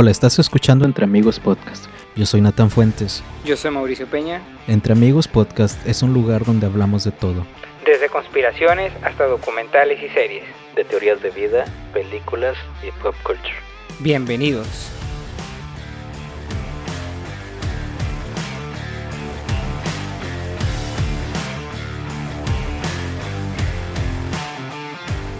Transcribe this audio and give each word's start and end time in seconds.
Hola, 0.00 0.12
estás 0.12 0.38
escuchando 0.38 0.84
Entre 0.84 1.02
Amigos 1.02 1.40
Podcast. 1.40 1.86
Yo 2.14 2.24
soy 2.24 2.40
Nathan 2.40 2.70
Fuentes. 2.70 3.24
Yo 3.44 3.56
soy 3.56 3.72
Mauricio 3.72 4.06
Peña. 4.06 4.40
Entre 4.68 4.92
Amigos 4.92 5.26
Podcast 5.26 5.84
es 5.88 6.04
un 6.04 6.14
lugar 6.14 6.44
donde 6.44 6.66
hablamos 6.66 7.02
de 7.02 7.10
todo. 7.10 7.44
Desde 7.84 8.08
conspiraciones 8.08 8.92
hasta 9.02 9.26
documentales 9.26 10.00
y 10.00 10.08
series. 10.10 10.44
De 10.76 10.84
teorías 10.84 11.20
de 11.20 11.30
vida, 11.30 11.64
películas 11.92 12.56
y 12.86 12.92
pop 13.02 13.12
culture. 13.24 13.56
Bienvenidos. 13.98 14.92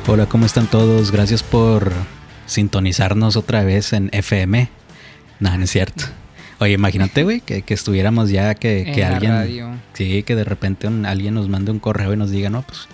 Hola, 0.09 0.27
¿cómo 0.27 0.47
están 0.47 0.67
todos? 0.67 1.13
Gracias 1.13 1.45
por 1.45 1.93
sintonizarnos 2.49 3.37
otra 3.37 3.63
vez 3.63 3.93
en 3.93 4.11
FM. 4.13 4.69
No, 5.39 5.57
no 5.57 5.63
es 5.63 5.71
cierto. 5.71 6.07
Oye, 6.59 6.73
imagínate, 6.73 7.23
güey, 7.23 7.41
que, 7.41 7.63
estuviéramos 7.69 8.31
ya, 8.31 8.57
que, 8.57 8.91
que 8.93 9.05
alguien. 9.05 9.81
Sí, 9.93 10.25
que 10.25 10.35
de 10.35 10.43
repente 10.43 10.89
alguien 10.89 11.35
nos 11.35 11.49
mande 11.49 11.71
un 11.71 11.79
correo 11.79 12.13
y 12.13 12.17
nos 12.17 12.33
diga, 12.33 12.51
no, 12.51 12.63
pues 12.63 12.89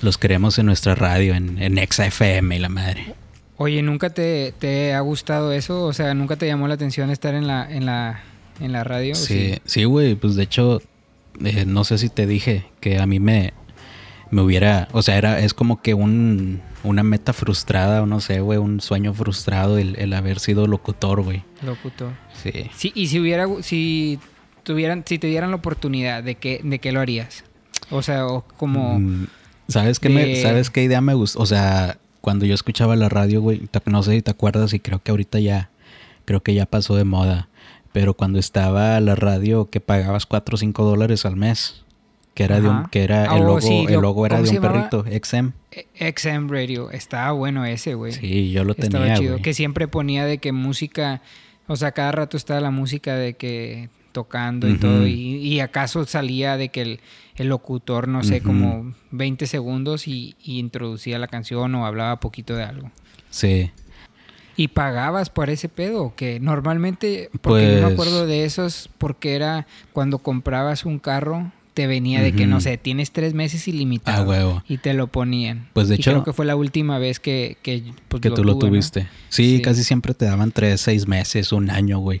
los 0.00 0.16
queremos 0.16 0.58
en 0.58 0.66
nuestra 0.66 0.94
radio, 0.94 1.34
en, 1.34 1.60
en 1.60 1.78
Exa 1.78 2.06
FM 2.06 2.54
y 2.54 2.58
la 2.60 2.68
madre. 2.68 3.14
Oye, 3.56 3.82
¿nunca 3.82 4.10
te, 4.10 4.94
ha 4.94 5.00
gustado 5.00 5.52
eso? 5.52 5.84
O 5.84 5.92
sea, 5.92 6.14
¿nunca 6.14 6.36
te 6.36 6.46
llamó 6.46 6.68
la 6.68 6.74
atención 6.74 7.10
estar 7.10 7.34
en 7.34 7.46
la, 7.46 7.70
en 7.70 7.84
la, 7.84 8.22
en 8.60 8.72
la 8.72 8.84
radio? 8.84 9.14
Sí, 9.14 9.58
sí, 9.64 9.84
güey, 9.84 10.14
pues 10.14 10.36
de 10.36 10.44
hecho, 10.44 10.80
eh, 11.44 11.64
no 11.66 11.84
sé 11.84 11.98
si 11.98 12.08
te 12.08 12.26
dije 12.26 12.64
que 12.80 12.98
a 12.98 13.06
mí 13.06 13.18
me, 13.20 13.52
me 14.30 14.40
hubiera, 14.40 14.88
o 14.92 15.02
sea, 15.02 15.18
era, 15.18 15.40
es 15.40 15.52
como 15.52 15.82
que 15.82 15.94
un, 15.94 16.62
una 16.82 17.02
meta 17.02 17.32
frustrada, 17.32 18.02
o 18.02 18.06
no 18.06 18.20
sé, 18.20 18.40
güey, 18.40 18.58
un 18.58 18.80
sueño 18.80 19.12
frustrado 19.12 19.78
el, 19.78 20.12
haber 20.12 20.38
sido 20.38 20.66
locutor, 20.66 21.22
güey. 21.22 21.42
Locutor. 21.62 22.12
Sí. 22.42 22.70
sí. 22.74 22.92
Y 22.94 23.08
si 23.08 23.20
hubiera, 23.20 23.46
si 23.62 24.18
tuvieran, 24.62 25.04
si 25.06 25.18
te 25.18 25.26
dieran 25.26 25.50
la 25.50 25.56
oportunidad, 25.56 26.22
¿de 26.22 26.36
qué, 26.36 26.60
de 26.62 26.78
qué 26.78 26.92
lo 26.92 27.00
harías? 27.00 27.44
O 27.90 28.02
sea, 28.02 28.26
o 28.26 28.42
como... 28.56 28.98
Mm, 28.98 29.26
¿Sabes 29.68 30.00
qué, 30.00 30.08
me, 30.08 30.36
¿Sabes 30.36 30.70
qué 30.70 30.82
idea 30.82 31.00
me 31.00 31.14
gustó? 31.14 31.40
O 31.40 31.46
sea, 31.46 31.98
cuando 32.20 32.44
yo 32.44 32.54
escuchaba 32.54 32.96
la 32.96 33.08
radio, 33.08 33.40
güey, 33.40 33.68
no 33.86 34.02
sé 34.02 34.12
si 34.12 34.22
te 34.22 34.30
acuerdas 34.30 34.72
y 34.74 34.80
creo 34.80 35.00
que 35.02 35.12
ahorita 35.12 35.38
ya, 35.38 35.70
creo 36.24 36.42
que 36.42 36.54
ya 36.54 36.66
pasó 36.66 36.96
de 36.96 37.04
moda. 37.04 37.48
Pero 37.92 38.14
cuando 38.14 38.38
estaba 38.38 38.98
la 39.00 39.14
radio 39.14 39.70
que 39.70 39.80
pagabas 39.80 40.26
4 40.26 40.54
o 40.54 40.58
5 40.58 40.84
dólares 40.84 41.24
al 41.24 41.36
mes 41.36 41.84
que 42.34 42.44
era 42.44 42.60
de 42.60 42.68
un, 42.68 42.86
que 42.86 43.02
era 43.02 43.24
el 43.36 43.42
oh, 43.42 43.46
logo, 43.46 43.88
el 43.88 44.00
logo 44.00 44.26
era 44.26 44.40
de 44.40 44.50
un 44.50 44.60
perrito, 44.60 45.04
XM. 45.04 45.52
E, 45.72 46.14
XM 46.16 46.48
Radio, 46.48 46.90
estaba 46.90 47.32
bueno 47.32 47.64
ese, 47.64 47.94
güey. 47.94 48.12
Sí, 48.12 48.50
yo 48.50 48.64
lo 48.64 48.74
tenía. 48.74 49.00
Estaba 49.00 49.14
chido. 49.18 49.42
Que 49.42 49.54
siempre 49.54 49.88
ponía 49.88 50.24
de 50.24 50.38
que 50.38 50.52
música, 50.52 51.22
o 51.66 51.76
sea, 51.76 51.92
cada 51.92 52.12
rato 52.12 52.36
estaba 52.36 52.60
la 52.60 52.70
música 52.70 53.16
de 53.16 53.34
que 53.34 53.88
tocando 54.12 54.68
y 54.68 54.76
todo. 54.76 55.06
Y, 55.06 55.60
acaso 55.60 56.04
salía 56.06 56.56
de 56.56 56.70
que 56.70 56.82
el, 57.36 57.48
locutor, 57.48 58.08
no 58.08 58.22
sé, 58.22 58.42
como 58.42 58.94
20 59.10 59.46
segundos 59.46 60.06
y, 60.06 60.36
introducía 60.44 61.18
la 61.18 61.28
canción 61.28 61.74
o 61.74 61.86
hablaba 61.86 62.20
poquito 62.20 62.54
de 62.56 62.64
algo. 62.64 62.90
Sí. 63.30 63.70
¿Y 64.56 64.68
pagabas 64.68 65.30
por 65.30 65.48
ese 65.48 65.68
pedo? 65.68 66.14
Que 66.16 66.38
normalmente, 66.40 67.30
porque 67.40 67.62
yo 67.62 67.74
me 67.74 67.80
pues 67.82 67.92
acuerdo 67.92 68.26
de 68.26 68.44
esos, 68.44 68.90
porque 68.98 69.34
era 69.34 69.66
cuando 69.92 70.18
comprabas 70.18 70.84
un 70.84 70.98
carro, 70.98 71.50
te 71.80 71.86
venía 71.86 72.20
de 72.20 72.34
que, 72.34 72.46
no 72.46 72.60
sé, 72.60 72.76
tienes 72.76 73.10
tres 73.10 73.32
meses 73.32 73.66
ilimitado. 73.66 74.22
Ah, 74.22 74.28
huevo. 74.28 74.62
Y 74.68 74.76
te 74.76 74.92
lo 74.92 75.06
ponían. 75.06 75.66
Pues 75.72 75.88
de 75.88 75.94
hecho. 75.94 76.10
Creo 76.10 76.24
que 76.24 76.34
fue 76.34 76.44
la 76.44 76.54
última 76.54 76.98
vez 76.98 77.20
que. 77.20 77.56
Que, 77.62 77.82
pues, 78.08 78.20
tú 78.20 78.44
lo 78.44 78.58
tuviste. 78.58 79.08
Sí, 79.30 79.62
casi 79.62 79.82
siempre 79.82 80.12
te 80.12 80.26
daban 80.26 80.52
tres, 80.52 80.82
seis 80.82 81.08
meses, 81.08 81.52
un 81.52 81.70
año, 81.70 81.98
güey. 81.98 82.20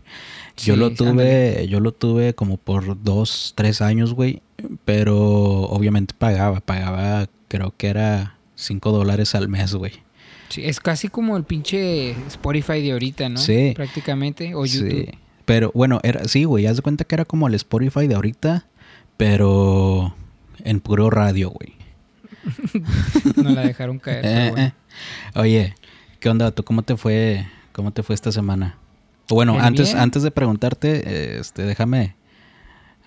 Yo 0.56 0.76
lo 0.76 0.94
tuve, 0.94 1.66
yo 1.68 1.80
lo 1.80 1.92
tuve 1.92 2.34
como 2.34 2.56
por 2.56 3.04
dos, 3.04 3.52
tres 3.54 3.82
años, 3.82 4.14
güey. 4.14 4.40
Pero 4.86 5.18
obviamente 5.18 6.14
pagaba, 6.16 6.60
pagaba, 6.60 7.28
creo 7.48 7.74
que 7.76 7.88
era 7.88 8.38
cinco 8.54 8.92
dólares 8.92 9.34
al 9.34 9.50
mes, 9.50 9.74
güey. 9.74 9.92
Sí, 10.48 10.64
es 10.64 10.80
casi 10.80 11.08
como 11.08 11.36
el 11.36 11.44
pinche 11.44 12.12
Spotify 12.28 12.80
de 12.80 12.92
ahorita, 12.92 13.28
¿no? 13.28 13.36
Sí. 13.36 13.74
Prácticamente. 13.76 14.54
O 14.54 14.64
YouTube. 14.64 15.04
Sí. 15.04 15.18
Pero 15.44 15.70
bueno, 15.74 16.00
era, 16.02 16.24
sí, 16.24 16.44
güey, 16.44 16.66
haz 16.66 16.76
de 16.76 16.82
cuenta 16.82 17.04
que 17.04 17.14
era 17.14 17.26
como 17.26 17.46
el 17.46 17.54
Spotify 17.54 18.06
de 18.06 18.14
ahorita 18.14 18.69
pero 19.20 20.14
en 20.64 20.80
puro 20.80 21.10
radio, 21.10 21.50
güey. 21.50 21.74
no 23.36 23.50
la 23.50 23.60
dejaron 23.60 23.98
caer. 23.98 24.24
Eh, 24.24 24.54
eh. 24.56 24.72
Oye, 25.34 25.74
¿qué 26.20 26.30
onda? 26.30 26.52
¿Tú 26.52 26.64
cómo 26.64 26.80
te 26.84 26.96
fue? 26.96 27.46
¿Cómo 27.72 27.92
te 27.92 28.02
fue 28.02 28.14
esta 28.14 28.32
semana? 28.32 28.78
Bueno, 29.28 29.58
antes, 29.60 29.94
antes 29.94 30.22
de 30.22 30.30
preguntarte, 30.30 31.38
este, 31.38 31.64
déjame 31.64 32.16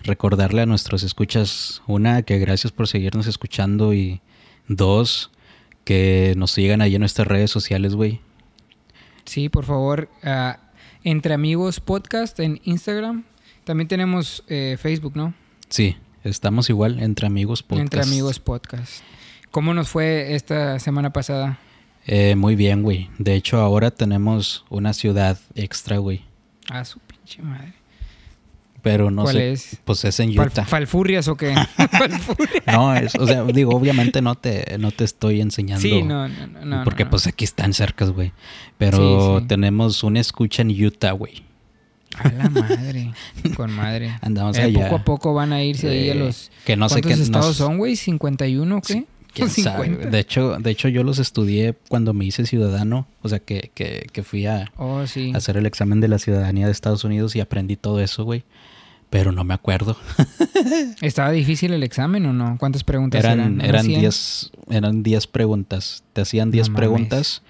recordarle 0.04 0.62
a 0.62 0.66
nuestros 0.66 1.02
escuchas, 1.02 1.82
una, 1.88 2.22
que 2.22 2.38
gracias 2.38 2.72
por 2.72 2.86
seguirnos 2.86 3.26
escuchando 3.26 3.92
y 3.92 4.20
dos, 4.68 5.32
que 5.82 6.34
nos 6.36 6.52
sigan 6.52 6.80
ahí 6.80 6.94
en 6.94 7.00
nuestras 7.00 7.26
redes 7.26 7.50
sociales, 7.50 7.96
güey. 7.96 8.20
Sí, 9.24 9.48
por 9.48 9.64
favor, 9.64 10.08
Entre 11.02 11.34
Amigos 11.34 11.80
Podcast 11.80 12.38
en 12.38 12.60
Instagram. 12.62 13.24
También 13.64 13.88
tenemos 13.88 14.44
eh, 14.46 14.76
Facebook, 14.80 15.16
¿no? 15.16 15.34
Sí. 15.68 15.96
Estamos 16.24 16.70
igual 16.70 17.00
entre 17.00 17.26
amigos 17.26 17.62
podcast. 17.62 17.82
Entre 17.82 18.00
amigos 18.00 18.40
podcast. 18.40 19.02
¿Cómo 19.50 19.74
nos 19.74 19.90
fue 19.90 20.34
esta 20.34 20.78
semana 20.78 21.12
pasada? 21.12 21.58
Eh, 22.06 22.34
muy 22.34 22.56
bien, 22.56 22.82
güey. 22.82 23.10
De 23.18 23.34
hecho, 23.34 23.58
ahora 23.58 23.90
tenemos 23.90 24.64
una 24.70 24.94
ciudad 24.94 25.38
extra, 25.54 25.98
güey. 25.98 26.22
Ah, 26.70 26.82
su 26.86 26.98
pinche 27.00 27.42
madre. 27.42 27.74
Pero 28.80 29.10
no 29.10 29.24
¿Cuál 29.24 29.36
sé. 29.36 29.52
es? 29.52 29.78
Pues 29.84 30.02
es 30.06 30.18
en 30.18 30.38
Utah. 30.38 30.64
¿Falfurrias 30.64 31.28
o 31.28 31.36
qué? 31.36 31.54
no, 32.72 32.94
es, 32.94 33.14
o 33.16 33.26
sea, 33.26 33.44
digo, 33.44 33.74
obviamente 33.76 34.22
no 34.22 34.34
te, 34.34 34.78
no 34.78 34.92
te 34.92 35.04
estoy 35.04 35.42
enseñando. 35.42 35.82
Sí, 35.82 36.02
no, 36.02 36.26
no, 36.28 36.64
no. 36.64 36.84
Porque 36.84 37.04
pues 37.04 37.26
aquí 37.26 37.44
están 37.44 37.74
cercas, 37.74 38.10
güey. 38.10 38.32
Pero 38.78 39.44
tenemos 39.46 40.02
una 40.02 40.20
escucha 40.20 40.62
en 40.62 40.70
Utah, 40.70 41.12
güey. 41.12 41.42
A 42.18 42.28
la 42.28 42.48
madre, 42.48 43.12
con 43.56 43.72
madre. 43.72 44.16
Andamos 44.22 44.56
eh, 44.56 44.62
allá. 44.62 44.84
Poco 44.84 44.96
a 44.96 45.04
poco 45.04 45.34
van 45.34 45.52
a 45.52 45.62
irse 45.62 45.88
ahí 45.88 46.10
a 46.10 46.14
los. 46.14 46.50
Que 46.64 46.76
no 46.76 46.88
sé 46.88 47.00
qué 47.00 47.12
estados 47.12 47.56
son, 47.56 47.78
güey? 47.78 47.94
¿51 47.94 48.72
o 48.78 48.80
qué? 48.80 49.04
¿Quién 49.32 49.50
sabe? 49.50 49.88
De 49.88 50.20
hecho, 50.20 50.58
de 50.58 50.70
hecho, 50.70 50.88
yo 50.88 51.02
los 51.02 51.18
estudié 51.18 51.74
cuando 51.88 52.14
me 52.14 52.24
hice 52.24 52.46
ciudadano. 52.46 53.08
O 53.22 53.28
sea, 53.28 53.40
que, 53.40 53.72
que, 53.74 54.06
que 54.12 54.22
fui 54.22 54.46
a, 54.46 54.70
oh, 54.76 55.02
hacer 55.34 55.56
el 55.56 55.66
examen 55.66 56.00
de 56.00 56.08
la 56.08 56.18
ciudadanía 56.18 56.66
de 56.66 56.72
Estados 56.72 57.02
Unidos 57.02 57.34
y 57.34 57.40
aprendí 57.40 57.76
todo 57.76 58.00
eso, 58.00 58.24
güey. 58.24 58.44
Pero 59.10 59.32
no 59.32 59.44
me 59.44 59.54
acuerdo. 59.54 59.96
¿Estaba 61.00 61.30
difícil 61.32 61.72
el 61.72 61.82
examen 61.82 62.26
o 62.26 62.32
no? 62.32 62.56
¿Cuántas 62.58 62.84
preguntas 62.84 63.24
eran? 63.24 63.60
Eran 63.60 63.86
10 63.86 64.52
eran 64.70 65.02
diez 65.02 65.26
preguntas. 65.26 66.04
Te 66.12 66.20
hacían 66.20 66.50
10 66.50 66.70
preguntas 66.70 67.42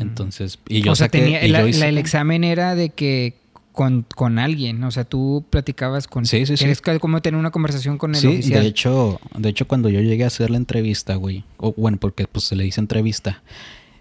entonces, 0.00 0.58
y 0.68 0.82
yo 0.82 0.92
o 0.92 0.96
sea, 0.96 1.08
tenía, 1.08 1.40
el 1.40 1.98
examen 1.98 2.44
era 2.44 2.74
de 2.74 2.90
que 2.90 3.34
con, 3.78 4.04
con, 4.16 4.40
alguien, 4.40 4.82
o 4.82 4.90
sea, 4.90 5.04
tú 5.04 5.44
platicabas 5.50 6.08
con... 6.08 6.26
Sí, 6.26 6.46
sí, 6.46 6.56
sí. 6.56 6.64
Es 6.64 6.80
como 6.80 7.22
tener 7.22 7.38
una 7.38 7.52
conversación 7.52 7.96
con 7.96 8.12
el 8.12 8.20
sí, 8.20 8.50
de 8.50 8.66
hecho, 8.66 9.20
de 9.36 9.48
hecho 9.48 9.68
cuando 9.68 9.88
yo 9.88 10.00
llegué 10.00 10.24
a 10.24 10.26
hacer 10.26 10.50
la 10.50 10.56
entrevista, 10.56 11.14
güey, 11.14 11.44
o 11.58 11.72
bueno, 11.74 11.96
porque 11.96 12.26
pues 12.26 12.46
se 12.46 12.56
le 12.56 12.64
dice 12.64 12.80
entrevista, 12.80 13.40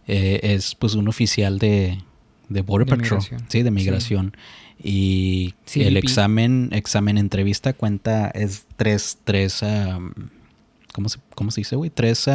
eh, 0.08 0.40
es 0.42 0.74
pues 0.74 0.96
un 0.96 1.08
oficial 1.08 1.60
de, 1.60 2.00
de 2.50 2.62
Border 2.62 2.88
Patrol, 2.88 3.22
sí, 3.50 3.62
de 3.62 3.70
migración. 3.70 4.36
Y 4.82 5.54
el 5.76 5.96
examen, 5.96 6.70
examen 6.72 7.20
entrevista 7.20 7.74
cuenta, 7.74 8.30
es 8.30 8.66
tres, 8.78 9.20
tres, 9.24 9.64
¿cómo, 10.92 11.10
se, 11.10 11.20
¿cómo 11.36 11.52
se 11.52 11.62
dice, 11.62 11.76
güey? 11.76 11.92
Tres... 11.92 12.28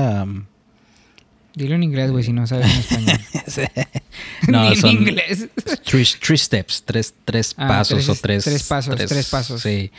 Dilo 1.54 1.74
en 1.74 1.82
inglés, 1.82 2.10
güey, 2.10 2.24
si 2.24 2.32
no 2.32 2.46
sabes 2.46 2.66
en 2.66 2.78
español. 2.78 3.20
no, 4.48 4.74
son 4.74 4.90
en 4.90 5.02
inglés. 5.02 5.48
Three, 5.84 6.38
steps, 6.38 6.82
tres, 6.84 7.14
tres 7.24 7.54
ah, 7.58 7.68
pasos 7.68 8.08
o 8.08 8.14
tres... 8.14 8.44
Tres 8.44 8.62
pasos, 8.62 8.96
tres, 8.96 9.28
pasos. 9.28 9.60
Sí. 9.60 9.90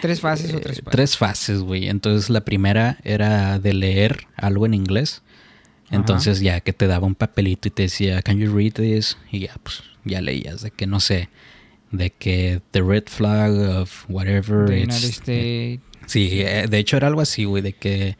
Tres 0.00 0.20
fases 0.20 0.54
o 0.54 0.60
tres 0.60 0.78
pasos. 0.78 0.92
Tres 0.92 1.16
fases, 1.16 1.60
güey. 1.60 1.88
Entonces 1.88 2.30
la 2.30 2.42
primera 2.42 2.98
era 3.04 3.58
de 3.58 3.74
leer 3.74 4.26
algo 4.36 4.64
en 4.64 4.74
inglés. 4.74 5.22
Entonces 5.90 6.40
ya 6.40 6.60
que 6.60 6.72
te 6.72 6.86
daba 6.86 7.06
un 7.06 7.14
papelito 7.14 7.68
y 7.68 7.70
te 7.70 7.82
decía, 7.82 8.22
can 8.22 8.38
you 8.38 8.54
read 8.54 8.72
this? 8.72 9.18
Y 9.30 9.40
ya, 9.40 9.54
pues, 9.62 9.82
ya 10.04 10.22
leías 10.22 10.62
de 10.62 10.70
que, 10.70 10.86
no 10.86 11.00
sé, 11.00 11.28
de 11.90 12.10
que 12.10 12.62
the 12.70 12.80
red 12.80 13.04
flag 13.06 13.52
of 13.52 14.06
whatever. 14.08 14.64
The 14.66 14.84
United 14.84 15.10
States. 15.10 15.82
sí, 16.06 16.40
eh, 16.40 16.66
de 16.68 16.78
hecho 16.78 16.96
era 16.96 17.08
algo 17.08 17.20
así, 17.20 17.44
güey, 17.44 17.62
de 17.62 17.74
que 17.74 18.16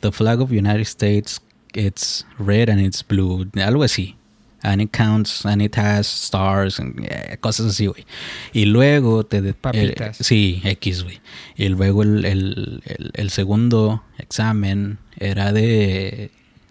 the 0.00 0.10
flag 0.10 0.40
of 0.40 0.50
United 0.50 0.80
States 0.80 1.42
it's 1.74 2.24
red 2.38 2.68
and 2.68 2.80
it's 2.80 3.02
blue, 3.02 3.44
algo 3.54 3.84
así. 3.84 4.16
And 4.62 4.82
it 4.82 4.92
counts, 4.92 5.46
and 5.46 5.62
it 5.62 5.76
has 5.76 6.06
stars, 6.06 6.78
and, 6.78 7.02
eh, 7.02 7.38
cosas 7.40 7.66
así, 7.66 7.86
güey. 7.86 8.04
Y 8.52 8.66
luego 8.66 9.24
te... 9.24 9.54
Papitas. 9.54 10.18
sí, 10.18 10.60
X, 10.62 11.02
güey. 11.02 11.20
Y 11.56 11.68
luego 11.68 12.02
el, 12.02 12.26
el, 12.26 12.82
el, 13.14 13.30
segundo 13.30 14.02
examen 14.18 14.98
era 15.18 15.54
de... 15.54 16.30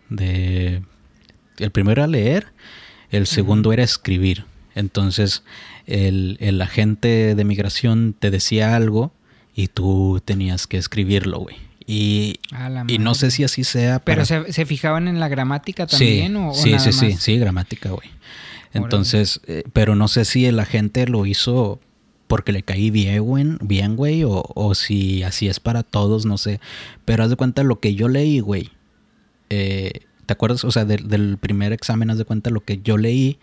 de 0.10 0.84
el 1.58 1.72
primero 1.72 2.04
era 2.04 2.08
leer, 2.08 2.48
El 3.10 3.26
segundo 3.26 3.74
era 3.74 3.84
escribir. 3.84 4.46
Entonces, 4.76 5.44
el, 5.88 6.38
el, 6.40 6.62
agente 6.62 7.34
de 7.34 7.44
migración 7.44 8.16
te 8.18 8.30
decía 8.30 8.76
algo 8.76 9.12
y 9.56 9.68
tú 9.68 10.22
tenías 10.24 10.68
que 10.68 10.78
escribirlo, 10.78 11.40
güey. 11.40 11.69
Y, 11.92 12.40
y 12.88 13.00
no 13.00 13.16
sé 13.16 13.32
si 13.32 13.44
así 13.44 13.64
sea. 13.64 13.98
¿Pero 13.98 14.24
se, 14.24 14.66
fijaban 14.68 15.08
en 15.08 15.20
la 15.20 15.28
gramática 15.28 15.88
también? 15.88 16.34
Sí, 16.34 16.38
o, 16.38 16.54
sí, 16.54 16.78
sí, 16.78 16.94
sí, 16.94 17.14
sí, 17.14 17.40
gramática, 17.40 17.90
güey. 17.90 18.08
Entonces, 18.74 19.42
eh, 19.48 19.64
pero 19.74 19.96
no 19.96 20.08
sé 20.08 20.24
si 20.24 20.46
el 20.46 20.60
agente 20.60 21.08
lo 21.08 21.26
hizo 21.26 21.80
porque 22.28 22.52
le 22.52 22.62
caí 22.62 22.92
bien, 22.92 23.24
güey, 23.24 23.58
bien, 23.62 23.96
güey, 23.96 24.24
o, 24.24 24.44
o, 24.54 24.76
si 24.76 25.24
así 25.24 25.48
es 25.48 25.60
para 25.60 25.82
todos, 25.82 26.28
no 26.28 26.38
sé. 26.38 26.60
Pero 27.06 27.24
haz 27.24 27.32
de 27.32 27.38
cuenta 27.38 27.64
lo 27.64 27.80
que 27.80 27.96
yo 27.96 28.08
leí, 28.08 28.40
güey. 28.40 28.70
Eh, 29.50 30.02
¿Te 30.28 30.34
acuerdas? 30.34 30.64
O 30.66 30.70
sea, 30.70 30.86
del 30.86 31.40
primer 31.40 31.74
examen, 31.74 32.12
haz 32.12 32.20
de 32.20 32.26
cuenta 32.26 32.52
lo 32.52 32.62
que 32.62 32.82
yo 32.84 32.98
leí 32.98 33.40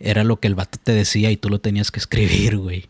era 0.00 0.24
lo 0.24 0.40
que 0.40 0.48
el 0.48 0.54
vato 0.54 0.78
te 0.82 0.92
decía 0.92 1.30
y 1.30 1.36
tú 1.36 1.50
lo 1.50 1.58
tenías 1.58 1.90
que 1.90 2.00
escribir, 2.00 2.56
güey. 2.56 2.86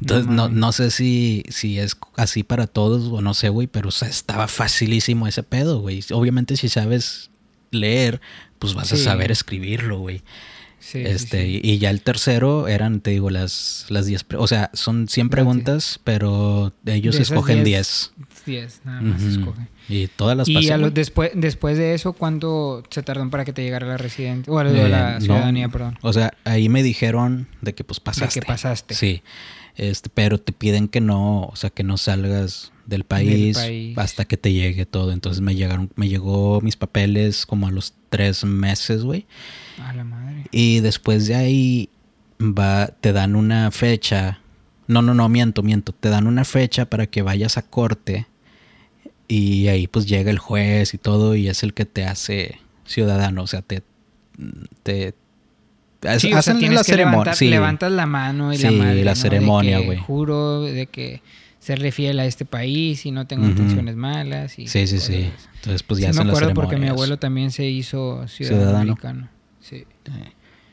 Entonces, 0.00 0.26
no, 0.26 0.48
no, 0.48 0.72
sé 0.72 0.90
si, 0.90 1.42
si 1.48 1.78
es 1.78 1.96
así 2.16 2.42
para 2.42 2.66
todos 2.66 3.10
o 3.10 3.22
no 3.22 3.32
sé, 3.34 3.48
güey, 3.48 3.66
pero 3.66 3.88
estaba 3.88 4.46
facilísimo 4.46 5.26
ese 5.26 5.42
pedo, 5.42 5.80
güey. 5.80 6.04
Obviamente 6.12 6.56
si 6.56 6.68
sabes 6.68 7.30
leer, 7.70 8.20
pues 8.58 8.74
vas 8.74 8.92
a 8.92 8.96
saber 8.96 9.30
escribirlo, 9.30 9.98
güey. 9.98 10.22
Sí, 10.78 11.02
este, 11.04 11.48
Y, 11.48 11.78
ya 11.78 11.90
el 11.90 12.00
tercero 12.02 12.68
eran, 12.68 13.00
te 13.00 13.10
digo, 13.10 13.30
las, 13.30 13.86
las 13.88 14.06
diez, 14.06 14.24
o 14.36 14.46
sea, 14.46 14.70
son 14.72 15.08
100 15.08 15.30
preguntas, 15.30 15.98
pero 16.04 16.72
ellos 16.84 17.18
escogen 17.18 17.64
10. 17.64 18.12
10, 18.44 18.80
nada 18.84 19.00
más 19.00 19.22
escogen. 19.22 19.68
Y 19.88 20.06
todas 20.08 20.36
las 20.36 20.48
Y 20.48 20.68
después, 20.92 21.32
después 21.34 21.78
de 21.78 21.94
eso, 21.94 22.12
¿cuánto 22.12 22.84
se 22.90 23.02
tardó 23.02 23.28
para 23.30 23.44
que 23.44 23.52
te 23.52 23.62
llegara 23.62 23.86
la 23.86 23.96
residencia? 23.96 24.52
O 24.52 24.62
la, 24.62 25.20
ciudadanía, 25.20 25.68
perdón. 25.68 25.98
O 26.02 26.12
sea, 26.12 26.34
ahí 26.44 26.68
me 26.68 26.82
dijeron 26.82 27.48
de 27.62 27.74
que 27.74 27.82
pues 27.82 27.98
pasaste. 27.98 28.40
De 28.40 28.44
que 28.44 28.46
pasaste. 28.46 28.94
Sí. 28.94 29.22
Este, 29.76 30.08
pero 30.08 30.38
te 30.38 30.52
piden 30.52 30.88
que 30.88 31.00
no, 31.00 31.42
o 31.44 31.56
sea, 31.56 31.70
que 31.70 31.84
no 31.84 31.98
salgas 31.98 32.72
del 32.86 33.04
país, 33.04 33.58
hasta 33.96 34.24
que 34.24 34.36
te 34.36 34.52
llegue 34.52 34.86
todo. 34.86 35.12
Entonces 35.12 35.42
me 35.42 35.54
llegaron, 35.54 35.90
me 35.96 36.08
llegó 36.08 36.60
mis 36.62 36.76
papeles 36.76 37.44
como 37.44 37.66
a 37.66 37.70
los 37.70 37.94
tres 38.08 38.44
meses, 38.44 39.02
güey. 39.02 39.26
A 39.78 39.92
la 39.92 40.04
madre. 40.04 40.44
Y 40.50 40.80
después 40.80 41.26
de 41.26 41.34
ahí 41.34 41.90
va, 42.40 42.86
te 42.86 43.12
dan 43.12 43.36
una 43.36 43.70
fecha. 43.70 44.40
No, 44.86 45.02
no, 45.02 45.14
no, 45.14 45.28
miento, 45.28 45.62
miento. 45.62 45.92
Te 45.92 46.08
dan 46.08 46.26
una 46.26 46.44
fecha 46.44 46.86
para 46.86 47.06
que 47.06 47.22
vayas 47.22 47.58
a 47.58 47.62
corte. 47.62 48.26
Y 49.28 49.68
ahí 49.68 49.88
pues 49.88 50.06
llega 50.06 50.30
el 50.30 50.38
juez 50.38 50.94
y 50.94 50.98
todo 50.98 51.34
y 51.34 51.48
es 51.48 51.62
el 51.62 51.74
que 51.74 51.84
te 51.84 52.04
hace 52.04 52.60
ciudadano. 52.84 53.42
O 53.42 53.46
sea, 53.46 53.60
te, 53.62 53.82
te, 54.84 55.14
Sí, 56.18 56.32
o 56.32 56.42
sea, 56.42 56.56
tienes 56.58 56.82
que 56.84 56.96
levantar, 56.96 57.40
levantas 57.40 57.90
la 57.90 58.06
mano 58.06 58.52
y 58.52 58.58
la 58.58 58.70
madre, 58.70 59.04
la 59.04 59.14
ceremonia, 59.14 59.80
güey. 59.80 59.98
Juro 59.98 60.62
de 60.62 60.86
que 60.86 61.22
serle 61.58 61.90
fiel 61.90 62.20
a 62.20 62.26
este 62.26 62.44
país 62.44 63.06
y 63.06 63.10
no 63.10 63.26
tengo 63.26 63.46
intenciones 63.46 63.96
malas. 63.96 64.58
Y 64.58 64.68
sí, 64.68 64.86
sí, 64.86 65.00
sí. 65.00 65.30
Entonces, 65.56 65.82
pues 65.82 66.00
ya 66.00 66.12
sí, 66.12 66.22
me 66.22 66.30
acuerdo 66.30 66.54
porque 66.54 66.76
mi 66.76 66.88
abuelo 66.88 67.18
también 67.18 67.50
se 67.50 67.66
hizo 67.66 68.26
ciudadano, 68.28 68.78
americano. 68.78 69.28
Sí. 69.60 69.84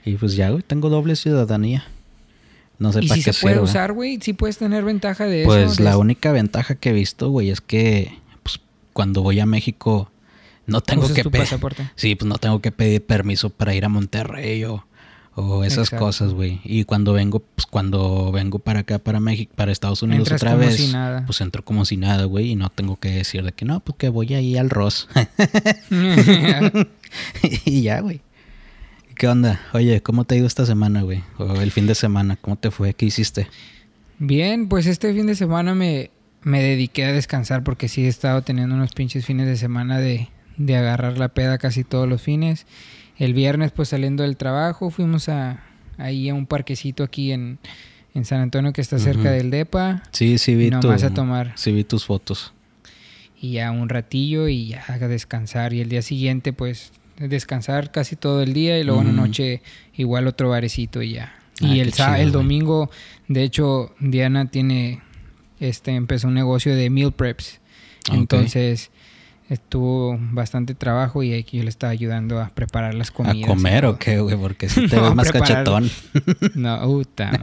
Y 0.05 0.15
pues 0.17 0.35
ya, 0.35 0.49
güey, 0.49 0.61
tengo 0.61 0.89
doble 0.89 1.15
ciudadanía. 1.15 1.85
No 2.77 2.91
sé 2.91 3.01
para 3.01 3.15
si 3.15 3.23
qué 3.23 3.33
se 3.33 3.41
puede 3.41 3.59
usar, 3.59 3.93
güey? 3.93 4.19
¿Sí 4.21 4.33
puedes 4.33 4.57
tener 4.57 4.83
ventaja 4.83 5.25
de 5.25 5.45
pues 5.45 5.59
eso? 5.59 5.67
Pues 5.67 5.79
la 5.79 5.97
única 5.97 6.31
ventaja 6.31 6.75
que 6.75 6.89
he 6.89 6.93
visto, 6.93 7.29
güey, 7.29 7.49
es 7.49 7.61
que 7.61 8.19
pues, 8.43 8.59
cuando 8.91 9.21
voy 9.21 9.39
a 9.39 9.45
México 9.45 10.11
no 10.67 10.81
tengo 10.81 11.11
que 11.11 11.23
pedir... 11.23 11.47
Sí, 11.95 12.15
pues 12.15 12.27
no 12.27 12.37
tengo 12.37 12.61
que 12.61 12.71
pedir 12.71 13.05
permiso 13.05 13.49
para 13.49 13.73
ir 13.73 13.85
a 13.85 13.89
Monterrey 13.89 14.63
o 14.65 14.85
o 15.35 15.63
esas 15.63 15.89
cosas, 15.89 16.33
güey. 16.33 16.61
Y 16.63 16.83
cuando 16.83 17.13
vengo, 17.13 17.39
pues 17.39 17.65
cuando 17.65 18.31
vengo 18.31 18.59
para 18.59 18.81
acá, 18.81 18.99
para 18.99 19.19
México, 19.19 19.51
para 19.55 19.71
Estados 19.71 20.03
Unidos 20.03 20.31
otra 20.31 20.55
vez, 20.55 20.93
pues 21.25 21.41
entro 21.41 21.63
como 21.63 21.85
si 21.85 21.97
nada, 21.97 22.25
güey, 22.25 22.51
y 22.51 22.55
no 22.55 22.69
tengo 22.69 22.97
que 22.97 23.09
decir 23.09 23.43
de 23.43 23.51
que 23.51 23.65
no, 23.65 23.79
pues 23.79 23.97
que 23.97 24.09
voy 24.09 24.33
ahí 24.33 24.57
al 24.57 24.69
Ross. 24.69 25.07
y 27.65 27.81
ya, 27.81 27.99
güey. 28.01 28.21
¿Qué 29.15 29.27
onda? 29.27 29.61
Oye, 29.73 30.01
¿cómo 30.01 30.25
te 30.25 30.35
ha 30.35 30.37
ido 30.37 30.47
esta 30.47 30.65
semana, 30.65 31.01
güey? 31.01 31.23
O 31.37 31.61
el 31.61 31.71
fin 31.71 31.87
de 31.87 31.95
semana, 31.95 32.35
¿cómo 32.35 32.55
te 32.57 32.71
fue? 32.71 32.93
¿Qué 32.93 33.05
hiciste? 33.05 33.47
Bien, 34.19 34.67
pues 34.67 34.85
este 34.87 35.13
fin 35.13 35.27
de 35.27 35.35
semana 35.35 35.75
me, 35.75 36.11
me 36.41 36.61
dediqué 36.61 37.05
a 37.05 37.11
descansar 37.11 37.63
porque 37.63 37.87
sí 37.87 38.05
he 38.05 38.07
estado 38.07 38.41
teniendo 38.41 38.75
unos 38.75 38.93
pinches 38.93 39.25
fines 39.25 39.47
de 39.47 39.55
semana 39.55 39.99
de, 39.99 40.29
de 40.57 40.75
agarrar 40.75 41.17
la 41.17 41.29
peda 41.29 41.57
casi 41.57 41.83
todos 41.83 42.07
los 42.07 42.21
fines. 42.21 42.65
El 43.17 43.33
viernes, 43.33 43.71
pues 43.71 43.89
saliendo 43.89 44.23
del 44.23 44.37
trabajo, 44.37 44.89
fuimos 44.89 45.29
a 45.29 45.63
ahí 45.97 46.29
a 46.29 46.33
un 46.33 46.45
parquecito 46.45 47.03
aquí 47.03 47.31
en, 47.31 47.59
en 48.13 48.25
San 48.25 48.41
Antonio 48.41 48.73
que 48.73 48.81
está 48.81 48.99
cerca 48.99 49.31
del 49.31 49.51
DEPA. 49.51 50.03
Sí, 50.11 50.37
sí 50.37 50.55
vi 50.55 50.69
Nomás 50.69 51.03
a 51.03 51.13
tomar. 51.13 51.53
Sí 51.55 51.71
vi 51.71 51.83
tus 51.83 52.05
fotos. 52.05 52.53
Y 53.39 53.53
ya 53.53 53.71
un 53.71 53.89
ratillo 53.89 54.47
y 54.47 54.67
ya 54.67 54.85
a 54.87 54.97
descansar. 54.97 55.73
Y 55.73 55.81
el 55.81 55.89
día 55.89 56.01
siguiente, 56.01 56.53
pues, 56.53 56.91
descansar 57.17 57.91
casi 57.91 58.15
todo 58.15 58.41
el 58.41 58.53
día 58.53 58.79
y 58.79 58.83
luego 58.83 59.01
en 59.01 59.07
la 59.07 59.13
noche 59.13 59.61
igual 59.95 60.27
otro 60.27 60.49
barecito 60.49 61.01
y 61.01 61.13
ya. 61.13 61.35
Ah, 61.61 61.67
y 61.67 61.79
el, 61.79 61.93
el 62.17 62.31
domingo, 62.31 62.89
de 63.27 63.43
hecho, 63.43 63.93
Diana 63.99 64.49
tiene, 64.49 65.01
este, 65.59 65.91
empezó 65.91 66.27
un 66.27 66.33
negocio 66.33 66.75
de 66.75 66.89
meal 66.89 67.11
preps. 67.11 67.59
Entonces 68.11 68.91
estuvo 69.49 70.17
bastante 70.19 70.73
trabajo 70.73 71.23
y 71.23 71.33
aquí 71.33 71.57
yo 71.57 71.63
le 71.63 71.69
estaba 71.69 71.91
ayudando 71.91 72.39
a 72.39 72.49
preparar 72.49 72.93
las 72.93 73.11
comidas. 73.11 73.49
¿A 73.49 73.53
comer 73.53 73.85
o 73.85 73.97
qué, 73.97 74.19
güey? 74.19 74.37
Porque 74.37 74.69
si 74.69 74.87
te 74.89 74.99
ves 74.99 75.15
más 75.15 75.31
cachetón. 75.31 75.89
No, 76.55 76.81
puta 76.83 77.31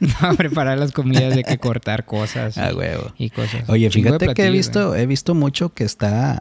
No, 0.00 0.28
a 0.28 0.34
preparar 0.34 0.78
las 0.78 0.92
comidas 0.92 1.34
de 1.34 1.44
que 1.44 1.58
cortar 1.58 2.04
cosas. 2.04 2.58
Ah, 2.58 2.72
huevo. 2.74 3.12
Y 3.18 3.30
cosas. 3.30 3.68
Oye, 3.68 3.90
fíjate 3.90 4.34
que 4.34 4.46
he 4.46 4.50
visto, 4.50 4.94
he 4.94 5.06
visto 5.06 5.34
mucho 5.34 5.74
que 5.74 5.84
está, 5.84 6.38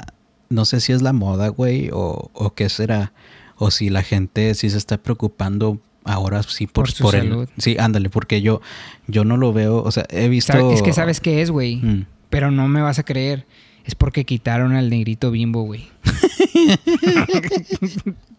no 0.49 0.65
sé 0.65 0.79
si 0.81 0.93
es 0.93 1.01
la 1.01 1.13
moda, 1.13 1.49
güey, 1.49 1.89
o, 1.91 2.29
o 2.33 2.53
qué 2.53 2.69
será, 2.69 3.13
o 3.55 3.71
si 3.71 3.89
la 3.89 4.03
gente 4.03 4.53
sí 4.55 4.69
se 4.69 4.77
está 4.77 4.97
preocupando 4.97 5.79
ahora 6.05 6.41
sí 6.43 6.65
por, 6.65 6.85
por, 6.85 6.91
su 6.91 7.09
salud. 7.09 7.47
sí, 7.57 7.75
ándale, 7.79 8.09
porque 8.09 8.41
yo, 8.41 8.61
yo 9.07 9.23
no 9.23 9.37
lo 9.37 9.53
veo, 9.53 9.83
o 9.83 9.91
sea, 9.91 10.05
he 10.09 10.27
visto... 10.29 10.71
Es 10.71 10.81
que 10.81 10.93
sabes 10.93 11.19
qué 11.19 11.41
es, 11.41 11.51
güey, 11.51 11.77
mm. 11.77 12.05
pero 12.29 12.51
no 12.51 12.67
me 12.67 12.81
vas 12.81 12.99
a 12.99 13.03
creer. 13.03 13.45
Es 13.85 13.95
porque 13.95 14.25
quitaron 14.25 14.75
al 14.75 14.89
negrito 14.89 15.31
bimbo, 15.31 15.63
güey. 15.63 15.87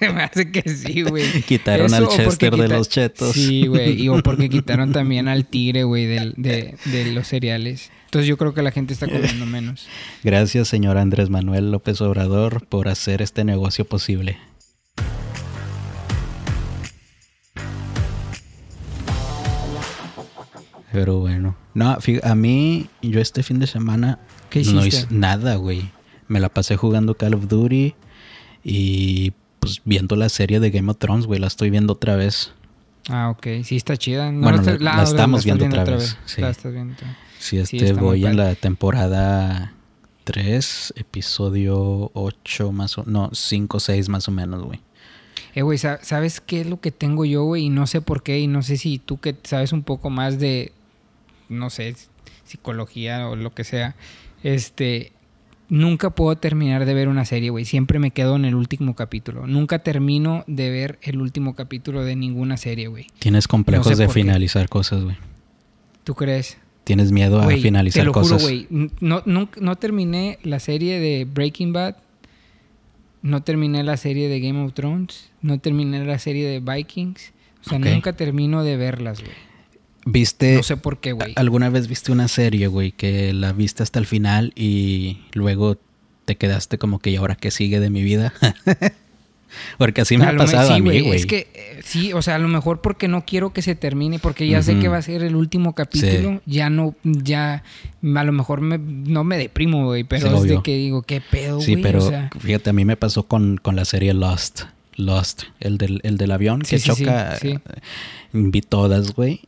me 0.00 0.22
hace 0.22 0.50
que 0.50 0.68
sí, 0.68 1.02
güey. 1.02 1.42
Quitaron 1.42 1.92
al 1.94 2.08
Chester 2.08 2.56
de 2.56 2.68
los 2.68 2.88
chetos. 2.88 3.32
Sí, 3.32 3.66
güey. 3.66 4.00
Y 4.00 4.08
o 4.08 4.22
porque 4.22 4.48
quitaron 4.50 4.92
también 4.92 5.28
al 5.28 5.46
tigre, 5.46 5.84
güey, 5.84 6.06
de, 6.06 6.76
de, 6.84 7.12
los 7.12 7.28
cereales. 7.28 7.90
Entonces 8.06 8.28
yo 8.28 8.36
creo 8.36 8.54
que 8.54 8.62
la 8.62 8.70
gente 8.70 8.92
está 8.92 9.06
comiendo 9.06 9.46
menos. 9.46 9.86
Gracias, 10.22 10.68
señor 10.68 10.96
Andrés 10.96 11.30
Manuel 11.30 11.70
López 11.70 12.00
Obrador, 12.00 12.66
por 12.66 12.88
hacer 12.88 13.22
este 13.22 13.44
negocio 13.44 13.84
posible. 13.84 14.38
Pero 20.96 21.18
bueno. 21.18 21.54
No, 21.74 21.98
a 22.22 22.34
mí, 22.34 22.86
yo 23.02 23.20
este 23.20 23.42
fin 23.42 23.58
de 23.58 23.66
semana 23.66 24.18
no 24.54 24.86
hice 24.86 25.06
nada, 25.10 25.56
güey. 25.56 25.90
Me 26.26 26.40
la 26.40 26.48
pasé 26.48 26.78
jugando 26.78 27.18
Call 27.18 27.34
of 27.34 27.48
Duty 27.48 27.94
y 28.64 29.34
pues 29.60 29.82
viendo 29.84 30.16
la 30.16 30.30
serie 30.30 30.58
de 30.58 30.70
Game 30.70 30.90
of 30.90 30.96
Thrones, 30.96 31.26
güey. 31.26 31.38
La 31.38 31.48
estoy 31.48 31.68
viendo 31.68 31.92
otra 31.92 32.16
vez. 32.16 32.54
Ah, 33.10 33.28
ok. 33.28 33.46
Sí, 33.62 33.76
está 33.76 33.98
chida. 33.98 34.30
bueno, 34.32 34.62
la, 34.80 35.02
estamos 35.02 35.44
viendo, 35.44 35.66
otra 35.66 35.84
vez. 35.84 36.16
Sí. 36.24 36.40
La 36.40 36.48
estás 36.48 36.72
viendo. 36.72 36.94
Sí, 37.38 37.58
este 37.58 37.92
voy 37.92 38.24
en 38.24 38.38
la 38.38 38.54
temporada 38.54 39.74
3, 40.24 40.94
episodio 40.96 42.10
8 42.14 42.72
más 42.72 42.96
o... 42.96 43.04
No, 43.04 43.28
5, 43.34 43.80
6 43.80 44.08
más 44.08 44.28
o 44.28 44.30
menos, 44.30 44.64
güey. 44.64 44.80
Eh, 45.54 45.60
güey, 45.60 45.76
¿sabes 45.76 46.40
qué 46.40 46.62
es 46.62 46.66
lo 46.66 46.80
que 46.80 46.90
tengo 46.90 47.26
yo, 47.26 47.44
güey? 47.44 47.64
Y 47.64 47.68
no 47.68 47.86
sé 47.86 48.00
por 48.00 48.22
qué, 48.22 48.40
y 48.40 48.46
no 48.46 48.62
sé 48.62 48.78
si 48.78 48.98
tú 48.98 49.20
que 49.20 49.36
sabes 49.44 49.74
un 49.74 49.82
poco 49.82 50.08
más 50.08 50.38
de, 50.38 50.72
no 51.48 51.70
sé, 51.70 51.94
psicología 52.44 53.28
o 53.28 53.36
lo 53.36 53.54
que 53.54 53.64
sea, 53.64 53.94
este, 54.42 55.12
nunca 55.68 56.10
puedo 56.10 56.36
terminar 56.36 56.84
de 56.84 56.94
ver 56.94 57.08
una 57.08 57.24
serie, 57.24 57.50
güey. 57.50 57.64
Siempre 57.64 57.98
me 57.98 58.10
quedo 58.10 58.36
en 58.36 58.44
el 58.44 58.54
último 58.54 58.94
capítulo. 58.94 59.46
Nunca 59.46 59.80
termino 59.80 60.44
de 60.46 60.70
ver 60.70 60.98
el 61.02 61.20
último 61.20 61.54
capítulo 61.54 62.04
de 62.04 62.16
ninguna 62.16 62.56
serie, 62.56 62.88
güey. 62.88 63.06
Tienes 63.18 63.48
complejos 63.48 63.98
de 63.98 64.08
finalizar 64.08 64.68
cosas, 64.68 65.02
güey. 65.02 65.16
¿Tú 66.04 66.14
crees? 66.14 66.58
Tienes 66.84 67.10
miedo 67.10 67.40
a 67.40 67.48
finalizar 67.48 68.02
te 68.02 68.06
lo 68.06 68.12
cosas. 68.12 68.42
Güey. 68.42 68.68
No, 69.00 69.22
no, 69.26 69.48
no 69.60 69.76
terminé 69.76 70.38
la 70.44 70.60
serie 70.60 71.00
de 71.00 71.24
Breaking 71.24 71.72
Bad. 71.72 71.96
No 73.22 73.42
terminé 73.42 73.82
la 73.82 73.96
serie 73.96 74.28
de 74.28 74.38
Game 74.38 74.62
of 74.64 74.72
Thrones. 74.72 75.30
No 75.42 75.58
terminé 75.58 76.04
la 76.04 76.20
serie 76.20 76.48
de 76.48 76.60
Vikings. 76.60 77.32
O 77.66 77.70
sea, 77.70 77.80
nunca 77.80 78.12
termino 78.12 78.62
de 78.62 78.76
verlas, 78.76 79.20
güey. 79.20 79.34
¿Viste? 80.06 80.54
No 80.54 80.62
sé 80.62 80.76
por 80.76 80.98
qué, 80.98 81.12
güey. 81.12 81.32
¿Alguna 81.34 81.68
vez 81.68 81.88
viste 81.88 82.12
una 82.12 82.28
serie, 82.28 82.68
güey, 82.68 82.92
que 82.92 83.32
la 83.32 83.52
viste 83.52 83.82
hasta 83.82 83.98
el 83.98 84.06
final 84.06 84.52
y 84.54 85.18
luego 85.32 85.76
te 86.24 86.36
quedaste 86.36 86.78
como 86.78 87.00
que, 87.00 87.10
¿y 87.10 87.16
ahora 87.16 87.34
qué 87.34 87.50
sigue 87.50 87.80
de 87.80 87.90
mi 87.90 88.02
vida? 88.02 88.32
Porque 89.78 90.02
así 90.02 90.16
me 90.16 90.26
ha 90.26 90.36
pasado 90.36 90.74
a 90.74 90.78
mí, 90.78 91.00
güey. 91.00 91.16
Es 91.16 91.26
que, 91.26 91.48
eh, 91.54 91.80
sí, 91.82 92.12
o 92.12 92.22
sea, 92.22 92.36
a 92.36 92.38
lo 92.38 92.48
mejor 92.48 92.80
porque 92.80 93.08
no 93.08 93.24
quiero 93.24 93.52
que 93.52 93.62
se 93.62 93.74
termine, 93.74 94.18
porque 94.18 94.46
ya 94.46 94.62
sé 94.62 94.78
que 94.78 94.88
va 94.88 94.98
a 94.98 95.02
ser 95.02 95.22
el 95.22 95.34
último 95.34 95.74
capítulo, 95.74 96.40
ya 96.46 96.68
no, 96.68 96.94
ya, 97.02 97.62
a 98.02 98.24
lo 98.24 98.32
mejor 98.32 98.60
me, 98.60 98.78
no 98.78 99.24
me 99.24 99.38
deprimo, 99.38 99.86
güey, 99.86 100.04
pero 100.04 100.36
es 100.36 100.42
de 100.42 100.62
que 100.62 100.76
digo, 100.76 101.02
qué 101.02 101.20
pedo, 101.20 101.56
güey. 101.56 101.66
Sí, 101.66 101.76
pero 101.78 102.00
fíjate, 102.38 102.70
a 102.70 102.72
mí 102.72 102.84
me 102.84 102.96
pasó 102.96 103.24
con, 103.24 103.56
con 103.56 103.76
la 103.76 103.84
serie 103.84 104.14
Lost. 104.14 104.62
Lost, 104.96 105.44
el 105.60 105.78
del, 105.78 106.00
el 106.04 106.16
del 106.16 106.32
avión 106.32 106.60
que 106.60 106.78
choca. 106.78 107.38
Vi 108.32 108.60
todas, 108.62 109.14
güey. 109.14 109.42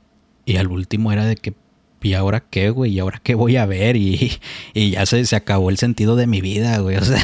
Y 0.49 0.57
al 0.57 0.69
último 0.69 1.13
era 1.13 1.27
de 1.27 1.37
que 1.37 1.53
¿y 2.01 2.15
ahora 2.15 2.43
qué, 2.49 2.71
güey? 2.71 2.93
¿Y 2.93 3.01
ahora 3.01 3.21
qué 3.23 3.35
voy 3.35 3.57
a 3.57 3.67
ver? 3.67 3.97
Y, 3.97 4.41
ya 4.75 5.05
se, 5.05 5.27
se, 5.27 5.37
acabó 5.37 5.69
el 5.69 5.77
sentido 5.77 6.17
de 6.17 6.27
mi 6.27 6.41
vida, 6.41 6.79
güey. 6.79 6.97
O 6.97 7.05
sea. 7.05 7.23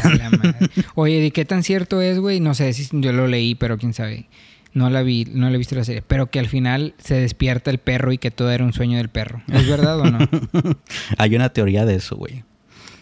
Oye, 0.95 1.23
¿de 1.23 1.31
qué 1.31 1.47
tan 1.47 1.62
cierto 1.62 2.02
es, 2.02 2.19
güey? 2.19 2.40
No 2.40 2.52
sé 2.52 2.71
si 2.75 2.87
yo 2.93 3.12
lo 3.12 3.26
leí, 3.26 3.54
pero 3.54 3.78
quién 3.78 3.95
sabe. 3.95 4.28
No 4.75 4.90
la 4.90 5.02
vi, 5.02 5.25
no 5.33 5.49
la 5.49 5.54
he 5.54 5.59
visto 5.59 5.75
la 5.75 5.85
serie. 5.85 6.02
Pero 6.07 6.31
que 6.31 6.38
al 6.38 6.49
final 6.49 6.95
se 6.99 7.14
despierta 7.14 7.71
el 7.71 7.78
perro 7.78 8.12
y 8.12 8.19
que 8.19 8.31
todo 8.31 8.50
era 8.50 8.62
un 8.62 8.75
sueño 8.75 8.99
del 8.99 9.09
perro. 9.09 9.43
¿Es 9.50 9.66
verdad 9.66 9.99
o 10.00 10.04
no? 10.04 10.19
hay 11.16 11.35
una 11.35 11.49
teoría 11.49 11.87
de 11.87 11.95
eso, 11.95 12.16
güey. 12.16 12.45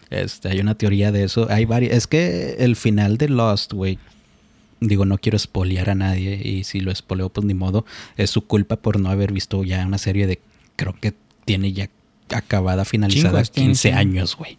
Este, 0.09 0.51
hay 0.51 0.61
una 0.61 0.77
teoría 0.77 1.11
de 1.11 1.25
eso. 1.25 1.49
Hay 1.51 1.65
varias. 1.65 1.95
Es 1.95 2.07
que 2.07 2.59
el 2.61 2.77
final 2.77 3.17
de 3.19 3.29
Lost, 3.29 3.73
güey. 3.73 3.99
Digo, 4.83 5.05
no 5.05 5.19
quiero 5.19 5.37
espolear 5.37 5.91
a 5.91 5.95
nadie. 5.95 6.41
Y 6.43 6.65
si 6.65 6.81
lo 6.81 6.91
espoleo, 6.91 7.29
pues 7.29 7.47
ni 7.47 7.55
modo. 7.55 7.87
Es 8.17 8.31
su 8.31 8.47
culpa 8.47 8.77
por 8.77 8.99
no 8.99 9.11
haber 9.11 9.33
visto 9.33 9.63
ya 9.63 9.87
una 9.87 9.99
serie 9.99 10.27
de 10.27 10.41
creo 10.77 10.95
que 11.01 11.15
tiene 11.45 11.73
ya 11.73 11.89
acabada, 12.31 12.85
finalizada 12.85 13.43
15 13.45 13.93
años, 13.93 14.37
güey. 14.37 14.59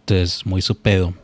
Entonces, 0.00 0.44
muy 0.44 0.60
su 0.60 0.76
pedo. 0.78 1.14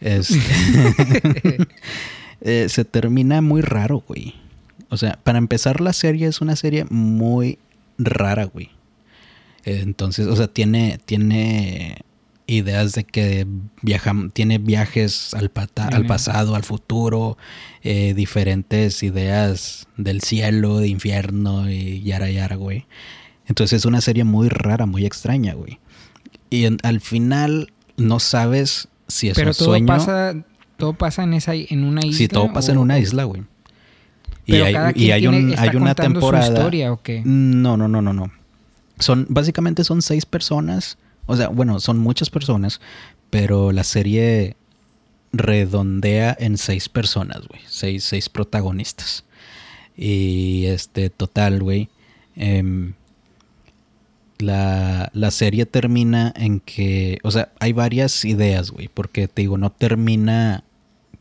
Este, 0.00 0.38
eh, 2.42 2.66
se 2.68 2.84
termina 2.84 3.40
muy 3.40 3.62
raro, 3.62 4.04
güey. 4.06 4.34
O 4.90 4.98
sea, 4.98 5.18
para 5.22 5.38
empezar, 5.38 5.80
la 5.80 5.94
serie 5.94 6.26
es 6.26 6.40
una 6.42 6.56
serie 6.56 6.84
muy 6.90 7.58
rara, 7.96 8.44
güey. 8.44 8.68
entonces, 9.64 10.26
o 10.26 10.36
sea, 10.36 10.48
tiene, 10.48 11.00
tiene 11.06 12.02
ideas 12.46 12.92
de 12.92 13.04
que 13.04 13.46
viaja, 13.82 14.12
tiene 14.32 14.58
viajes 14.58 15.34
al, 15.34 15.50
al 15.76 16.06
pasado, 16.06 16.54
al 16.54 16.64
futuro, 16.64 17.38
eh, 17.82 18.14
diferentes 18.14 19.02
ideas 19.02 19.86
del 19.96 20.20
cielo, 20.20 20.78
de 20.78 20.88
infierno 20.88 21.70
y 21.70 22.02
yara 22.02 22.30
yara, 22.30 22.56
güey. 22.56 22.86
Entonces 23.46 23.78
es 23.78 23.84
una 23.84 24.00
serie 24.00 24.24
muy 24.24 24.48
rara, 24.48 24.86
muy 24.86 25.04
extraña, 25.04 25.54
güey. 25.54 25.78
Y 26.50 26.66
al 26.82 27.00
final 27.00 27.72
no 27.96 28.20
sabes 28.20 28.88
si 29.08 29.28
es 29.28 29.38
un 29.38 29.54
sueño. 29.54 29.86
Pero 29.86 29.98
pasa, 29.98 30.34
todo 30.76 30.94
pasa 30.94 31.22
en 31.24 31.34
esa, 31.34 31.54
en 31.54 31.84
una 31.84 32.00
isla. 32.00 32.18
Sí, 32.18 32.28
todo 32.28 32.52
pasa 32.52 32.72
en 32.72 32.78
una 32.78 32.98
isla, 32.98 33.24
güey. 33.24 33.42
Y 34.44 34.56
hay, 34.56 34.74
y 34.96 35.10
hay, 35.12 35.26
un, 35.26 35.54
hay 35.56 35.76
una 35.76 35.94
temporada. 35.94 36.46
Su 36.46 36.52
historia, 36.52 36.92
¿o 36.92 37.00
qué? 37.02 37.22
No, 37.24 37.76
no, 37.76 37.88
no, 37.88 38.02
no, 38.02 38.12
no. 38.12 38.30
Son, 38.98 39.26
básicamente 39.28 39.84
son 39.84 40.02
seis 40.02 40.26
personas. 40.26 40.98
O 41.26 41.36
sea, 41.36 41.48
bueno, 41.48 41.80
son 41.80 41.98
muchas 41.98 42.30
personas, 42.30 42.80
pero 43.30 43.72
la 43.72 43.84
serie 43.84 44.56
redondea 45.32 46.36
en 46.38 46.58
seis 46.58 46.88
personas, 46.88 47.46
güey. 47.48 47.60
Seis, 47.66 48.04
seis 48.04 48.28
protagonistas. 48.28 49.24
Y 49.96 50.66
este, 50.66 51.10
total, 51.10 51.62
güey. 51.62 51.88
Eh, 52.36 52.92
la, 54.38 55.10
la, 55.12 55.30
serie 55.30 55.66
termina 55.66 56.32
en 56.36 56.60
que, 56.60 57.18
o 57.22 57.30
sea, 57.30 57.52
hay 57.60 57.72
varias 57.72 58.24
ideas, 58.24 58.70
güey, 58.70 58.88
porque 58.88 59.28
te 59.28 59.42
digo, 59.42 59.56
no 59.56 59.70
termina 59.70 60.64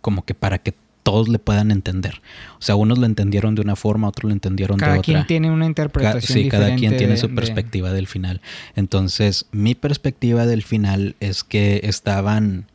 como 0.02 0.26
que 0.26 0.34
para 0.34 0.58
que 0.58 0.74
todos 1.04 1.30
le 1.30 1.40
puedan 1.40 1.72
entender. 1.72 2.22
O 2.60 2.62
sea, 2.62 2.76
unos 2.76 2.98
lo 2.98 3.06
entendieron 3.06 3.56
de 3.56 3.62
una 3.62 3.76
forma, 3.76 4.08
otros 4.08 4.30
lo 4.30 4.34
entendieron 4.34 4.78
de 4.78 4.84
otra. 4.84 4.94
Cada 4.94 5.04
quien 5.04 5.28
tiene 5.28 5.52
una 5.52 5.66
interpretación 5.66 6.44
Sí, 6.44 6.50
cada 6.50 6.76
quien 6.76 6.98
tiene 6.98 7.18
su 7.18 7.34
perspectiva 7.34 7.92
del 7.92 8.08
final. 8.08 8.42
Entonces, 8.76 9.48
mi 9.52 9.76
perspectiva 9.76 10.46
del 10.46 10.64
final 10.64 11.16
es 11.20 11.44
que 11.44 11.82
estaban, 11.84 12.68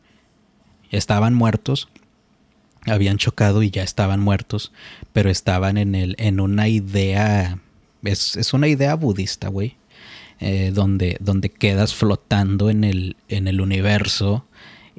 estaban 0.91 1.33
muertos, 1.33 1.89
habían 2.85 3.17
chocado 3.17 3.63
y 3.63 3.69
ya 3.69 3.83
estaban 3.83 4.19
muertos, 4.19 4.71
pero 5.13 5.29
estaban 5.29 5.77
en, 5.77 5.95
el, 5.95 6.15
en 6.19 6.39
una 6.39 6.67
idea, 6.67 7.59
es, 8.03 8.35
es 8.35 8.53
una 8.53 8.67
idea 8.67 8.95
budista, 8.95 9.49
güey 9.49 9.77
eh, 10.39 10.71
donde, 10.71 11.17
donde 11.19 11.49
quedas 11.49 11.95
flotando 11.95 12.69
en 12.69 12.83
el, 12.83 13.15
en 13.27 13.47
el 13.47 13.59
universo 13.59 14.45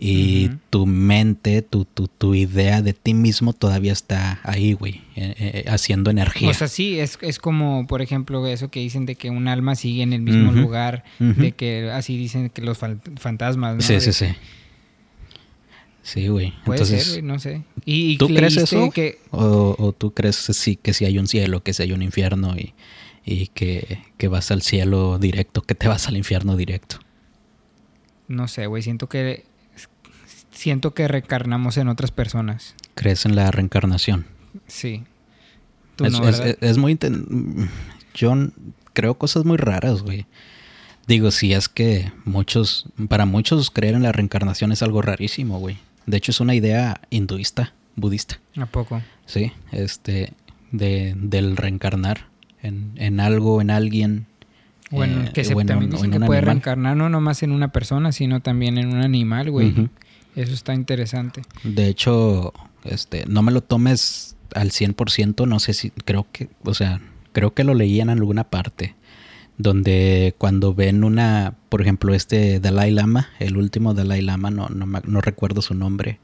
y 0.01 0.51
tu 0.71 0.87
mente, 0.87 1.63
tu, 1.63 1.85
tu, 1.85 2.07
tu, 2.09 2.35
idea 2.35 2.83
de 2.83 2.93
ti 2.93 3.15
mismo 3.15 3.53
todavía 3.53 3.93
está 3.93 4.41
ahí, 4.45 4.73
güey, 4.73 5.03
eh, 5.17 5.35
eh, 5.39 5.65
haciendo 5.69 6.11
energía. 6.11 6.51
O 6.51 6.55
sea, 6.55 6.69
sí, 6.69 7.01
es, 7.01 7.19
es 7.21 7.39
como, 7.39 7.87
por 7.87 8.03
ejemplo, 8.03 8.47
eso 8.47 8.71
que 8.71 8.81
dicen 8.81 9.07
de 9.07 9.17
que 9.17 9.31
un 9.31 9.49
alma 9.49 9.75
sigue 9.75 10.03
en 10.03 10.13
el 10.13 10.21
mismo 10.21 10.53
lugar, 10.53 11.05
de 11.19 11.53
que 11.53 11.91
así 11.91 12.17
dicen 12.17 12.51
que 12.51 12.63
los 12.63 12.79
fantasmas, 12.79 13.77
¿no? 13.77 13.83
Sí, 13.83 14.01
sí, 14.01 14.13
sí. 14.13 14.27
Sí, 16.03 16.29
güey. 16.29 16.55
Puede 16.65 16.87
ser, 16.87 17.23
no 17.23 17.39
sé. 17.39 17.65
¿Y, 17.85 18.17
¿Tú 18.17 18.29
crees 18.29 18.57
eso? 18.57 18.91
Que... 18.91 19.19
O, 19.31 19.77
¿O, 19.79 19.93
tú 19.93 20.15
crees 20.15 20.37
sí, 20.37 20.77
que 20.77 20.95
si 20.95 21.05
hay 21.05 21.19
un 21.19 21.27
cielo, 21.27 21.63
que 21.63 21.75
si 21.75 21.83
hay 21.83 21.93
un 21.93 22.01
infierno 22.01 22.57
y 22.57 22.73
y 23.29 23.49
que, 23.49 24.29
vas 24.29 24.51
al 24.51 24.63
cielo 24.63 25.19
directo, 25.19 25.63
que 25.63 25.75
te 25.75 25.87
vas 25.87 26.09
al 26.09 26.17
infierno 26.17 26.57
directo. 26.57 26.99
No 28.27 28.49
sé, 28.49 28.67
güey, 28.67 28.83
siento 28.83 29.09
que 29.09 29.45
siento 30.59 30.93
que 30.93 31.07
reencarnamos 31.07 31.77
en 31.77 31.89
otras 31.89 32.11
personas. 32.11 32.75
¿Crees 32.95 33.25
en 33.25 33.37
la 33.37 33.51
reencarnación? 33.51 34.27
Sí. 34.67 35.05
es, 36.61 36.79
muy... 36.79 36.99
Yo 38.15 38.35
creo 38.93 39.17
cosas 39.17 39.45
muy 39.45 39.57
raras, 39.57 40.03
güey. 40.03 40.27
Digo, 41.07 41.31
si 41.31 41.53
es 41.53 41.69
que 41.69 42.13
muchos, 42.25 42.87
para 43.09 43.25
muchos 43.25 43.71
creer 43.71 43.95
en 43.95 44.03
la 44.03 44.13
reencarnación 44.13 44.73
es 44.73 44.83
algo 44.83 45.01
rarísimo, 45.01 45.59
güey. 45.59 45.79
De 46.07 46.17
hecho, 46.17 46.33
es 46.33 46.41
una 46.41 46.55
idea 46.55 47.01
hinduista, 47.09 47.73
budista. 47.95 48.41
¿A 48.57 48.67
poco? 48.67 49.01
Sí, 49.27 49.53
este, 49.71 50.33
de, 50.73 51.15
del 51.17 51.57
reencarnar 51.57 52.27
en, 52.63 53.21
algo, 53.21 53.61
en 53.63 53.71
alguien. 53.71 54.27
Bueno, 54.91 55.23
eh, 55.23 55.31
que 55.33 55.45
se 55.45 55.55
también 55.55 55.91
dicen 55.91 56.11
que 56.11 56.21
puede 56.21 56.41
reencarnar 56.41 56.97
no 56.97 57.09
nomás 57.09 57.43
en 57.45 57.53
una 57.53 57.71
persona, 57.71 58.11
sino 58.11 58.41
también 58.41 58.77
en 58.77 58.89
un 58.89 59.03
animal, 59.03 59.51
güey. 59.51 59.89
Eso 60.39 60.55
está 60.55 60.73
interesante. 60.73 61.43
De 61.65 61.89
hecho, 61.89 62.53
este, 62.85 63.25
no 63.27 63.43
me 63.43 63.51
lo 63.51 63.61
tomes 63.61 64.37
al 64.55 64.71
100%, 64.71 65.49
no 65.49 65.59
sé 65.59 65.75
si, 65.75 65.91
creo 65.91 66.29
que, 66.31 66.49
o 66.63 66.75
sea, 66.75 67.01
creo 67.33 67.55
que 67.55 67.65
lo 67.65 67.75
leí 67.75 68.01
en 68.01 68.09
alguna 68.09 68.45
parte, 68.45 68.95
donde 69.57 70.37
cuando 70.39 70.75
ven 70.75 71.03
una, 71.03 71.57
por 71.69 71.83
ejemplo, 71.83 72.15
este 72.15 72.61
Dalai 72.61 72.93
Lama, 72.93 73.31
el 73.41 73.57
último 73.57 73.95
Dalai 73.95 74.23
Lama, 74.23 74.53
no, 74.53 74.69
no, 74.69 74.87
no 74.87 75.21
recuerdo 75.21 75.61
su 75.61 75.75
nombre, 75.75 76.21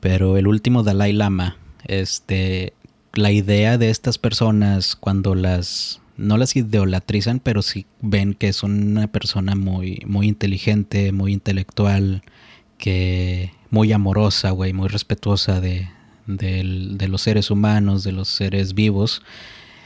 pero 0.00 0.36
el 0.36 0.48
último 0.48 0.82
Dalai 0.82 1.12
Lama, 1.12 1.56
este, 1.86 2.72
la 3.14 3.30
idea 3.30 3.78
de 3.78 3.90
estas 3.90 4.18
personas 4.18 4.96
cuando 4.96 5.36
las 5.36 6.00
no 6.16 6.36
las 6.36 6.56
idolatrizan, 6.56 7.38
pero 7.38 7.62
sí 7.62 7.86
ven 8.00 8.34
que 8.34 8.48
es 8.48 8.64
una 8.64 9.06
persona 9.06 9.54
muy 9.54 10.02
muy 10.04 10.26
inteligente, 10.26 11.12
muy 11.12 11.32
intelectual, 11.32 12.24
que 12.78 13.52
muy 13.70 13.92
amorosa, 13.92 14.50
güey, 14.50 14.72
muy 14.72 14.88
respetuosa 14.88 15.60
de, 15.60 15.88
de, 16.26 17.08
los 17.08 17.22
seres 17.22 17.50
humanos, 17.50 18.04
de 18.04 18.12
los 18.12 18.28
seres 18.28 18.74
vivos. 18.74 19.22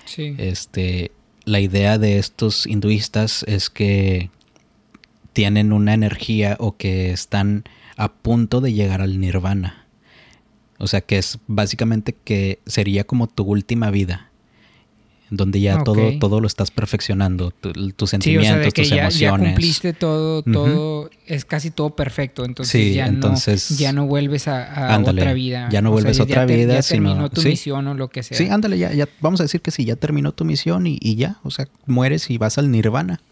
Sí. 0.05 0.35
Este, 0.39 1.11
la 1.45 1.61
idea 1.61 1.99
de 1.99 2.19
estos 2.19 2.67
hinduistas 2.67 3.45
es 3.49 3.71
que 3.71 4.31
tienen 5.33 5.73
una 5.73 5.95
energía 5.95 6.57
o 6.61 6.77
que 6.77 7.11
están 7.11 7.65
a 7.97 8.13
punto 8.13 8.61
de 8.61 8.73
llegar 8.73 9.01
al 9.01 9.21
nirvana. 9.21 9.87
O 10.79 10.87
sea, 10.87 11.01
que 11.01 11.19
es 11.19 11.39
básicamente 11.47 12.15
que 12.25 12.59
sería 12.67 13.05
como 13.05 13.29
tu 13.29 13.45
última 13.45 13.91
vida. 13.91 14.32
Donde 15.35 15.63
ya 15.63 15.83
todo, 15.83 16.19
todo 16.19 16.41
lo 16.41 16.47
estás 16.47 16.71
perfeccionando. 16.71 17.53
tus 17.97 18.11
sentimientos, 18.11 18.75
tus 18.75 18.93
emociones. 18.93 19.19
Ya 19.19 19.31
cumpliste 19.31 19.93
todo, 19.95 20.43
todo, 20.43 21.09
es 21.27 21.47
casi 21.47 21.71
todo 21.71 21.97
perfecto. 21.97 22.45
Entonces, 22.45 22.95
ya, 22.95 23.11
no, 23.11 23.35
ya 23.79 23.95
no 23.95 24.07
vuelves 24.07 24.47
a, 24.47 25.01
otra 25.03 25.33
vida. 25.33 25.71
Ya 25.73 25.81
no 25.81 25.91
vuelves 25.91 26.21
a 26.21 26.25
otra 26.25 26.45
vida. 26.45 26.75
Ya 26.75 26.83
terminó 26.83 27.31
tu 27.31 27.41
misión 27.41 27.87
o 27.87 27.95
lo 27.95 28.09
que 28.09 28.23
sea. 28.23 28.37
Sí, 28.37 28.49
ándale, 28.49 28.77
ya, 28.77 28.93
ya, 28.93 29.09
vamos 29.23 29.41
a 29.41 29.45
decir 29.45 29.63
que 29.63 29.71
sí, 29.71 29.87
ya 29.87 29.97
terminó 29.97 30.33
tu 30.33 30.45
misión 30.45 30.87
y, 30.87 31.17
ya. 31.17 31.39
O 31.45 31.51
sea, 31.51 31.67
mueres 31.87 32.29
y 32.29 32.37
vas 32.37 32.59
al 32.59 32.71
nirvana. 32.71 33.23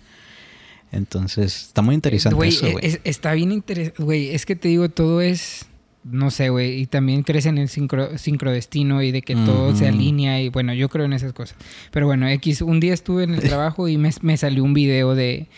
Entonces, 0.92 1.66
está 1.66 1.82
muy 1.82 1.94
interesante 1.94 2.48
eso, 2.48 2.72
güey. 2.72 2.98
está 3.04 3.34
bien 3.34 3.52
interesante, 3.52 4.02
güey. 4.02 4.30
Es 4.30 4.46
que 4.46 4.56
te 4.56 4.68
digo, 4.68 4.88
todo 4.88 5.20
es 5.20 5.66
no 6.02 6.30
sé, 6.30 6.48
güey, 6.48 6.80
y 6.80 6.86
también 6.86 7.22
crees 7.22 7.46
en 7.46 7.58
el 7.58 7.68
sincro, 7.68 8.16
sincrodestino 8.16 9.02
y 9.02 9.10
de 9.10 9.22
que 9.22 9.34
todo 9.34 9.76
se 9.76 9.86
alinea 9.86 10.40
y 10.40 10.48
bueno, 10.48 10.72
yo 10.72 10.88
creo 10.88 11.04
en 11.04 11.12
esas 11.12 11.32
cosas. 11.32 11.56
Pero 11.90 12.06
bueno, 12.06 12.26
X, 12.28 12.62
un 12.62 12.80
día 12.80 12.94
estuve 12.94 13.24
en 13.24 13.34
el 13.34 13.40
trabajo 13.40 13.86
y 13.88 13.98
me, 13.98 14.36
salió 14.36 14.64
un 14.64 14.72
video 14.72 15.14
de, 15.14 15.48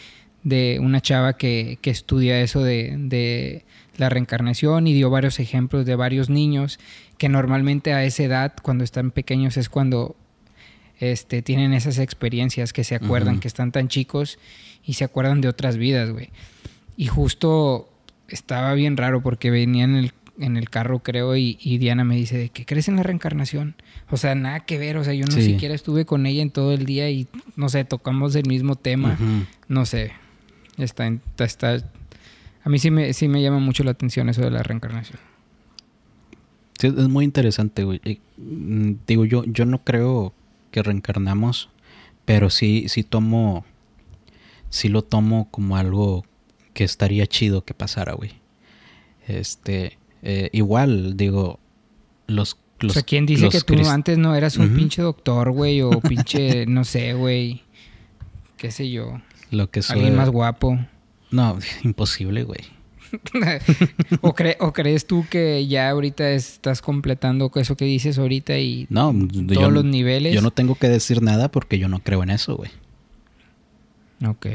de 0.42 0.78
una 0.80 1.00
chava 1.00 1.34
que, 1.34 1.78
que 1.80 1.90
estudia 1.90 2.40
eso 2.40 2.62
de, 2.62 2.96
de, 2.98 3.64
la 3.98 4.08
reencarnación 4.08 4.86
y 4.86 4.94
dio 4.94 5.10
varios 5.10 5.38
ejemplos 5.38 5.86
de 5.86 5.94
varios 5.96 6.30
niños 6.30 6.80
que 7.18 7.28
normalmente 7.28 7.92
a 7.92 8.04
esa 8.04 8.24
edad, 8.24 8.54
cuando 8.62 8.84
están 8.84 9.10
pequeños, 9.10 9.56
es 9.56 9.68
cuando 9.68 10.16
este, 10.98 11.42
tienen 11.42 11.72
esas 11.72 11.98
experiencias 11.98 12.72
que 12.72 12.84
se 12.84 12.94
acuerdan, 12.94 13.38
que 13.38 13.48
están 13.48 13.70
tan 13.70 13.88
chicos 13.88 14.38
y 14.84 14.94
se 14.94 15.04
acuerdan 15.04 15.40
de 15.40 15.48
otras 15.48 15.76
vidas, 15.76 16.10
güey. 16.10 16.30
Y 16.96 17.06
justo 17.06 17.90
estaba 18.28 18.72
bien 18.74 18.96
raro 18.96 19.22
porque 19.22 19.50
venía 19.50 19.84
en 19.84 19.94
el, 19.94 20.12
en 20.38 20.56
el 20.56 20.70
carro, 20.70 21.00
creo, 21.00 21.36
y, 21.36 21.56
Diana 21.78 22.04
me 22.04 22.16
dice, 22.16 22.50
¿qué 22.52 22.64
crees 22.64 22.88
en 22.88 22.96
la 22.96 23.02
reencarnación? 23.02 23.74
O 24.10 24.16
sea, 24.16 24.34
nada 24.34 24.60
que 24.60 24.78
ver, 24.78 24.96
o 24.96 25.04
sea, 25.04 25.14
yo 25.14 25.26
no 25.26 25.32
siquiera 25.32 25.74
estuve 25.74 26.04
con 26.04 26.26
ella 26.26 26.42
en 26.42 26.50
todo 26.50 26.72
el 26.72 26.86
día 26.86 27.10
y, 27.10 27.28
no 27.56 27.68
sé, 27.68 27.84
tocamos 27.84 28.34
el 28.34 28.46
mismo 28.46 28.76
tema, 28.76 29.18
no 29.68 29.84
sé, 29.86 30.12
está, 30.78 31.10
está, 31.38 31.76
a 32.64 32.68
mí 32.68 32.78
sí 32.78 32.90
me, 32.90 33.12
sí 33.12 33.28
me 33.28 33.42
llama 33.42 33.58
mucho 33.58 33.84
la 33.84 33.90
atención 33.90 34.28
eso 34.28 34.42
de 34.42 34.50
la 34.50 34.62
reencarnación. 34.62 35.18
Sí, 36.78 36.86
es 36.88 37.08
muy 37.08 37.24
interesante, 37.24 37.84
güey. 37.84 38.00
Mm, 38.38 38.92
digo, 39.06 39.24
yo, 39.24 39.44
yo 39.44 39.66
no 39.66 39.84
creo 39.84 40.32
que 40.70 40.82
reencarnamos, 40.82 41.68
pero 42.24 42.50
sí, 42.50 42.86
sí 42.88 43.04
tomo, 43.04 43.64
sí 44.70 44.88
lo 44.88 45.02
tomo 45.02 45.48
como 45.50 45.76
algo 45.76 46.24
que 46.72 46.84
estaría 46.84 47.26
chido 47.26 47.64
que 47.64 47.74
pasara, 47.74 48.14
güey. 48.14 48.32
Este, 49.28 49.98
eh, 50.22 50.48
igual, 50.52 51.16
digo, 51.16 51.58
los... 52.26 52.56
los 52.80 52.92
o 52.92 52.94
sea, 52.94 53.02
¿quién 53.02 53.26
dice 53.26 53.48
que 53.48 53.60
tú 53.60 53.74
antes 53.88 54.18
no 54.18 54.34
eras 54.34 54.56
un 54.56 54.74
pinche 54.74 55.02
doctor, 55.02 55.50
güey? 55.50 55.82
O 55.82 55.90
pinche, 56.00 56.66
no 56.66 56.84
sé, 56.84 57.14
güey. 57.14 57.62
Qué 58.56 58.70
sé 58.70 58.90
yo. 58.90 59.20
Lo 59.50 59.70
que 59.70 59.80
Alguien 59.88 60.16
más 60.16 60.30
guapo. 60.30 60.78
No, 61.30 61.58
imposible, 61.82 62.44
güey. 62.44 62.60
¿O, 64.22 64.72
crees 64.72 65.06
tú 65.06 65.26
que 65.28 65.66
ya 65.66 65.90
ahorita 65.90 66.30
estás 66.30 66.80
completando 66.80 67.50
eso 67.56 67.76
que 67.76 67.84
dices 67.84 68.18
ahorita 68.18 68.58
y 68.58 68.86
no, 68.88 69.14
todos 69.52 69.72
los 69.72 69.84
niveles? 69.84 70.34
Yo 70.34 70.40
no 70.40 70.50
tengo 70.50 70.76
que 70.76 70.88
decir 70.88 71.20
nada 71.20 71.50
porque 71.50 71.78
yo 71.78 71.88
no 71.88 71.98
creo 71.98 72.22
en 72.22 72.30
eso, 72.30 72.56
güey. 72.56 72.70
Ok. 74.26 74.46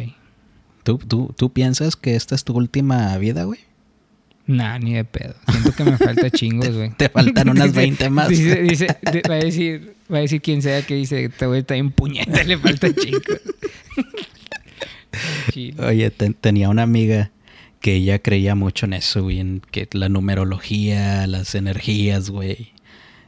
¿Tú, 0.84 0.98
tú, 0.98 1.34
¿Tú 1.38 1.52
piensas 1.52 1.96
que 1.96 2.16
esta 2.16 2.34
es 2.34 2.44
tu 2.44 2.54
última 2.54 3.16
vida, 3.18 3.44
güey? 3.44 3.60
Nah, 4.48 4.80
ni 4.80 4.94
de 4.94 5.04
pedo. 5.04 5.36
Siento 5.52 5.74
que 5.74 5.84
me 5.84 5.98
falta 5.98 6.30
chingos, 6.30 6.72
güey. 6.72 6.92
Te, 6.92 7.10
faltan 7.10 7.50
unas 7.50 7.74
20 7.74 8.10
más. 8.10 8.30
Dice, 8.30 8.62
dice, 8.64 8.88
va, 9.30 9.36
a 9.36 9.40
decir, 9.40 9.96
va 10.12 10.18
a 10.20 10.22
decir 10.22 10.42
quien 10.42 10.62
sea 10.62 10.82
que 10.82 10.96
dice, 10.96 11.30
te 11.30 11.46
voy 11.46 11.58
a 11.58 11.60
estar 11.60 11.78
en 11.78 11.92
puñeta, 11.92 12.44
le 12.44 12.58
falta 12.58 12.94
chingos. 12.94 13.42
Oye, 15.80 16.12
tenía 16.12 16.70
una 16.70 16.84
amiga 16.84 17.32
que 17.82 17.96
ella 17.96 18.20
creía 18.20 18.56
mucho 18.56 18.86
en 18.86 18.94
eso, 18.94 19.24
güey, 19.24 19.40
en 19.40 19.62
que 19.72 19.88
la 19.92 20.10
numerología, 20.10 21.28
las 21.28 21.56
energías, 21.56 22.30
güey, 22.30 22.72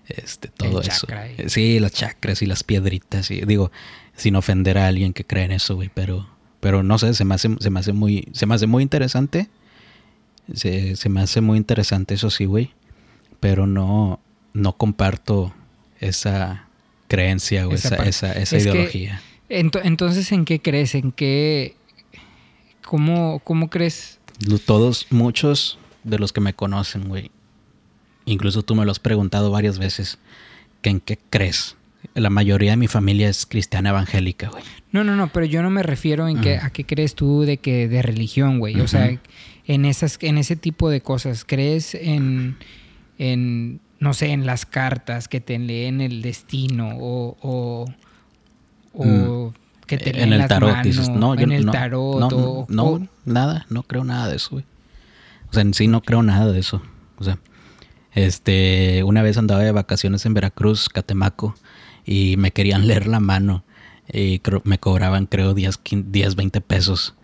este, 0.08 0.48
todo 0.50 0.82
eso. 0.82 1.08
Sí, 1.48 1.80
las 1.80 1.94
chakras 1.94 2.42
y 2.42 2.46
las 2.46 2.64
piedritas, 2.64 3.32
y 3.32 3.42
digo, 3.42 3.72
sin 4.16 4.36
ofender 4.36 4.78
a 4.78 4.88
alguien 4.88 5.14
que 5.14 5.24
cree 5.26 5.46
en 5.46 5.52
eso, 5.52 5.76
güey, 5.76 5.90
pero, 5.94 6.30
pero 6.60 6.84
no 6.84 6.98
sé, 6.98 7.14
se 7.14 7.26
me 7.26 7.36
hace, 7.36 7.50
se 7.60 7.70
me 7.70 7.80
hace 7.80 7.94
muy, 7.94 8.28
se 8.34 8.46
me 8.46 8.56
hace 8.56 8.68
muy 8.68 8.84
interesante, 8.84 9.50
se, 10.54 10.96
se 10.96 11.10
me 11.10 11.22
hace 11.22 11.42
muy 11.42 11.58
interesante 11.58 12.16
eso 12.16 12.30
sí, 12.30 12.46
güey, 12.46 12.72
pero 13.40 13.68
no, 13.68 14.20
no 14.54 14.78
comparto 14.78 15.54
esa 16.00 16.68
creencia 17.08 17.68
o 17.68 17.74
esa, 17.74 17.96
esa, 18.06 18.34
esa, 18.34 18.58
ideología. 18.58 19.22
entonces, 19.50 20.32
¿en 20.32 20.46
qué 20.46 20.62
crees? 20.62 20.96
¿En 20.96 21.12
qué? 21.12 21.76
¿Cómo, 22.84 23.40
cómo 23.44 23.70
crees 23.70 24.20
todos, 24.66 25.08
muchos 25.10 25.78
de 26.04 26.20
los 26.20 26.32
que 26.32 26.42
me 26.42 26.54
conocen, 26.54 27.08
güey, 27.08 27.32
incluso 28.26 28.64
tú 28.64 28.76
me 28.76 28.86
lo 28.86 28.92
has 28.92 29.00
preguntado 29.00 29.52
varias 29.52 29.80
veces, 29.80 30.18
que 30.82 30.90
en 30.90 31.00
qué 31.00 31.20
crees. 31.30 31.76
La 32.16 32.30
mayoría 32.30 32.72
de 32.72 32.78
mi 32.78 32.88
familia 32.88 33.28
es 33.28 33.46
cristiana 33.46 33.90
evangélica, 33.90 34.50
güey. 34.50 34.64
No, 34.92 35.04
no, 35.04 35.16
no, 35.16 35.28
pero 35.32 35.46
yo 35.46 35.62
no 35.62 35.70
me 35.70 35.84
refiero 35.84 36.28
en 36.28 36.40
que, 36.40 36.58
a 36.58 36.70
qué 36.70 36.86
crees 36.86 37.14
tú 37.14 37.42
de 37.42 37.58
que 37.58 37.88
de 37.88 38.02
religión, 38.02 38.60
güey. 38.60 38.80
O 38.80 38.88
sea, 38.88 39.20
en 39.70 39.86
esas, 39.86 40.18
en 40.22 40.38
ese 40.38 40.58
tipo 40.58 40.90
de 40.90 41.00
cosas. 41.00 41.46
¿Crees 41.46 41.96
en, 41.96 42.58
en, 43.18 43.80
no 44.00 44.14
sé, 44.14 44.32
en 44.32 44.46
las 44.46 44.66
cartas 44.66 45.30
que 45.30 45.40
te 45.40 45.58
leen 45.58 46.02
el 46.02 46.22
destino 46.22 46.98
o, 46.98 47.38
o, 47.42 47.86
o 48.94 49.06
mm 49.06 49.54
en 49.90 50.34
el 50.34 50.48
tarot 50.48 50.82
dices, 50.84 51.10
no, 51.10 51.36
yo 51.36 51.44
en 51.44 51.52
el 51.52 51.66
no, 51.66 51.72
tarot 51.72 52.20
no, 52.32 52.66
no, 52.70 53.08
nada, 53.26 53.66
no 53.70 53.84
creo 53.84 54.04
nada 54.04 54.28
de 54.28 54.36
eso, 54.36 54.50
güey. 54.52 54.66
O 55.50 55.54
sea, 55.54 55.62
en 55.62 55.74
sí 55.74 55.88
no 55.88 56.02
creo 56.02 56.22
nada 56.22 56.52
de 56.52 56.60
eso. 56.60 56.82
O 57.18 57.24
sea, 57.24 57.40
este, 58.14 59.04
una 59.04 59.22
vez 59.22 59.38
andaba 59.38 59.64
de 59.64 59.72
vacaciones 59.72 60.26
en 60.26 60.34
Veracruz, 60.34 60.90
Catemaco, 60.90 61.56
y 62.06 62.36
me 62.38 62.52
querían 62.52 62.88
leer 62.88 63.08
la 63.08 63.20
mano 63.20 63.64
y 64.12 64.42
me 64.64 64.80
cobraban 64.80 65.26
creo 65.26 65.54
10, 65.54 65.80
10 65.92 66.36
20 66.36 66.62
pesos. 66.62 67.16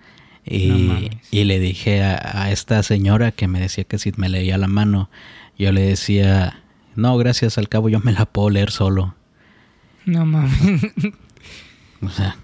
Y, 0.45 1.09
y 1.31 1.43
le 1.45 1.59
dije 1.59 2.03
a, 2.03 2.43
a, 2.43 2.51
esta 2.51 2.83
señora 2.83 3.31
que 3.31 3.47
me 3.47 3.59
decía 3.59 3.83
que 3.83 3.97
si 3.97 4.11
me 4.15 4.29
leía 4.29 4.57
la 4.57 4.67
mano, 4.67 5.09
yo 5.57 5.71
le 5.71 5.81
decía, 5.81 6.61
no, 6.95 7.17
gracias, 7.17 7.57
al 7.57 7.67
cabo 7.67 7.89
yo 7.89 7.99
me 7.99 8.11
la 8.11 8.25
puedo 8.25 8.49
leer 8.49 8.71
solo. 8.71 9.15
No 10.05 10.25
mames. 10.25 10.53
O 12.01 12.09
sea, 12.09 12.37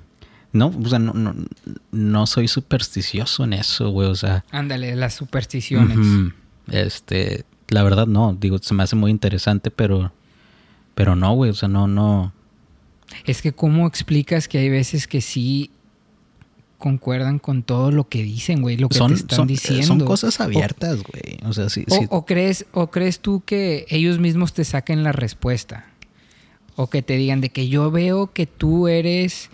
no, 0.54 0.68
o 0.68 0.90
sea, 0.90 1.00
no, 1.00 1.14
no, 1.14 1.36
no 1.92 2.28
soy 2.28 2.48
supersticioso 2.48 3.44
en 3.44 3.54
eso, 3.54 3.90
güey, 3.90 4.10
o 4.10 4.16
sea. 4.16 4.44
Ándale, 4.52 4.96
las 4.96 5.14
supersticiones. 5.14 5.98
Este, 6.68 7.46
la 7.70 7.84
verdad 7.84 8.08
no, 8.08 8.36
digo, 8.40 8.58
se 8.60 8.74
me 8.74 8.84
hace 8.84 8.96
muy 8.96 9.12
interesante, 9.12 9.72
pero, 9.72 10.12
pero 10.96 11.16
no, 11.16 11.34
güey, 11.34 11.52
o 11.52 11.54
sea, 11.54 11.70
no, 11.70 11.88
no. 11.88 12.34
Es 13.26 13.42
que 13.42 13.52
cómo 13.52 13.88
explicas 13.88 14.48
que 14.48 14.58
hay 14.58 14.70
veces 14.70 15.08
que 15.08 15.22
sí 15.22 15.72
concuerdan 16.82 17.40
con 17.40 17.64
todo 17.64 17.92
lo 17.92 18.10
que 18.10 18.22
dicen, 18.22 18.62
güey, 18.62 18.76
lo 18.76 18.90
que 18.90 19.00
te 19.00 19.14
están 19.14 19.48
diciendo. 19.48 19.86
Son 19.86 20.00
cosas 20.02 20.42
abiertas, 20.42 21.02
güey. 21.02 21.38
O, 21.46 21.54
sea, 21.54 21.70
sí, 21.70 21.86
o, 22.10 22.26
crees, 22.26 22.66
o 22.74 22.92
crees 22.92 23.22
tú 23.22 23.42
que 23.46 23.86
ellos 23.88 24.20
mismos 24.20 24.52
te 24.52 24.66
saquen 24.66 25.04
la 25.04 25.14
respuesta. 25.14 25.86
O 26.76 26.88
que 26.88 27.02
te 27.02 27.16
digan 27.16 27.40
de 27.40 27.50
que 27.50 27.70
yo 27.70 27.92
veo 27.92 28.34
que 28.34 28.48
tú 28.48 28.90
eres 28.90 29.50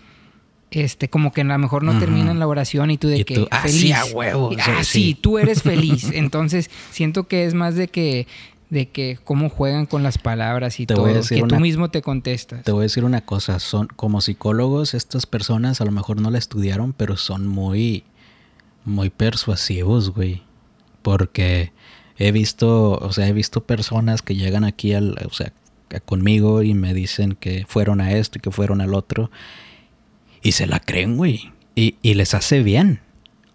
este, 0.70 1.08
como 1.08 1.32
que 1.32 1.42
a 1.42 1.44
lo 1.44 1.58
mejor 1.58 1.82
no 1.82 1.98
terminan 1.98 2.38
la 2.38 2.46
oración 2.46 2.90
y 2.90 2.98
tú 2.98 3.08
de 3.08 3.24
que 3.24 3.46
feliz. 3.62 3.92
Ah, 3.94 4.04
huevo. 4.12 4.50
Ah, 4.58 4.84
sí, 4.84 5.16
tú 5.18 5.38
eres 5.38 5.62
feliz. 5.62 6.10
Entonces, 6.12 6.70
siento 6.90 7.28
que 7.28 7.44
es 7.44 7.54
más 7.54 7.74
de 7.74 7.88
que 7.88 8.26
de 8.70 8.88
que 8.88 9.18
cómo 9.24 9.48
juegan 9.48 9.86
con 9.86 10.02
las 10.02 10.18
palabras 10.18 10.78
y 10.80 10.86
todo, 10.86 11.06
que 11.06 11.42
tú 11.42 11.60
mismo 11.60 11.90
te 11.90 12.02
contestas. 12.02 12.64
Te 12.64 12.72
voy 12.72 12.80
a 12.80 12.82
decir 12.82 13.04
una 13.04 13.22
cosa, 13.22 13.58
son 13.60 13.86
como 13.86 14.20
psicólogos 14.20 14.94
estas 14.94 15.26
personas 15.26 15.80
a 15.80 15.84
lo 15.84 15.92
mejor 15.92 16.20
no 16.20 16.30
la 16.30 16.38
estudiaron, 16.38 16.92
pero 16.92 17.16
son 17.16 17.46
muy 17.46 18.04
muy 18.84 19.10
persuasivos, 19.10 20.10
güey. 20.10 20.42
Porque 21.02 21.72
he 22.18 22.32
visto, 22.32 22.92
o 22.92 23.12
sea, 23.12 23.28
he 23.28 23.32
visto 23.32 23.64
personas 23.64 24.22
que 24.22 24.34
llegan 24.34 24.64
aquí 24.64 24.94
al, 24.94 25.16
o 25.24 25.32
sea, 25.32 25.52
conmigo 26.04 26.62
y 26.62 26.74
me 26.74 26.92
dicen 26.92 27.36
que 27.38 27.64
fueron 27.66 28.00
a 28.00 28.12
esto 28.12 28.38
y 28.38 28.40
que 28.40 28.50
fueron 28.50 28.80
al 28.80 28.94
otro 28.94 29.30
y 30.42 30.52
se 30.52 30.66
la 30.66 30.80
creen, 30.80 31.16
güey. 31.16 31.52
Y, 31.74 31.96
y, 32.02 32.14
les 32.14 32.34
hace 32.34 32.62
bien. 32.62 33.00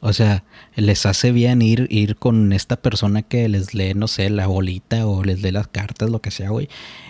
O 0.06 0.12
sea, 0.12 0.44
les 0.76 1.06
hace 1.06 1.32
bien 1.32 1.62
ir, 1.62 1.88
ir 1.90 2.18
con 2.18 2.52
esta 2.52 2.76
persona 2.76 3.22
que 3.22 3.48
les 3.48 3.74
lee, 3.74 3.94
no 3.94 4.10
sé, 4.10 4.30
la 4.30 4.48
bolita 4.48 5.08
o 5.08 5.24
les 5.24 5.42
lee 5.42 5.52
las 5.52 5.70
cartas, 5.70 6.10
lo 6.10 6.22
que 6.22 6.30
sea, 6.30 6.50
güey. 6.50 6.68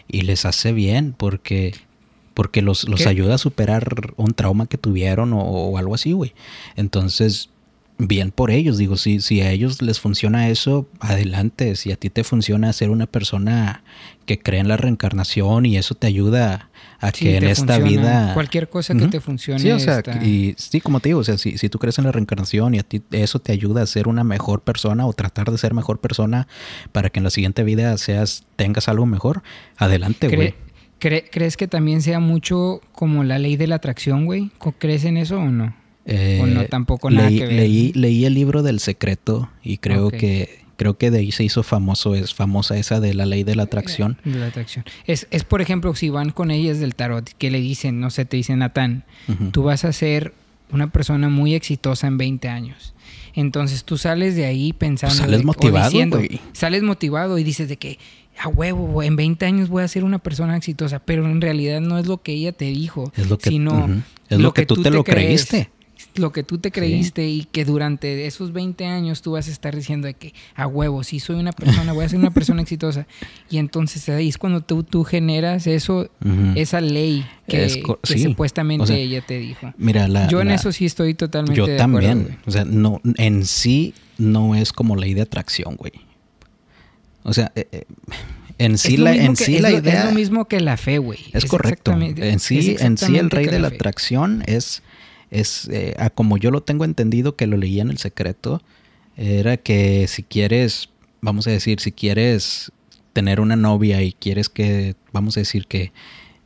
Y 0.07 0.21
les 0.21 0.45
hace 0.45 0.73
bien 0.73 1.15
porque, 1.17 1.73
porque 2.35 2.61
los, 2.61 2.87
los 2.87 3.07
ayuda 3.07 3.33
a 3.33 3.39
superar 3.39 4.13
un 4.15 4.35
trauma 4.35 4.67
que 4.67 4.77
tuvieron 4.77 5.33
o, 5.33 5.39
o 5.41 5.77
algo 5.79 5.95
así, 5.95 6.11
güey. 6.11 6.35
Entonces, 6.75 7.49
bien 7.97 8.31
por 8.31 8.51
ellos. 8.51 8.77
Digo, 8.77 8.97
si, 8.97 9.19
si 9.21 9.41
a 9.41 9.51
ellos 9.51 9.81
les 9.81 9.99
funciona 9.99 10.49
eso, 10.49 10.87
adelante. 10.99 11.75
Si 11.75 11.91
a 11.91 11.95
ti 11.95 12.09
te 12.09 12.23
funciona 12.23 12.71
ser 12.73 12.89
una 12.89 13.07
persona 13.07 13.83
que 14.25 14.39
cree 14.39 14.59
en 14.59 14.67
la 14.67 14.77
reencarnación 14.77 15.65
y 15.65 15.77
eso 15.77 15.95
te 15.95 16.07
ayuda 16.07 16.69
a 16.99 17.11
que 17.11 17.37
en 17.37 17.43
esta 17.43 17.77
vida... 17.79 18.33
Cualquier 18.33 18.69
cosa 18.69 18.95
que 18.95 19.07
te 19.07 19.19
funcione. 19.19 19.59
Sí, 19.59 19.71
o 19.71 19.79
sea, 19.79 20.01
y 20.23 20.55
sí, 20.57 20.79
como 20.79 20.99
te 20.99 21.09
digo, 21.09 21.19
o 21.19 21.23
sea, 21.23 21.37
si, 21.37 21.57
si, 21.57 21.69
tú 21.69 21.79
crees 21.79 21.97
en 21.97 22.05
la 22.05 22.11
reencarnación 22.11 22.75
y 22.75 22.79
a 22.79 22.83
ti 22.83 23.01
eso 23.11 23.39
te 23.39 23.51
ayuda 23.51 23.81
a 23.81 23.85
ser 23.85 24.07
una 24.07 24.23
mejor 24.23 24.61
persona 24.61 25.05
o 25.05 25.13
tratar 25.13 25.51
de 25.51 25.57
ser 25.57 25.73
mejor 25.73 25.99
persona 25.99 26.47
para 26.91 27.09
que 27.09 27.19
en 27.19 27.25
la 27.25 27.29
siguiente 27.29 27.63
vida 27.63 27.97
seas, 27.97 28.45
tengas 28.55 28.87
algo 28.87 29.05
mejor, 29.05 29.43
adelante, 29.77 30.33
güey. 30.33 30.55
¿Crees 30.99 31.57
que 31.57 31.67
también 31.67 32.01
sea 32.01 32.21
mucho 32.21 32.79
como 32.93 33.25
la 33.25 33.37
ley 33.37 33.57
de 33.57 33.67
la 33.67 33.75
atracción, 33.75 34.25
güey? 34.25 34.51
¿Crees 34.79 35.03
en 35.03 35.17
eso 35.17 35.37
o 35.37 35.49
no? 35.49 35.75
O 36.05 36.45
no, 36.45 36.61
eh, 36.61 36.67
tampoco 36.69 37.09
nada 37.09 37.29
leí, 37.29 37.39
que 37.39 37.45
ver. 37.45 37.95
Leí, 37.95 38.25
el 38.25 38.33
libro 38.33 38.61
del 38.61 38.79
secreto 38.79 39.49
y 39.63 39.77
creo 39.77 40.09
que 40.09 40.63
creo 40.75 40.97
que 40.97 41.11
de 41.11 41.19
ahí 41.19 41.31
se 41.31 41.43
hizo 41.43 41.63
famoso, 41.63 42.15
es 42.15 42.33
famosa 42.33 42.77
esa 42.77 42.99
de 42.99 43.13
la 43.13 43.25
ley 43.25 43.43
de 43.43 43.55
la 43.55 43.63
atracción. 43.63 44.17
De 44.25 44.39
la 44.39 44.47
atracción. 44.47 44.83
Es, 45.05 45.27
es 45.31 45.43
por 45.43 45.61
ejemplo, 45.61 45.93
si 45.95 46.09
van 46.09 46.31
con 46.31 46.51
ellas 46.51 46.79
del 46.79 46.95
tarot, 46.95 47.29
que 47.37 47.51
le 47.51 47.61
dicen, 47.61 47.99
no 47.99 48.09
sé, 48.09 48.25
te 48.25 48.37
dicen, 48.37 48.59
Natán, 48.59 49.05
tú 49.51 49.63
vas 49.63 49.85
a 49.85 49.93
ser 49.93 50.33
una 50.71 50.91
persona 50.91 51.29
muy 51.29 51.53
exitosa 51.53 52.07
en 52.07 52.17
20 52.17 52.49
años. 52.49 52.93
Entonces 53.35 53.83
tú 53.83 53.97
sales 53.97 54.35
de 54.35 54.45
ahí 54.45 54.73
pensando... 54.73 55.15
Pues 55.15 55.25
sales 55.25 55.45
motivado, 55.45 55.91
güey. 56.09 56.41
Sales 56.51 56.83
motivado 56.83 57.37
y 57.37 57.43
dices 57.43 57.69
de 57.69 57.77
que, 57.77 57.99
a 58.37 58.47
huevo, 58.47 59.03
en 59.03 59.15
20 59.15 59.45
años 59.45 59.69
voy 59.69 59.83
a 59.83 59.87
ser 59.87 60.03
una 60.03 60.19
persona 60.19 60.57
exitosa, 60.57 60.99
pero 60.99 61.25
en 61.25 61.39
realidad 61.39 61.81
no 61.81 61.97
es 61.97 62.07
lo 62.07 62.21
que 62.21 62.33
ella 62.33 62.51
te 62.51 62.65
dijo, 62.65 63.11
es 63.15 63.29
lo 63.29 63.37
que, 63.37 63.49
sino 63.49 64.03
es 64.29 64.39
lo, 64.39 64.53
que, 64.53 64.65
tú, 64.65 64.81
te, 64.81 64.89
lo 64.89 65.03
creíste 65.03 65.69
lo 66.15 66.31
que 66.31 66.43
tú 66.43 66.57
te 66.57 66.71
creíste 66.71 67.27
y 67.27 67.45
que 67.45 67.65
durante 67.65 68.25
esos 68.25 68.53
20 68.53 68.85
años 68.85 69.21
tú 69.21 69.31
vas 69.31 69.47
a 69.47 69.51
estar 69.51 69.75
diciendo 69.75 70.07
de 70.07 70.13
que 70.13 70.33
a 70.55 70.67
huevo, 70.67 71.03
si 71.03 71.19
soy 71.19 71.37
una 71.37 71.51
persona, 71.51 71.93
voy 71.93 72.05
a 72.05 72.09
ser 72.09 72.19
una 72.19 72.31
persona 72.33 72.61
exitosa. 72.61 73.07
Y 73.49 73.57
entonces 73.57 74.07
ahí 74.09 74.29
es 74.29 74.37
cuando 74.37 74.61
tú, 74.61 74.83
tú 74.83 75.03
generas 75.03 75.67
eso, 75.67 76.09
esa 76.55 76.81
ley 76.81 77.25
que, 77.47 77.69
supuestamente 78.03 78.93
ella 78.93 79.21
te 79.25 79.39
dijo. 79.39 79.73
Mira, 79.77 80.07
la, 80.07 80.27
yo 80.27 80.41
en 80.41 80.51
eso 80.51 80.71
sí 80.71 80.85
estoy 80.85 81.13
totalmente 81.13 81.57
yo 81.57 81.75
también. 81.75 82.37
o 82.45 82.51
sea, 82.51 82.65
no, 82.65 83.01
en 83.17 83.45
sí 83.45 83.93
no 84.17 84.55
es 84.55 84.71
como 84.73 84.95
ley 84.95 85.13
de 85.13 85.21
atracción, 85.21 85.75
güey. 85.75 85.93
O 87.23 87.33
sea, 87.33 87.51
eh, 87.55 87.67
eh, 87.71 87.85
en 88.57 88.77
sí, 88.77 88.97
la, 88.97 89.15
en 89.15 89.35
sí 89.35 89.59
la 89.59 89.71
idea... 89.71 90.01
Es 90.01 90.05
lo 90.05 90.11
mismo 90.11 90.45
que 90.45 90.59
la 90.59 90.77
fe, 90.77 90.97
güey. 90.97 91.19
Es, 91.33 91.45
correcto. 91.45 91.91
En 91.91 92.39
sí, 92.39 92.75
en 92.79 92.97
sí 92.97 93.17
el 93.17 93.29
rey 93.29 93.47
de 93.47 93.59
la 93.59 93.69
atracción 93.69 94.43
es 94.45 94.83
es, 95.33 95.67
eh, 95.71 95.95
como 96.15 96.37
yo 96.37 96.51
lo 96.51 96.61
tengo 96.61 96.85
entendido, 96.85 97.35
que 97.35 97.47
lo 97.47 97.57
leía 97.57 97.81
en 97.81 97.89
el 97.89 97.97
secreto, 97.97 98.61
era 99.17 99.57
que 99.57 100.07
si 100.07 100.23
quieres, 100.23 100.89
vamos 101.21 101.47
a 101.47 101.51
decir, 101.51 101.79
si 101.79 101.91
quieres 101.91 102.71
tener 103.13 103.39
una 103.39 103.55
novia 103.55 104.01
y 104.01 104.13
quieres 104.13 104.49
que, 104.49 104.95
vamos 105.11 105.37
a 105.37 105.41
decir 105.41 105.67
que 105.67 105.91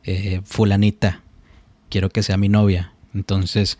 eh, 0.04 0.40
fulanita, 0.44 1.22
quiero 1.88 2.10
que 2.10 2.22
sea 2.22 2.36
mi 2.36 2.48
novia, 2.48 2.92
entonces 3.14 3.78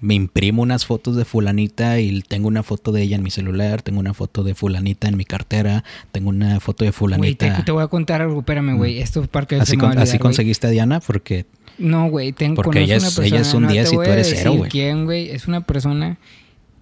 me 0.00 0.14
imprimo 0.14 0.62
unas 0.62 0.84
fotos 0.84 1.16
de 1.16 1.24
fulanita 1.24 1.98
y 2.00 2.20
tengo 2.22 2.48
una 2.48 2.62
foto 2.62 2.92
de 2.92 3.02
ella 3.02 3.16
en 3.16 3.22
mi 3.22 3.30
celular, 3.30 3.82
tengo 3.82 3.98
una 3.98 4.14
foto 4.14 4.44
de 4.44 4.54
fulanita 4.54 5.08
en 5.08 5.16
mi 5.16 5.24
cartera, 5.24 5.84
tengo 6.12 6.28
una 6.28 6.60
foto 6.60 6.84
de 6.84 6.92
fulanita. 6.92 7.46
Güey, 7.48 7.64
te, 7.64 7.72
voy 7.72 7.82
a 7.82 7.88
contar 7.88 8.20
algo, 8.20 8.40
espérame, 8.40 8.76
güey, 8.76 8.98
mm. 8.98 9.02
esto 9.02 9.22
es 9.22 9.28
para 9.28 9.46
que 9.46 9.56
Así, 9.56 9.76
así 9.96 10.18
conseguiste 10.18 10.66
a 10.66 10.70
Diana 10.70 11.00
porque 11.00 11.46
no, 11.78 12.08
güey, 12.08 12.32
tengo 12.32 12.62
Porque 12.62 12.82
ella 12.82 12.96
es, 12.96 13.18
ella 13.18 13.40
es 13.40 13.54
un 13.54 13.68
10 13.68 13.92
y 13.92 13.94
tú 13.96 14.02
eres 14.02 14.32
cero, 14.34 14.54
güey. 14.54 14.70
¿Quién, 14.70 15.04
güey? 15.04 15.30
Es 15.30 15.46
una 15.46 15.62
persona 15.62 16.18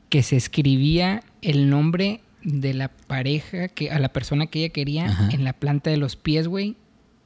que 0.09 0.23
se 0.23 0.37
escribía 0.37 1.23
el 1.43 1.69
nombre 1.71 2.21
de 2.45 2.75
la 2.75 2.89
pareja, 2.89 3.69
que 3.69 3.91
a 3.91 3.99
la 3.99 4.11
persona 4.11 4.47
que 4.47 4.61
ella 4.61 4.69
quería 4.69 5.29
en 5.33 5.45
la 5.45 5.55
planta 5.55 5.91
de 5.91 5.97
los 5.97 6.17
pies, 6.17 6.47
güey, 6.47 6.77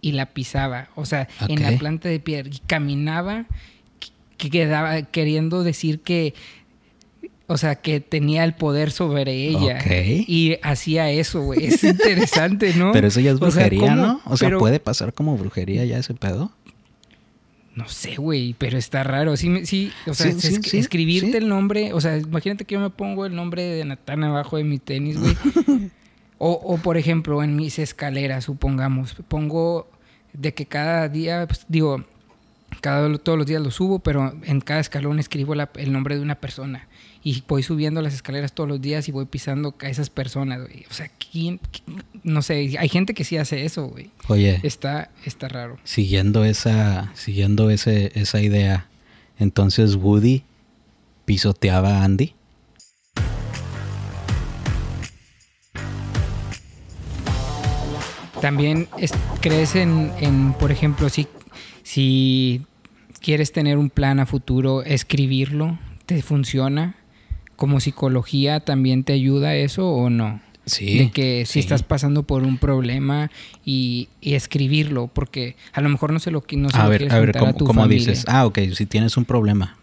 y 0.01 0.13
la 0.13 0.27
pisaba. 0.27 0.89
O 0.95 1.05
sea, 1.05 1.29
en 1.49 1.63
la 1.63 1.77
planta 1.79 2.09
de 2.09 2.21
pie. 2.21 2.45
Y 2.51 2.59
caminaba, 2.67 3.47
que 4.37 4.51
quedaba 4.51 5.03
queriendo 5.03 5.65
decir 5.65 6.01
que. 6.01 6.35
O 7.51 7.57
sea, 7.57 7.77
que 7.77 8.01
tenía 8.01 8.45
el 8.45 8.55
poder 8.55 8.91
sobre 8.91 9.49
ella. 9.49 9.79
Y 10.27 10.59
hacía 10.63 11.11
eso, 11.11 11.41
güey. 11.41 11.65
Es 11.65 11.83
interesante, 11.83 12.75
¿no? 12.75 12.93
Pero 12.93 13.09
eso 13.09 13.21
ya 13.21 13.31
es 13.31 13.41
brujería, 13.41 13.95
¿no? 13.95 14.21
O 14.27 14.37
sea, 14.37 14.57
¿puede 14.59 14.81
pasar 14.81 15.15
como 15.15 15.37
brujería 15.37 15.85
ya 15.87 15.99
ese 15.99 16.13
pedo? 16.15 16.53
No 17.79 17.88
sé, 17.88 18.17
güey, 18.17 18.57
pero 18.59 18.77
está 18.77 19.05
raro. 19.05 19.37
Sí, 19.37 19.64
sí 19.64 19.93
o 20.09 20.14
sea, 20.14 20.27
escribirte 20.27 21.38
el 21.38 21.49
nombre. 21.49 21.93
O 21.93 22.01
sea, 22.01 22.17
imagínate 22.17 22.64
que 22.64 22.75
yo 22.75 22.81
me 22.81 22.91
pongo 22.91 23.25
el 23.25 23.37
nombre 23.37 23.62
de 23.62 23.85
Natán 23.85 24.25
abajo 24.25 24.57
de 24.57 24.64
mi 24.64 24.81
tenis, 24.81 25.17
güey. 25.17 25.37
o, 26.38 26.51
o, 26.51 26.79
por 26.79 26.97
ejemplo, 26.97 27.41
en 27.41 27.55
mis 27.55 27.79
escaleras, 27.79 28.47
supongamos, 28.47 29.14
pongo 29.29 29.88
de 30.33 30.55
que 30.55 30.67
cada 30.67 31.09
día, 31.09 31.47
pues, 31.47 31.67
digo, 31.69 32.05
cada, 32.81 33.17
todos 33.19 33.38
los 33.38 33.47
días 33.47 33.62
lo 33.62 33.71
subo, 33.71 34.01
pero 34.01 34.35
en 34.43 34.61
cada 34.61 34.81
escalón 34.81 35.21
escribo 35.21 35.55
el 35.55 35.93
nombre 35.93 36.17
de 36.17 36.23
una 36.23 36.35
persona 36.35 36.88
y 37.29 37.45
voy 37.47 37.62
subiendo 37.62 38.01
las 38.01 38.14
escaleras 38.14 38.55
todos 38.55 38.71
los 38.71 38.81
días 38.81 39.07
y 39.07 39.12
voy 39.12 39.27
pisando 39.27 39.75
a 39.81 39.88
esas 39.91 40.09
personas, 40.09 40.62
güey. 40.62 40.87
O 40.91 40.95
sea, 40.95 41.11
¿quién, 41.31 41.61
no 42.23 42.41
sé, 42.41 42.75
hay 42.79 42.88
gente 42.88 43.12
que 43.12 43.23
sí 43.23 43.37
hace 43.37 43.67
eso, 43.67 43.87
güey. 43.88 44.11
Oye. 44.29 44.61
Está, 44.62 45.11
está 45.27 45.47
raro. 45.47 45.79
Siguiendo 45.85 46.43
esa, 46.43 47.12
siguiendo 47.14 47.69
ese, 47.69 48.12
esa 48.14 48.41
idea, 48.41 48.88
entonces 49.38 49.97
Woody 49.97 50.45
pisoteaba 51.27 51.99
a 51.99 52.05
Andy. 52.05 52.33
También 58.41 58.88
crees 59.43 59.75
en, 59.75 60.12
en, 60.19 60.55
por 60.55 60.73
ejemplo, 60.73 61.11
si, 61.11 61.27
si 61.83 62.62
quieres 63.21 63.53
tener 63.53 63.77
un 63.77 63.91
plan 63.91 64.19
a 64.19 64.25
futuro, 64.25 64.83
escribirlo, 64.83 65.79
¿te 66.07 66.23
funciona? 66.23 66.95
Como 67.59 67.81
psicología 67.81 68.61
también 68.61 69.03
te 69.03 69.12
ayuda 69.12 69.57
eso 69.57 69.90
o 69.90 70.11
no? 70.11 70.40
Sí. 70.64 70.99
De 70.99 71.11
que 71.11 71.44
si 71.44 71.59
estás 71.59 71.83
pasando 71.83 72.23
por 72.23 72.44
un 72.44 72.57
problema 72.57 73.33
y, 73.64 74.09
escribirlo, 74.23 75.09
porque 75.09 75.57
a 75.73 75.81
lo 75.81 75.88
mejor 75.88 76.12
no 76.12 76.21
se 76.21 76.31
lo, 76.31 76.44
no 76.53 76.71
se 76.71 76.77
a 76.77 76.85
lo 76.85 76.90
ver, 76.90 77.12
a 77.12 77.18
ver, 77.18 77.37
¿cómo, 77.37 77.88
dices? 77.88 78.25
Ah, 78.29 78.47
ok, 78.47 78.61
si 78.75 78.87
tienes 78.87 79.16
un 79.16 79.25
problema. 79.25 79.77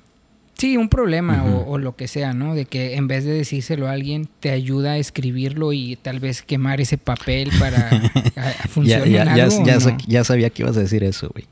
Sí, 0.57 0.77
un 0.77 0.87
problema 0.87 1.43
o, 1.43 1.77
lo 1.77 1.97
que 1.97 2.07
sea, 2.07 2.33
¿no? 2.33 2.55
De 2.55 2.63
que 2.63 2.95
en 2.95 3.09
vez 3.09 3.25
de 3.25 3.33
decírselo 3.33 3.89
a 3.89 3.91
alguien, 3.91 4.29
te 4.39 4.51
ayuda 4.51 4.93
a 4.93 4.97
escribirlo 4.97 5.73
y 5.73 5.97
tal 5.97 6.21
vez 6.21 6.43
quemar 6.43 6.79
ese 6.79 6.97
papel 6.97 7.49
para 7.59 7.89
funcionar. 8.69 9.09
ya, 9.09 9.35
ya, 9.35 9.49
ya, 9.65 9.97
ya, 10.07 10.23
sabía 10.23 10.49
que 10.49 10.63
ibas 10.63 10.77
a 10.77 10.79
decir 10.79 11.03
eso, 11.03 11.29
güey. 11.33 11.45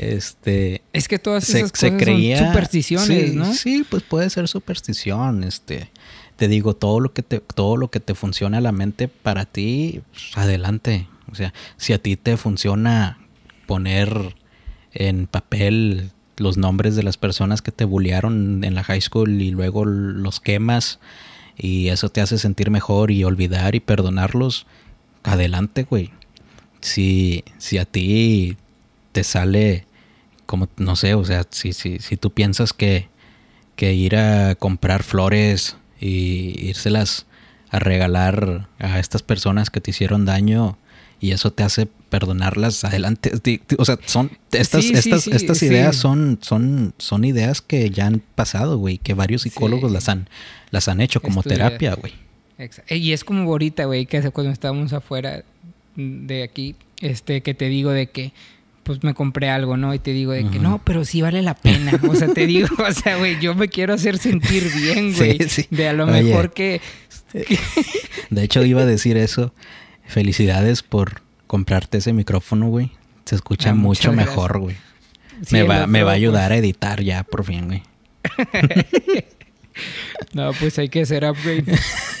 Este. 0.00 0.80
Es 0.94 1.08
que 1.08 1.18
todas 1.18 1.46
esas 1.50 1.72
cosas 1.72 1.90
son 1.90 2.46
supersticiones, 2.46 3.34
¿no? 3.34 3.52
Sí, 3.52 3.84
pues 3.88 4.02
puede 4.02 4.30
ser 4.30 4.48
superstición. 4.48 5.44
Este. 5.44 5.90
Te 6.36 6.48
digo, 6.48 6.74
todo 6.74 7.00
lo 7.00 7.12
que 7.12 7.22
te, 7.22 7.40
todo 7.40 7.76
lo 7.76 7.90
que 7.90 8.00
te 8.00 8.14
funciona 8.14 8.58
a 8.58 8.60
la 8.62 8.72
mente 8.72 9.08
para 9.08 9.44
ti, 9.44 10.00
pues, 10.10 10.38
adelante. 10.38 11.06
O 11.30 11.34
sea, 11.34 11.52
si 11.76 11.92
a 11.92 11.98
ti 11.98 12.16
te 12.16 12.38
funciona 12.38 13.18
poner 13.66 14.36
en 14.94 15.26
papel 15.26 16.10
los 16.38 16.56
nombres 16.56 16.96
de 16.96 17.02
las 17.02 17.18
personas 17.18 17.60
que 17.60 17.70
te 17.70 17.84
bullearon 17.84 18.64
en 18.64 18.74
la 18.74 18.82
high 18.82 19.02
school 19.02 19.42
y 19.42 19.50
luego 19.50 19.84
los 19.84 20.40
quemas 20.40 20.98
y 21.58 21.88
eso 21.88 22.08
te 22.08 22.22
hace 22.22 22.38
sentir 22.38 22.70
mejor 22.70 23.10
y 23.10 23.22
olvidar 23.22 23.74
y 23.74 23.80
perdonarlos, 23.80 24.66
adelante, 25.24 25.82
güey. 25.82 26.10
Si, 26.80 27.44
si 27.58 27.76
a 27.76 27.84
ti 27.84 28.56
te 29.12 29.24
sale 29.24 29.84
como, 30.50 30.68
no 30.78 30.96
sé, 30.96 31.14
o 31.14 31.24
sea, 31.24 31.46
si, 31.48 31.72
si, 31.72 32.00
si 32.00 32.16
tú 32.16 32.32
piensas 32.32 32.72
que, 32.72 33.06
que 33.76 33.94
ir 33.94 34.16
a 34.16 34.56
comprar 34.56 35.04
flores 35.04 35.76
y 36.00 36.56
írselas 36.66 37.26
a 37.70 37.78
regalar 37.78 38.66
a 38.80 38.98
estas 38.98 39.22
personas 39.22 39.70
que 39.70 39.80
te 39.80 39.92
hicieron 39.92 40.24
daño 40.24 40.76
y 41.20 41.30
eso 41.30 41.52
te 41.52 41.62
hace 41.62 41.86
perdonarlas 41.86 42.82
adelante. 42.82 43.30
O 43.78 43.84
sea, 43.84 43.96
son 44.06 44.32
estas, 44.50 44.86
estas, 44.86 45.28
estas 45.28 45.62
ideas 45.62 45.94
son, 45.94 46.40
son, 46.42 46.94
son 46.98 47.24
ideas 47.24 47.60
que 47.60 47.88
ya 47.90 48.08
han 48.08 48.20
pasado, 48.34 48.76
güey, 48.76 48.98
que 48.98 49.14
varios 49.14 49.42
psicólogos 49.42 49.92
las 49.92 50.08
han, 50.08 50.28
las 50.72 50.88
han 50.88 51.00
hecho 51.00 51.22
como 51.22 51.44
terapia, 51.44 51.94
güey. 51.94 52.12
Y 52.88 53.12
es 53.12 53.22
como 53.22 53.48
ahorita, 53.48 53.84
güey, 53.84 54.04
que 54.06 54.20
cuando 54.32 54.52
estábamos 54.52 54.92
afuera 54.94 55.44
de 55.94 56.42
aquí, 56.42 56.74
este, 57.00 57.40
que 57.40 57.54
te 57.54 57.66
digo 57.68 57.92
de 57.92 58.08
que 58.08 58.32
pues 58.90 59.04
me 59.04 59.14
compré 59.14 59.48
algo, 59.48 59.76
¿no? 59.76 59.94
Y 59.94 60.00
te 60.00 60.12
digo 60.12 60.32
de 60.32 60.48
que 60.48 60.58
no, 60.58 60.80
pero 60.82 61.04
sí 61.04 61.22
vale 61.22 61.42
la 61.42 61.54
pena. 61.54 61.92
O 62.08 62.14
sea, 62.16 62.26
te 62.26 62.44
digo, 62.48 62.66
o 62.88 62.92
sea, 62.92 63.18
güey, 63.18 63.38
yo 63.38 63.54
me 63.54 63.68
quiero 63.68 63.94
hacer 63.94 64.18
sentir 64.18 64.68
bien, 64.74 65.14
güey. 65.14 65.38
De 65.70 65.86
a 65.86 65.92
lo 65.92 66.08
mejor 66.08 66.52
que, 66.52 66.80
De 68.30 68.42
hecho, 68.42 68.64
iba 68.64 68.82
a 68.82 68.86
decir 68.86 69.16
eso. 69.16 69.54
Felicidades 70.08 70.82
por 70.82 71.22
comprarte 71.46 71.98
ese 71.98 72.12
micrófono, 72.12 72.66
güey. 72.66 72.90
Se 73.26 73.36
escucha 73.36 73.70
ah, 73.70 73.74
mucho 73.74 74.12
mejor, 74.12 74.58
güey. 74.58 74.74
me, 75.52 75.62
va, 75.62 75.86
me 75.86 76.02
va 76.02 76.10
a 76.10 76.14
ayudar 76.14 76.50
a 76.50 76.56
editar 76.56 77.00
ya, 77.00 77.22
por 77.22 77.44
fin, 77.44 77.66
güey. 77.68 77.82
no, 80.32 80.50
pues 80.54 80.80
hay 80.80 80.88
que 80.88 81.02
hacer 81.02 81.24
upgrade. 81.24 81.78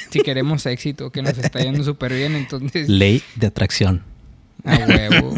si 0.08 0.20
queremos 0.20 0.66
éxito, 0.66 1.10
que 1.10 1.20
nos 1.20 1.36
está 1.36 1.64
yendo 1.64 1.82
súper 1.82 2.14
bien, 2.14 2.36
entonces... 2.36 2.88
Ley 2.88 3.24
de 3.34 3.48
atracción. 3.48 4.04
A 4.64 4.76
huevo. 4.86 5.34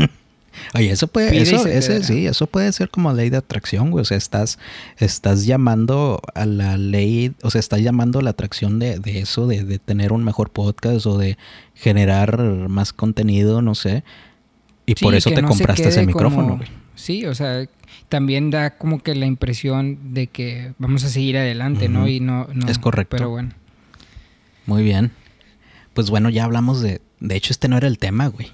Oye, 0.75 0.91
eso 0.91 1.07
puede, 1.07 1.41
eso, 1.41 1.67
ese, 1.67 2.03
sí, 2.03 2.27
eso 2.27 2.47
puede 2.47 2.73
ser 2.73 2.89
como 2.91 3.13
ley 3.13 3.31
de 3.31 3.39
atracción, 3.39 3.91
güey. 3.91 4.03
O 4.03 4.05
sea, 4.05 4.17
estás, 4.17 4.59
estás 4.99 5.47
llamando 5.47 6.21
a 6.35 6.47
la 6.47 6.77
ley, 6.77 7.33
o 7.43 7.51
sea, 7.51 7.59
estás 7.59 7.81
llamando 7.81 8.19
a 8.19 8.23
la 8.23 8.31
atracción 8.31 8.79
de, 8.79 8.99
de 8.99 9.21
eso, 9.21 9.47
de, 9.47 9.65
de, 9.65 9.79
tener 9.79 10.13
un 10.13 10.25
mejor 10.25 10.51
podcast 10.51 11.07
o 11.07 11.19
de 11.19 11.39
generar 11.75 12.39
más 12.69 12.93
contenido, 12.93 13.63
no 13.63 13.75
sé. 13.75 14.05
Y 14.87 14.95
por 14.95 15.15
eso 15.15 15.31
te 15.31 15.43
compraste 15.43 15.89
ese 15.89 16.07
micrófono, 16.07 16.57
güey. 16.57 16.69
Sí, 16.95 17.25
o 17.27 17.35
sea, 17.35 17.67
también 18.09 18.51
da 18.51 18.77
como 18.77 19.03
que 19.03 19.15
la 19.15 19.27
impresión 19.27 20.15
de 20.15 20.27
que 20.27 20.75
vamos 20.79 21.05
a 21.05 21.09
seguir 21.09 21.39
adelante, 21.39 21.89
¿no? 21.89 22.09
Y 22.09 22.21
no, 22.21 22.49
no. 22.53 22.69
Es 22.69 22.79
correcto. 22.79 23.17
Pero 23.17 23.31
bueno. 23.31 23.51
Muy 24.67 24.83
bien. 24.83 25.13
Pues 25.95 26.11
bueno, 26.11 26.31
ya 26.31 26.45
hablamos 26.45 26.81
de. 26.81 27.01
De 27.21 27.37
hecho, 27.37 27.53
este 27.53 27.69
no 27.69 27.77
era 27.77 27.87
el 27.87 27.99
tema, 27.99 28.27
güey. 28.27 28.49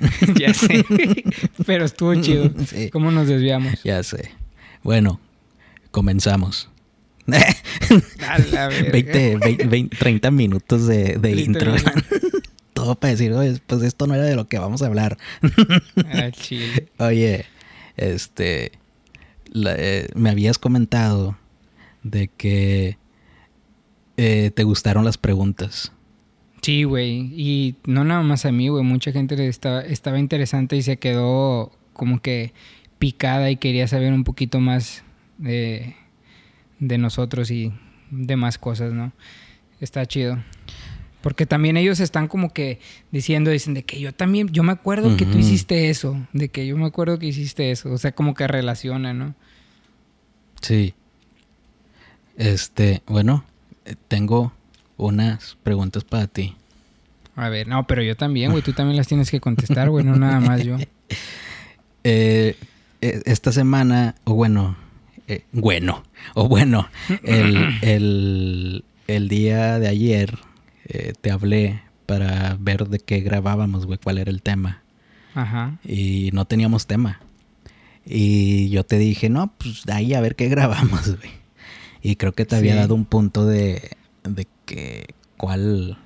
ya 0.38 0.54
sé. 0.54 0.84
Pero 1.66 1.84
estuvo 1.84 2.14
chido. 2.20 2.50
¿Cómo 2.92 3.10
nos 3.10 3.28
desviamos? 3.28 3.82
Ya 3.82 4.02
sé. 4.02 4.30
Bueno, 4.82 5.20
comenzamos. 5.90 6.68
20, 7.26 9.36
20, 9.36 9.96
30 9.96 10.30
minutos 10.30 10.86
de, 10.86 11.18
de 11.18 11.32
intro. 11.32 11.74
Todo 12.72 12.94
para 12.94 13.12
decir, 13.12 13.34
pues 13.66 13.82
esto 13.82 14.06
no 14.06 14.14
era 14.14 14.24
de 14.24 14.36
lo 14.36 14.48
que 14.48 14.58
vamos 14.58 14.82
a 14.82 14.86
hablar. 14.86 15.18
ah, 16.06 16.30
Oye, 17.04 17.44
este, 17.96 18.72
eh, 19.54 20.08
me 20.14 20.30
habías 20.30 20.58
comentado 20.58 21.36
de 22.02 22.28
que 22.28 22.96
eh, 24.16 24.50
te 24.54 24.64
gustaron 24.64 25.04
las 25.04 25.18
preguntas. 25.18 25.92
Sí, 26.62 26.84
güey. 26.84 27.32
Y 27.34 27.76
no 27.86 28.04
nada 28.04 28.22
más 28.22 28.44
a 28.44 28.52
mí, 28.52 28.68
güey. 28.68 28.84
Mucha 28.84 29.12
gente 29.12 29.46
estaba, 29.46 29.80
estaba 29.80 30.18
interesante 30.18 30.76
y 30.76 30.82
se 30.82 30.98
quedó 30.98 31.72
como 31.92 32.20
que 32.20 32.52
picada 32.98 33.50
y 33.50 33.56
quería 33.56 33.88
saber 33.88 34.12
un 34.12 34.24
poquito 34.24 34.60
más 34.60 35.02
de, 35.38 35.96
de 36.78 36.98
nosotros 36.98 37.50
y 37.50 37.72
de 38.10 38.36
más 38.36 38.58
cosas, 38.58 38.92
¿no? 38.92 39.12
Está 39.80 40.04
chido. 40.06 40.38
Porque 41.22 41.46
también 41.46 41.76
ellos 41.76 42.00
están 42.00 42.28
como 42.28 42.52
que 42.52 42.78
diciendo, 43.10 43.50
dicen 43.50 43.74
de 43.74 43.82
que 43.82 44.00
yo 44.00 44.12
también, 44.12 44.48
yo 44.48 44.62
me 44.62 44.72
acuerdo 44.72 45.16
que 45.16 45.26
tú 45.26 45.38
hiciste 45.38 45.90
eso, 45.90 46.26
de 46.32 46.48
que 46.48 46.66
yo 46.66 46.76
me 46.78 46.86
acuerdo 46.86 47.18
que 47.18 47.26
hiciste 47.26 47.70
eso, 47.70 47.92
o 47.92 47.98
sea, 47.98 48.12
como 48.12 48.32
que 48.34 48.46
relaciona, 48.46 49.12
¿no? 49.12 49.34
Sí. 50.62 50.94
Este, 52.36 53.02
bueno, 53.06 53.44
eh, 53.84 53.96
tengo 54.08 54.54
unas 55.00 55.56
preguntas 55.62 56.04
para 56.04 56.26
ti. 56.26 56.54
A 57.36 57.48
ver, 57.48 57.68
no, 57.68 57.86
pero 57.86 58.02
yo 58.02 58.16
también, 58.16 58.50
güey, 58.50 58.62
tú 58.62 58.72
también 58.72 58.96
las 58.96 59.08
tienes 59.08 59.30
que 59.30 59.40
contestar, 59.40 59.90
güey, 59.90 60.04
no 60.04 60.16
nada 60.16 60.40
más 60.40 60.62
yo. 60.62 60.76
Eh, 62.02 62.56
eh, 63.02 63.20
esta 63.26 63.52
semana, 63.52 64.14
o 64.24 64.32
bueno, 64.32 64.74
bueno, 65.52 66.02
o 66.32 66.48
bueno, 66.48 66.88
el, 67.22 68.84
el 69.06 69.28
día 69.28 69.78
de 69.78 69.88
ayer 69.88 70.38
eh, 70.86 71.12
te 71.20 71.30
hablé 71.30 71.82
para 72.06 72.56
ver 72.58 72.88
de 72.88 72.98
qué 72.98 73.20
grabábamos, 73.20 73.86
güey, 73.86 73.98
cuál 74.02 74.18
era 74.18 74.30
el 74.30 74.42
tema. 74.42 74.82
Ajá. 75.34 75.78
Y 75.84 76.30
no 76.32 76.44
teníamos 76.44 76.86
tema. 76.86 77.20
Y 78.04 78.70
yo 78.70 78.84
te 78.84 78.98
dije, 78.98 79.28
no, 79.28 79.52
pues 79.56 79.88
ahí 79.88 80.14
a 80.14 80.20
ver 80.20 80.34
qué 80.34 80.48
grabamos, 80.48 81.16
güey. 81.18 81.30
Y 82.02 82.16
creo 82.16 82.32
que 82.32 82.46
te 82.46 82.56
había 82.56 82.74
dado 82.74 82.94
un 82.94 83.04
punto 83.04 83.46
de, 83.46 83.90
de 84.24 84.46
que 84.70 85.06
cuál... 85.36 85.98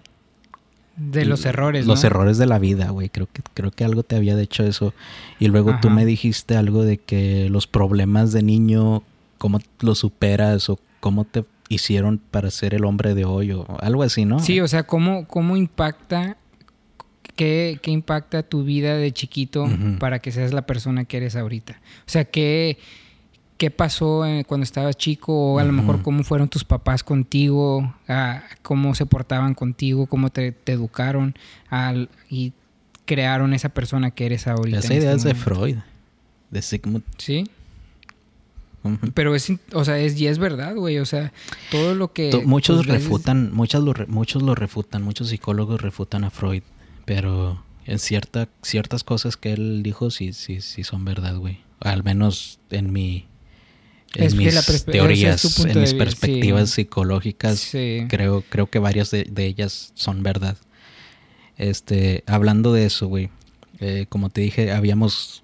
De 0.96 1.24
los 1.24 1.44
errores, 1.44 1.87
Los 1.87 2.05
errores 2.05 2.38
de 2.38 2.46
la 2.46 2.61
vida, 2.61 2.90
güey. 2.90 3.09
Creo 3.09 3.29
que, 3.31 3.42
creo 3.53 3.72
que 3.72 3.85
algo 3.85 4.05
te 4.05 4.14
había 4.14 4.37
dicho 4.37 4.62
eso. 4.62 4.94
Y 5.40 5.48
luego 5.48 5.77
tú 5.83 5.90
me 5.90 6.07
dijiste 6.07 6.57
algo 6.57 6.85
de 6.85 6.98
que 6.98 7.48
los 7.50 7.66
problemas 7.66 8.33
de 8.33 8.44
niño, 8.44 9.03
cómo 9.38 9.59
los 9.81 9.98
superas 9.98 10.70
o 10.70 10.79
cómo 11.00 11.24
te 11.24 11.44
hicieron 11.68 12.18
para 12.31 12.53
ser 12.53 12.74
el 12.74 12.85
hombre 12.85 13.14
de 13.14 13.24
hoy 13.24 13.50
o 13.50 13.66
algo 13.81 14.05
así, 14.05 14.24
¿no? 14.24 14.38
Sí, 14.38 14.61
o 14.61 14.68
sea, 14.68 14.85
cómo, 14.85 15.27
cómo 15.27 15.57
impacta, 15.57 16.37
qué, 17.35 17.81
qué 17.83 17.90
impacta 17.90 18.44
tu 18.44 18.62
vida 18.62 18.96
de 18.96 19.11
chiquito 19.11 19.66
para 19.98 20.20
que 20.20 20.31
seas 20.31 20.53
la 20.53 20.62
persona 20.62 21.07
que 21.07 21.16
eres 21.16 21.35
ahorita. 21.35 21.81
O 22.07 22.11
sea, 22.11 22.24
qué, 22.24 22.79
qué 23.64 23.70
pasó 23.70 24.27
eh, 24.27 24.44
cuando 24.46 24.62
estabas 24.62 24.94
chico 24.94 25.55
o 25.55 25.59
a 25.59 25.64
lo 25.64 25.72
mejor 25.72 26.03
cómo 26.03 26.22
fueron 26.22 26.50
tus 26.50 26.64
papás 26.64 27.03
contigo, 27.03 27.94
cómo 28.61 28.94
se 28.94 29.07
portaban 29.07 29.55
contigo, 29.55 30.05
cómo 30.07 30.29
te, 30.29 30.55
educaron 30.66 31.35
y 32.29 32.53
crearon 33.07 33.55
esa 33.55 33.70
persona 33.70 34.11
que 34.11 34.27
eres 34.27 34.48
ahorita. 34.48 34.81
Esa 34.81 34.92
idea 34.92 35.14
este 35.14 35.31
es 35.31 35.35
de 35.35 35.35
Freud, 35.35 35.77
de 36.50 36.61
Sigmund. 36.61 37.05
Sí. 37.16 37.48
Pero 39.14 39.35
es, 39.35 39.50
o 39.72 39.83
sea, 39.87 39.98
es, 39.98 40.20
y 40.20 40.27
es 40.27 40.37
verdad, 40.38 40.74
güey. 40.77 40.98
O 40.98 41.07
sea, 41.07 41.33
todo 41.70 41.94
lo 41.94 42.12
que. 42.12 42.42
muchos 42.44 42.85
refutan, 42.85 43.50
muchos 43.55 43.83
lo, 43.83 43.94
muchos 44.09 44.42
lo 44.42 44.55
refutan, 44.55 45.03
muchos 45.03 45.31
psicólogos 45.31 45.81
refutan 45.81 46.24
a 46.24 46.31
Freud. 46.31 46.64
Pero 47.07 47.64
en 47.87 47.98
cierta, 47.98 48.50
ciertas 48.61 49.05
cosas 49.05 49.38
que 49.38 49.55
él 49.55 49.83
dijo 49.83 50.11
sí, 50.11 50.35
sí, 50.35 50.61
sí 50.61 50.85
son 50.85 51.07
verdad, 51.07 51.38
güey. 51.38 51.61
Al 51.81 52.05
menos 52.05 52.59
en 52.68 52.92
mi. 52.92 53.27
En 54.16 54.37
mis 54.37 54.85
teorías, 54.85 55.59
en 55.64 55.81
mis 55.81 55.94
perspectivas 55.94 56.70
psicológicas, 56.70 57.70
creo, 58.09 58.44
creo 58.48 58.68
que 58.68 58.79
varias 58.79 59.11
de, 59.11 59.27
ellas 59.37 59.92
son 59.94 60.22
verdad. 60.22 60.57
Este, 61.57 62.24
hablando 62.27 62.72
de 62.72 62.87
eso, 62.87 63.07
güey. 63.09 63.31
Eh, 63.81 64.07
como 64.09 64.31
te 64.31 64.40
dije, 64.40 64.72
habíamos 64.72 65.42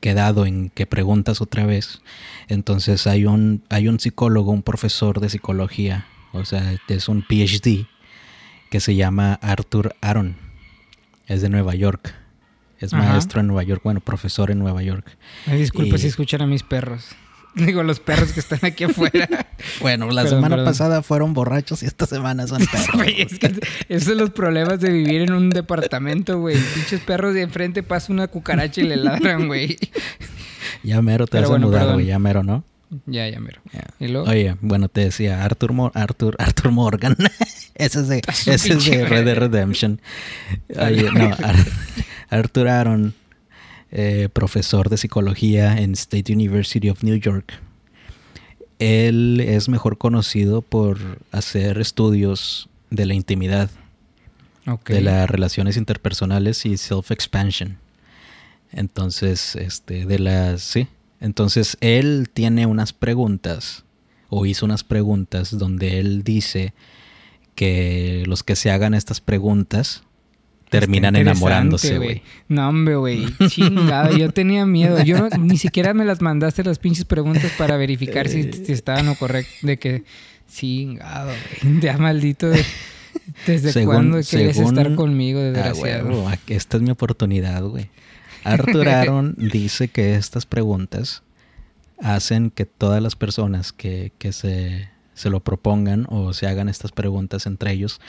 quedado 0.00 0.46
en 0.46 0.70
que 0.70 0.86
preguntas 0.86 1.40
otra 1.40 1.66
vez. 1.66 2.00
Entonces 2.48 3.06
hay 3.06 3.24
un, 3.24 3.62
hay 3.68 3.88
un 3.88 4.00
psicólogo, 4.00 4.52
un 4.52 4.62
profesor 4.62 5.20
de 5.20 5.28
psicología, 5.28 6.06
o 6.32 6.44
sea, 6.44 6.76
es 6.88 7.08
un 7.08 7.22
PhD, 7.22 7.86
que 8.70 8.80
se 8.80 8.94
llama 8.94 9.34
Arthur 9.34 9.94
Aaron. 10.00 10.36
Es 11.26 11.42
de 11.42 11.48
Nueva 11.48 11.74
York. 11.74 12.14
Es 12.78 12.92
maestro 12.92 13.40
en 13.40 13.48
Nueva 13.48 13.64
York, 13.64 13.80
bueno, 13.82 14.00
profesor 14.00 14.50
en 14.50 14.60
Nueva 14.60 14.82
York. 14.82 15.16
disculpe 15.46 15.98
si 15.98 16.06
escuchan 16.06 16.42
a 16.42 16.46
mis 16.46 16.62
perros. 16.62 17.08
Digo, 17.66 17.82
los 17.82 18.00
perros 18.00 18.32
que 18.32 18.40
están 18.40 18.60
aquí 18.62 18.84
afuera. 18.84 19.28
bueno, 19.80 20.10
la 20.10 20.26
semana 20.26 20.64
pasada 20.64 21.02
fueron 21.02 21.34
borrachos 21.34 21.82
y 21.82 21.86
esta 21.86 22.06
semana 22.06 22.46
son 22.46 22.64
perros. 22.72 23.06
es 23.16 23.38
que 23.38 23.60
esos 23.88 24.08
son 24.08 24.18
los 24.18 24.30
problemas 24.30 24.80
de 24.80 24.90
vivir 24.90 25.22
en 25.22 25.32
un 25.32 25.50
departamento, 25.50 26.38
güey. 26.38 26.56
Pinches 26.74 27.00
perros 27.00 27.34
de 27.34 27.42
enfrente 27.42 27.82
pasa 27.82 28.12
una 28.12 28.28
cucaracha 28.28 28.80
y 28.80 28.84
le 28.84 28.96
ladran, 28.96 29.46
güey. 29.46 29.76
Ya 30.82 31.02
mero 31.02 31.26
te 31.26 31.40
vas 31.40 31.50
a 31.50 31.58
mudar, 31.58 31.94
güey. 31.94 32.06
Ya 32.06 32.18
mero, 32.18 32.42
¿no? 32.42 32.64
Ya, 33.06 33.28
ya 33.28 33.40
mero. 33.40 33.60
Oye, 34.26 34.56
bueno, 34.60 34.88
te 34.88 35.02
decía 35.02 35.44
Arthur, 35.44 35.90
Arthur, 35.94 36.36
Arthur 36.38 36.70
Morgan. 36.70 37.16
ese 37.74 38.00
es 38.00 38.08
de, 38.08 38.22
ese 38.46 38.54
es 38.54 38.84
de 38.86 39.04
Red 39.04 39.24
Dead 39.26 39.36
Redemption. 39.36 40.00
Oye, 40.78 41.10
no, 41.12 41.30
Arthur 42.30 42.68
Aaron 42.68 43.14
eh, 43.90 44.28
profesor 44.32 44.90
de 44.90 44.98
psicología 44.98 45.78
en 45.78 45.92
State 45.92 46.32
University 46.32 46.90
of 46.90 47.02
New 47.02 47.16
York. 47.16 47.54
Él 48.78 49.40
es 49.40 49.68
mejor 49.68 49.98
conocido 49.98 50.62
por 50.62 50.98
hacer 51.32 51.78
estudios 51.78 52.68
de 52.90 53.06
la 53.06 53.14
intimidad, 53.14 53.70
de 54.86 55.00
las 55.00 55.28
relaciones 55.28 55.76
interpersonales 55.76 56.66
y 56.66 56.76
self-expansion. 56.76 57.78
Entonces, 58.72 59.56
este, 59.56 60.04
de 60.04 60.18
las, 60.18 60.62
sí. 60.62 60.86
Entonces, 61.20 61.78
él 61.80 62.28
tiene 62.32 62.66
unas 62.66 62.92
preguntas, 62.92 63.84
o 64.28 64.44
hizo 64.44 64.66
unas 64.66 64.84
preguntas, 64.84 65.56
donde 65.56 65.98
él 65.98 66.22
dice 66.22 66.74
que 67.54 68.22
los 68.26 68.42
que 68.42 68.54
se 68.54 68.70
hagan 68.70 68.94
estas 68.94 69.20
preguntas 69.20 70.02
terminan 70.70 71.16
enamorándose, 71.16 71.98
güey. 71.98 72.22
No, 72.48 72.68
hombre, 72.68 72.96
güey. 72.96 73.26
Chingada. 73.48 74.16
Yo 74.16 74.30
tenía 74.30 74.66
miedo. 74.66 75.02
Yo 75.02 75.28
ni 75.38 75.58
siquiera 75.58 75.94
me 75.94 76.04
las 76.04 76.20
mandaste 76.20 76.64
las 76.64 76.78
pinches 76.78 77.04
preguntas 77.04 77.52
para 77.56 77.76
verificar 77.76 78.28
si, 78.28 78.50
estaban 78.68 79.08
o 79.08 79.14
correcto. 79.14 79.50
De 79.62 79.78
que, 79.78 80.04
chingado, 80.52 81.32
güey. 81.62 81.80
Ya 81.80 81.98
maldito. 81.98 82.50
¿Desde 83.46 83.84
cuándo 83.84 84.20
quieres 84.22 84.58
estar 84.58 84.94
conmigo, 84.94 85.40
ah, 85.40 85.44
desgraciado? 85.44 86.28
Ah, 86.28 86.38
esta 86.46 86.76
es 86.76 86.82
mi 86.82 86.90
oportunidad, 86.90 87.62
güey. 87.62 87.88
Arthur 88.44 88.88
Aaron 88.88 89.34
dice 89.36 89.88
que 89.88 90.14
estas 90.14 90.46
preguntas 90.46 91.22
hacen 92.00 92.50
que 92.50 92.64
todas 92.64 93.02
las 93.02 93.16
personas 93.16 93.72
que, 93.72 94.12
que 94.18 94.32
se, 94.32 94.88
se 95.14 95.30
lo 95.30 95.40
propongan 95.40 96.06
o 96.08 96.32
se 96.32 96.46
hagan 96.46 96.68
estas 96.68 96.92
preguntas 96.92 97.46
entre 97.46 97.72
ellos 97.72 98.00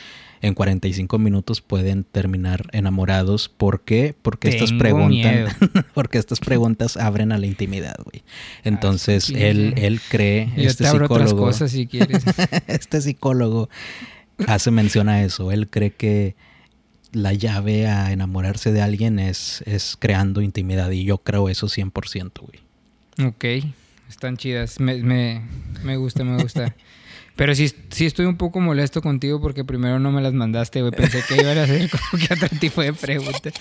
en 0.41 0.53
45 0.53 1.17
minutos 1.19 1.61
pueden 1.61 2.03
terminar 2.03 2.69
enamorados. 2.71 3.49
¿Por 3.49 3.81
qué? 3.81 4.15
Porque 4.21 4.49
estas 4.49 4.71
preguntas, 4.73 5.55
porque 5.93 6.17
estas 6.17 6.39
preguntas 6.39 6.97
abren 6.97 7.31
a 7.31 7.37
la 7.37 7.45
intimidad, 7.45 7.95
güey. 8.03 8.23
Entonces 8.63 9.29
él, 9.29 9.73
él 9.77 9.99
cree, 10.09 10.51
este 10.55 10.85
psicólogo, 10.85 11.51
si 11.53 11.87
quieres. 11.87 12.23
este 12.67 13.01
psicólogo 13.01 13.69
hace 14.47 14.71
mención 14.71 15.09
a 15.09 15.23
eso. 15.23 15.51
Él 15.51 15.69
cree 15.69 15.91
que 15.91 16.35
la 17.11 17.33
llave 17.33 17.87
a 17.87 18.11
enamorarse 18.11 18.71
de 18.71 18.81
alguien 18.81 19.19
es, 19.19 19.63
es 19.65 19.97
creando 19.99 20.41
intimidad 20.41 20.91
y 20.91 21.03
yo 21.03 21.17
creo 21.19 21.49
eso 21.49 21.67
100%, 21.67 22.31
güey. 22.39 23.27
Ok, 23.27 23.65
están 24.07 24.37
chidas. 24.37 24.79
Me, 24.79 25.03
me, 25.03 25.41
me 25.83 25.97
gusta, 25.97 26.23
me 26.23 26.41
gusta. 26.41 26.75
Pero 27.39 27.55
sí, 27.55 27.71
sí 27.89 28.05
estoy 28.05 28.25
un 28.25 28.35
poco 28.35 28.59
molesto 28.59 29.01
contigo 29.01 29.39
porque 29.39 29.63
primero 29.63 29.97
no 29.97 30.11
me 30.11 30.21
las 30.21 30.33
mandaste, 30.33 30.81
güey. 30.81 30.91
Pensé 30.91 31.23
que 31.25 31.41
iban 31.41 31.57
a 31.57 31.63
hacer 31.63 31.89
como 32.11 32.21
que 32.21 32.33
otro 32.33 32.49
tipo 32.59 32.81
de 32.81 32.91
preguntas. 32.91 33.53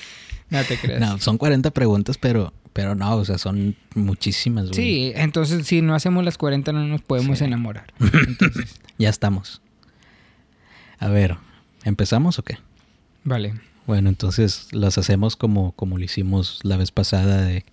No 0.50 0.64
te 0.64 0.76
creas. 0.78 1.00
No, 1.00 1.16
son 1.20 1.38
40 1.38 1.70
preguntas, 1.70 2.18
pero, 2.18 2.52
pero 2.72 2.96
no, 2.96 3.14
o 3.14 3.24
sea, 3.24 3.38
son 3.38 3.76
muchísimas, 3.94 4.70
güey. 4.70 4.74
Sí, 4.74 5.12
entonces 5.14 5.64
si 5.64 5.80
no 5.80 5.94
hacemos 5.94 6.24
las 6.24 6.36
40 6.38 6.72
no 6.72 6.88
nos 6.88 7.02
podemos 7.02 7.40
enamorar. 7.40 7.92
Entonces. 8.00 8.80
ya 8.98 9.10
estamos. 9.10 9.62
A 10.98 11.06
ver, 11.06 11.36
¿empezamos 11.84 12.40
o 12.40 12.42
qué? 12.42 12.58
Vale. 13.22 13.60
Bueno, 13.86 14.08
entonces 14.08 14.66
las 14.72 14.98
hacemos 14.98 15.36
como, 15.36 15.70
como 15.70 15.98
lo 15.98 16.04
hicimos 16.04 16.58
la 16.64 16.78
vez 16.78 16.90
pasada, 16.90 17.42
de 17.42 17.64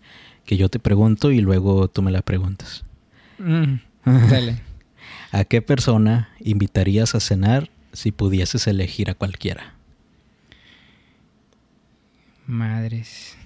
que 0.46 0.56
yo 0.56 0.70
te 0.70 0.78
pregunto 0.78 1.32
y 1.32 1.42
luego 1.42 1.88
tú 1.88 2.04
me 2.04 2.12
la 2.12 2.22
preguntas. 2.22 2.86
Mm, 3.40 3.78
dale. 4.06 4.62
¿A 5.32 5.44
qué 5.44 5.62
persona 5.62 6.30
invitarías 6.40 7.16
a 7.16 7.20
cenar 7.20 7.70
si 7.94 8.12
pudieses 8.12 8.68
elegir 8.68 9.10
a 9.10 9.16
cualquiera? 9.16 9.74
Madres. 12.48 13.38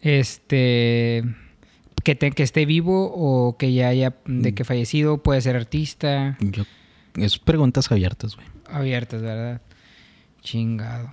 Este. 0.00 1.24
Que, 2.02 2.16
que 2.16 2.42
esté 2.42 2.64
vivo 2.64 3.12
o 3.14 3.56
que 3.58 3.72
ya 3.72 3.88
haya. 3.88 4.14
de 4.24 4.52
mm. 4.52 4.54
que 4.54 4.64
fallecido, 4.64 5.22
puede 5.22 5.40
ser 5.40 5.56
artista. 5.56 6.36
Yo. 6.40 6.64
Es 7.16 7.38
preguntas 7.38 7.90
abiertas, 7.90 8.36
güey. 8.36 8.46
Abiertas, 8.66 9.20
¿verdad? 9.20 9.60
Chingado. 10.42 11.12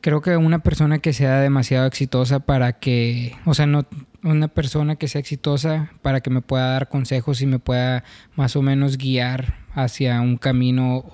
Creo 0.00 0.20
que 0.20 0.36
una 0.36 0.60
persona 0.60 0.98
que 0.98 1.12
sea 1.12 1.40
demasiado 1.40 1.86
exitosa 1.86 2.40
para 2.40 2.78
que. 2.78 3.36
O 3.44 3.54
sea, 3.54 3.66
no. 3.66 3.86
Una 4.22 4.48
persona 4.48 4.96
que 4.96 5.08
sea 5.08 5.20
exitosa 5.20 5.90
para 6.02 6.20
que 6.20 6.30
me 6.30 6.42
pueda 6.42 6.72
dar 6.72 6.88
consejos 6.88 7.42
y 7.42 7.46
me 7.46 7.58
pueda 7.58 8.04
más 8.36 8.54
o 8.54 8.62
menos 8.62 8.96
guiar 8.96 9.56
hacia 9.74 10.20
un 10.20 10.36
camino 10.36 11.04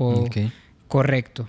correcto. 0.88 1.49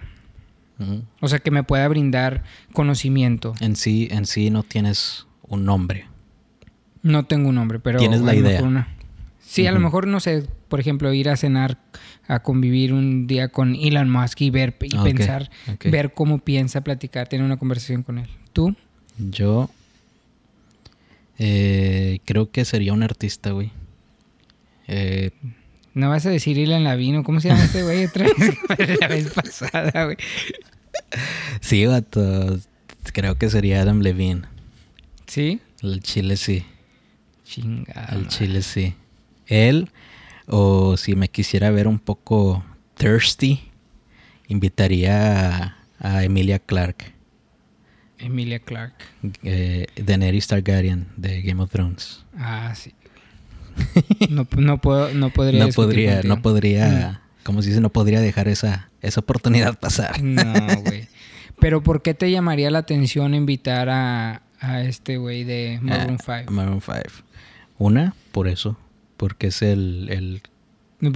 O 1.19 1.28
sea, 1.28 1.39
que 1.39 1.52
me 1.52 1.63
pueda 1.63 1.88
brindar 1.89 2.43
conocimiento. 2.74 3.54
En 3.60 3.76
sí, 3.76 4.08
en 4.12 4.26
sí 4.26 4.50
no 4.50 4.63
tienes 4.63 5.28
un 5.41 5.65
nombre. 5.65 6.06
No 7.02 7.26
tengo 7.26 7.50
un 7.50 7.56
nombre, 7.56 7.80
pero... 7.80 8.00
Tienes 8.00 8.22
la 8.22 8.36
idea. 8.36 8.88
Sí, 9.39 9.67
a 9.67 9.72
lo 9.72 9.80
mejor, 9.80 10.08
no 10.08 10.19
sé, 10.19 10.45
por 10.67 10.80
ejemplo, 10.80 11.12
ir 11.12 11.28
a 11.28 11.36
cenar, 11.36 11.80
a 12.28 12.43
convivir 12.43 12.93
un 12.93 13.26
día 13.26 13.50
con 13.50 13.76
Elon 13.76 14.10
Musk 14.10 14.41
y 14.41 14.52
ver 14.52 14.78
y 14.82 14.95
pensar, 14.98 15.50
ver 15.84 16.13
cómo 16.13 16.38
piensa, 16.38 16.82
platicar, 16.82 17.28
tener 17.28 17.45
una 17.45 17.58
conversación 17.58 18.04
con 18.04 18.19
él. 18.19 18.28
¿Tú? 18.54 18.76
Yo 19.17 19.69
eh, 21.39 22.19
creo 22.25 22.52
que 22.52 22.65
sería 22.65 22.93
un 22.93 23.02
artista, 23.02 23.52
güey. 23.52 23.71
Eh, 24.88 25.32
no 25.93 26.10
vas 26.10 26.25
a 26.25 26.30
decir 26.30 26.58
Ilan 26.58 26.84
Lavino, 26.84 27.23
¿cómo 27.23 27.39
se 27.39 27.49
llama 27.49 27.65
este 27.65 27.84
güey 27.84 28.06
otra 28.06 28.25
vez? 28.25 28.58
la 29.02 29.08
vez 29.08 29.32
pasada, 29.32 30.06
güey. 30.06 30.17
Sí, 31.62 31.86
vato. 31.86 32.60
Creo 33.13 33.36
que 33.36 33.49
sería 33.49 33.82
Adam 33.82 34.02
Levine. 34.02 34.43
¿Sí? 35.25 35.60
El 35.82 36.02
chile 36.02 36.38
sí. 36.38 36.65
Chingada. 37.43 38.15
El 38.15 38.28
chile 38.28 38.62
sí. 38.62 38.93
Él, 39.47 39.89
o 40.47 40.97
si 40.97 41.15
me 41.15 41.30
quisiera 41.30 41.71
ver 41.71 41.88
un 41.88 41.99
poco 41.99 42.63
thirsty, 42.97 43.60
invitaría 44.47 45.78
a, 45.99 46.23
Emilia 46.23 46.60
Clark. 46.60 47.13
Emilia 48.19 48.60
Clark. 48.60 48.93
Eh, 49.43 49.88
Daenerys 49.95 50.47
Targaryen 50.47 51.08
de 51.17 51.41
Game 51.41 51.62
of 51.62 51.71
Thrones. 51.71 52.25
Ah, 52.38 52.73
sí. 52.75 52.93
No, 54.29 54.47
no, 54.58 54.82
puedo, 54.82 55.13
no 55.13 55.29
podría. 55.29 55.65
no 55.65 55.71
podría, 55.71 56.21
no 56.23 56.41
podría, 56.41 57.21
mm. 57.21 57.43
como 57.45 57.62
se 57.62 57.69
dice, 57.69 57.82
no 57.82 57.89
podría 57.89 58.19
dejar 58.19 58.47
esa, 58.47 58.89
esa 59.01 59.21
oportunidad 59.21 59.79
pasar. 59.79 60.21
No, 60.21 60.53
güey. 60.82 61.08
Pero 61.60 61.84
¿por 61.84 62.01
qué 62.01 62.13
te 62.13 62.32
llamaría 62.32 62.71
la 62.71 62.79
atención 62.79 63.34
invitar 63.34 63.89
a, 63.89 64.41
a 64.60 64.82
este 64.82 65.17
güey 65.17 65.43
de 65.43 65.79
Maroon 65.82 66.17
5? 66.19 66.51
Maroon 66.51 66.82
5. 66.82 67.01
Una, 67.77 68.15
por 68.32 68.47
eso. 68.47 68.77
Porque 69.17 69.47
es 69.47 69.62
el, 69.62 70.08
el 70.10 70.41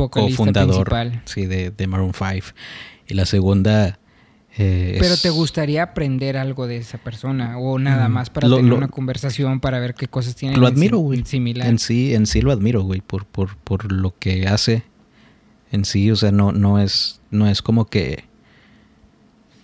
cofundador 0.10 0.92
sí, 1.26 1.46
de, 1.46 1.72
de 1.72 1.88
Maroon 1.88 2.14
5. 2.14 2.48
Y 3.08 3.14
la 3.14 3.26
segunda, 3.26 4.00
eh, 4.58 4.98
Pero 5.00 5.18
te 5.18 5.32
gustaría 5.32 5.82
aprender 5.82 6.38
algo 6.38 6.68
de 6.68 6.78
esa 6.78 7.00
persona 7.00 7.58
o 7.58 7.80
nada 7.80 8.08
mm, 8.08 8.12
más 8.12 8.30
para 8.30 8.48
tener 8.48 8.74
una 8.74 8.88
conversación 8.88 9.60
para 9.60 9.80
ver 9.80 9.96
qué 9.96 10.08
cosas 10.08 10.36
tiene 10.36 10.58
Lo 10.58 10.68
admiro, 10.68 11.00
güey. 11.00 11.24
Similar. 11.26 11.68
En 11.68 11.80
sí, 11.80 12.14
en 12.14 12.28
sí 12.28 12.42
lo 12.42 12.52
admiro, 12.52 12.84
güey, 12.84 13.02
por, 13.02 13.26
por, 13.26 13.58
por 13.58 13.92
lo 13.92 14.14
que 14.20 14.48
hace. 14.48 14.84
En 15.72 15.86
sí, 15.86 16.12
o 16.12 16.16
sea, 16.16 16.32
no, 16.32 16.52
no 16.52 16.80
es, 16.80 17.20
no 17.32 17.48
es 17.48 17.64
como 17.64 17.86
que, 17.86 18.26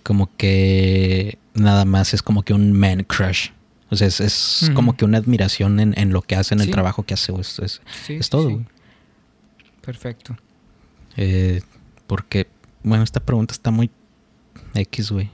como 0.02 0.28
que 0.36 1.38
nada 1.54 1.84
más 1.84 2.12
es 2.12 2.22
como 2.22 2.42
que 2.42 2.52
un 2.52 2.72
man 2.72 3.04
crush. 3.04 3.50
O 3.90 3.96
sea, 3.96 4.08
es, 4.08 4.70
como 4.74 4.96
que 4.96 5.04
una 5.04 5.18
admiración 5.18 5.78
en, 5.80 6.12
lo 6.12 6.22
que 6.22 6.34
hace, 6.36 6.54
en 6.54 6.60
el 6.60 6.70
trabajo 6.70 7.04
que 7.04 7.14
hace. 7.14 7.32
Es, 7.40 7.80
es, 8.08 8.30
todo, 8.30 8.50
güey. 8.50 8.66
Perfecto. 9.82 10.36
Eh, 11.16 11.62
porque, 12.06 12.48
bueno, 12.82 13.02
esta 13.02 13.20
pregunta 13.20 13.52
está 13.52 13.70
muy 13.70 13.90
X, 14.74 15.10
güey. 15.10 15.30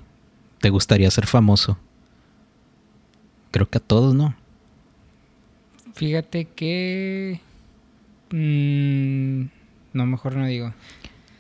¿Te 0.61 0.71
gustaría 0.71 1.11
ser 1.11 1.27
famoso? 1.27 1.79
Creo 3.51 3.69
que 3.69 3.79
a 3.79 3.81
todos, 3.81 4.15
¿no? 4.15 4.35
Fíjate 5.95 6.47
que... 6.47 7.41
Mm, 8.31 9.47
no, 9.93 10.07
mejor 10.07 10.37
no 10.37 10.47
digo. 10.47 10.75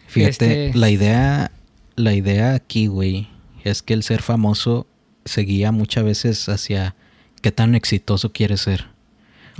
Fíjate, 0.06 0.68
este 0.68 0.78
la 0.78 0.88
idea, 0.90 1.50
la 1.96 2.14
idea 2.14 2.54
aquí, 2.54 2.86
güey, 2.86 3.28
es 3.64 3.82
que 3.82 3.92
el 3.92 4.02
ser 4.02 4.22
famoso 4.22 4.86
se 5.24 5.42
guía 5.42 5.72
muchas 5.72 6.04
veces 6.04 6.48
hacia 6.48 6.94
qué 7.42 7.52
tan 7.52 7.74
exitoso 7.74 8.32
quieres 8.32 8.60
ser. 8.62 8.86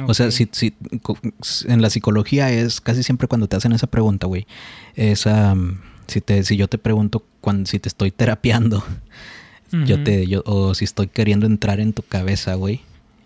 O 0.07 0.15
sea, 0.15 0.31
si, 0.31 0.49
si, 0.53 0.75
en 1.67 1.81
la 1.81 1.89
psicología 1.89 2.51
es 2.51 2.83
casi 2.83 3.03
siempre 3.03 3.29
cuando 3.29 3.49
te 3.49 3.57
hacen 3.57 3.73
esa 3.73 3.87
pregunta, 3.87 4.27
güey, 4.27 4.47
es... 4.95 5.27
Si, 6.07 6.21
te, 6.21 6.43
si 6.45 6.57
yo 6.57 6.69
te 6.69 6.79
pregunto 6.79 7.25
cuando, 7.41 7.67
si 7.69 7.79
te 7.79 7.89
estoy 7.89 8.11
terapiando, 8.11 8.85
yo 9.87 10.03
te, 10.03 10.27
yo, 10.27 10.43
o 10.47 10.75
si 10.75 10.85
estoy 10.85 11.09
queriendo 11.09 11.47
entrar 11.47 11.81
en 11.81 11.93
tu 11.93 12.03
cabeza, 12.03 12.55
güey, 12.55 12.81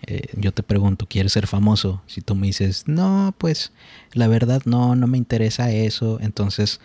eh, 0.07 0.29
yo 0.37 0.53
te 0.53 0.63
pregunto, 0.63 1.07
¿quieres 1.07 1.33
ser 1.33 1.47
famoso? 1.47 2.03
Si 2.07 2.21
tú 2.21 2.35
me 2.35 2.47
dices, 2.47 2.85
no, 2.87 3.35
pues 3.39 3.73
la 4.13 4.27
verdad 4.29 4.63
no, 4.65 4.97
no 4.97 5.07
me 5.07 5.19
interesa 5.19 5.71
eso, 5.71 6.19
entonces 6.21 6.81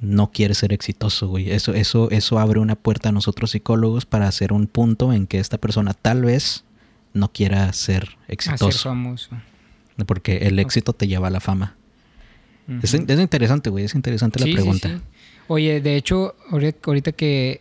no 0.00 0.30
quieres 0.30 0.58
ser 0.58 0.72
exitoso, 0.72 1.28
güey. 1.28 1.50
Eso, 1.50 1.74
eso, 1.74 2.10
eso 2.10 2.38
abre 2.38 2.60
una 2.60 2.76
puerta 2.76 3.08
a 3.08 3.12
nosotros 3.12 3.50
psicólogos 3.52 4.06
para 4.06 4.28
hacer 4.28 4.52
un 4.52 4.66
punto 4.66 5.12
en 5.12 5.26
que 5.26 5.38
esta 5.38 5.58
persona 5.58 5.94
tal 5.94 6.22
vez 6.22 6.64
no 7.14 7.32
quiera 7.32 7.72
ser 7.72 8.16
exitoso. 8.28 8.70
ser 8.70 8.90
famoso. 8.90 9.30
Porque 10.06 10.46
el 10.46 10.58
éxito 10.58 10.92
te 10.92 11.08
lleva 11.08 11.28
a 11.28 11.30
la 11.30 11.40
fama. 11.40 11.74
es, 12.82 12.94
interesante, 12.94 13.70
güey, 13.70 13.84
es 13.86 13.94
interesante 13.94 14.38
la 14.38 14.54
pregunta. 14.54 15.00
Oye, 15.48 15.80
de 15.80 15.96
hecho, 15.96 16.36
ahorita 16.50 17.12
que, 17.12 17.60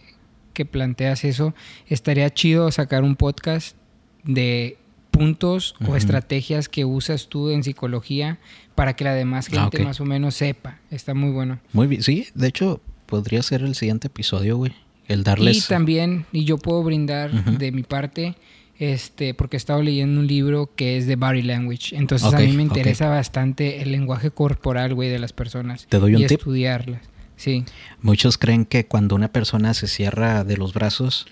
planteas 0.71 1.23
eso, 1.23 1.53
estaría 1.87 2.29
chido 2.33 2.71
sacar 2.71 3.03
un 3.03 3.15
podcast 3.15 3.77
de 4.23 4.77
puntos 5.11 5.75
o 5.87 5.95
estrategias 5.95 6.69
que 6.69 6.85
usas 6.85 7.27
tú 7.27 7.49
en 7.49 7.63
psicología 7.63 8.39
para 8.75 8.95
que 8.95 9.03
la 9.03 9.13
demás 9.13 9.47
ah, 9.51 9.61
gente 9.61 9.83
más 9.83 9.99
o 10.01 10.05
menos 10.05 10.35
sepa. 10.35 10.79
Está 10.91 11.13
muy 11.13 11.31
bueno. 11.31 11.59
Muy 11.73 11.87
bien, 11.87 12.03
sí, 12.03 12.27
de 12.35 12.47
hecho 12.47 12.81
podría 13.05 13.41
ser 13.41 13.61
el 13.61 13.73
siguiente 13.75 14.07
episodio, 14.07 14.57
güey. 14.57 14.73
El 15.07 15.23
darles... 15.23 15.57
Y 15.57 15.67
también, 15.67 16.25
y 16.31 16.43
yo 16.43 16.57
puedo 16.57 16.83
brindar 16.83 17.31
de 17.31 17.71
mi 17.71 17.83
parte, 17.83 18.35
este, 18.77 19.33
porque 19.33 19.55
he 19.55 19.59
estado 19.59 19.81
leyendo 19.81 20.19
un 20.19 20.27
libro 20.27 20.69
que 20.75 20.97
es 20.97 21.07
de 21.07 21.15
body 21.15 21.43
language. 21.43 21.95
Entonces 21.95 22.33
a 22.33 22.39
mí 22.39 22.51
me 22.51 22.63
interesa 22.63 23.07
bastante 23.07 23.81
el 23.81 23.91
lenguaje 23.91 24.31
corporal, 24.31 24.93
güey, 24.93 25.09
de 25.09 25.19
las 25.19 25.33
personas. 25.33 25.87
Te 25.87 25.97
doy 25.97 26.15
un 26.15 26.23
y 26.23 26.27
tip. 26.27 26.39
estudiarlas. 26.39 27.01
Sí. 27.37 27.63
Muchos 28.01 28.37
creen 28.37 28.65
que 28.65 28.85
cuando 28.85 29.15
una 29.15 29.31
persona 29.31 29.73
se 29.73 29.87
cierra 29.87 30.43
de 30.43 30.57
los 30.57 30.73
brazos, 30.73 31.27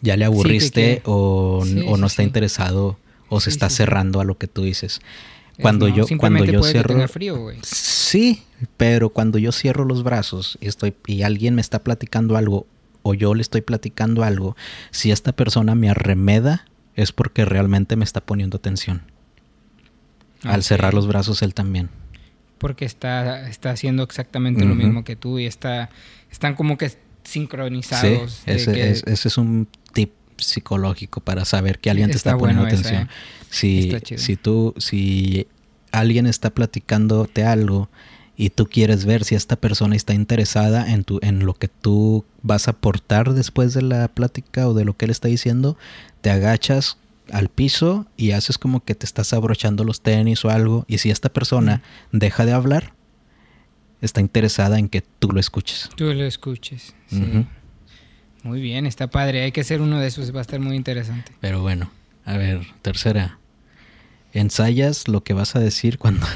ya 0.00 0.16
le 0.16 0.24
aburriste 0.24 1.02
o, 1.04 1.64
no 1.64 2.06
está 2.06 2.22
interesado 2.22 2.98
o 3.28 3.40
se 3.40 3.50
está 3.50 3.70
cerrando 3.70 4.20
a 4.20 4.24
lo 4.24 4.38
que 4.38 4.48
tú 4.48 4.64
dices. 4.64 5.00
Cuando 5.60 5.88
yo 5.88 6.06
cuando 6.18 6.44
yo 6.46 6.62
cierro 6.62 7.06
frío, 7.06 7.50
Sí, 7.62 8.42
pero 8.78 9.10
cuando 9.10 9.38
yo 9.38 9.52
cierro 9.52 9.84
los 9.84 10.02
brazos 10.02 10.58
y 10.60 10.68
estoy 10.68 10.94
y 11.06 11.22
alguien 11.22 11.54
me 11.54 11.60
está 11.60 11.84
platicando 11.84 12.38
algo 12.38 12.66
o 13.02 13.12
yo 13.12 13.34
le 13.34 13.42
estoy 13.42 13.60
platicando 13.60 14.24
algo, 14.24 14.56
si 14.90 15.10
esta 15.10 15.32
persona 15.32 15.74
me 15.74 15.90
arremeda 15.90 16.64
es 16.96 17.12
porque 17.12 17.44
realmente 17.44 17.96
me 17.96 18.04
está 18.04 18.22
poniendo 18.22 18.56
atención. 18.56 19.02
Al 20.42 20.62
cerrar 20.62 20.94
los 20.94 21.06
brazos 21.06 21.42
él 21.42 21.52
también 21.52 21.90
porque 22.60 22.84
está, 22.84 23.48
está 23.48 23.70
haciendo 23.70 24.02
exactamente 24.02 24.66
lo 24.66 24.74
mismo 24.74 25.02
que 25.02 25.16
tú 25.16 25.38
y 25.38 25.46
está, 25.46 25.88
están 26.30 26.54
como 26.54 26.76
que 26.76 26.92
sincronizados. 27.24 28.42
Sí, 28.44 28.50
ese, 28.50 29.02
es, 29.06 29.38
un 29.38 29.66
tip 29.94 30.12
psicológico 30.36 31.22
para 31.22 31.46
saber 31.46 31.78
que 31.78 31.88
alguien 31.88 32.10
te 32.10 32.18
está, 32.18 32.36
poniendo 32.36 32.66
atención. 32.66 33.08
Si, 33.48 33.90
si 34.16 34.36
tú, 34.36 34.74
si 34.76 35.46
alguien 35.90 36.26
está 36.26 36.50
platicándote 36.50 37.44
algo 37.44 37.88
y 38.36 38.50
tú 38.50 38.66
quieres 38.66 39.06
ver 39.06 39.24
si 39.24 39.36
esta 39.36 39.56
persona 39.56 39.96
está 39.96 40.12
interesada 40.12 40.92
en, 40.92 41.04
tu, 41.04 41.18
en 41.22 41.46
lo 41.46 41.54
que 41.54 41.68
tú 41.68 42.26
vas 42.42 42.68
a 42.68 42.72
aportar 42.72 43.32
después 43.32 43.72
de 43.72 43.80
la 43.80 44.08
plática 44.08 44.68
o 44.68 44.74
de 44.74 44.84
lo 44.84 44.98
que 44.98 45.06
él 45.06 45.10
está 45.10 45.28
diciendo, 45.28 45.78
te 46.20 46.28
agachas 46.28 46.98
al 47.32 47.48
piso 47.48 48.06
y 48.16 48.32
haces 48.32 48.58
como 48.58 48.84
que 48.84 48.94
te 48.94 49.06
estás 49.06 49.32
abrochando 49.32 49.84
los 49.84 50.00
tenis 50.00 50.44
o 50.44 50.50
algo. 50.50 50.84
Y 50.88 50.98
si 50.98 51.10
esta 51.10 51.28
persona 51.28 51.82
deja 52.12 52.44
de 52.44 52.52
hablar, 52.52 52.94
está 54.00 54.20
interesada 54.20 54.78
en 54.78 54.88
que 54.88 55.02
tú 55.02 55.30
lo 55.32 55.40
escuches. 55.40 55.90
Tú 55.96 56.12
lo 56.12 56.24
escuches, 56.24 56.94
sí. 57.08 57.46
Muy 58.42 58.60
bien, 58.60 58.86
está 58.86 59.08
padre. 59.08 59.42
Hay 59.42 59.52
que 59.52 59.60
hacer 59.60 59.80
uno 59.80 59.98
de 59.98 60.06
esos, 60.06 60.34
va 60.34 60.38
a 60.38 60.42
estar 60.42 60.60
muy 60.60 60.76
interesante. 60.76 61.32
Pero 61.40 61.60
bueno, 61.60 61.90
a 62.24 62.36
ver, 62.36 62.66
tercera. 62.82 63.38
Ensayas 64.32 65.08
lo 65.08 65.22
que 65.22 65.34
vas 65.34 65.56
a 65.56 65.60
decir 65.60 65.98
cuando... 65.98 66.26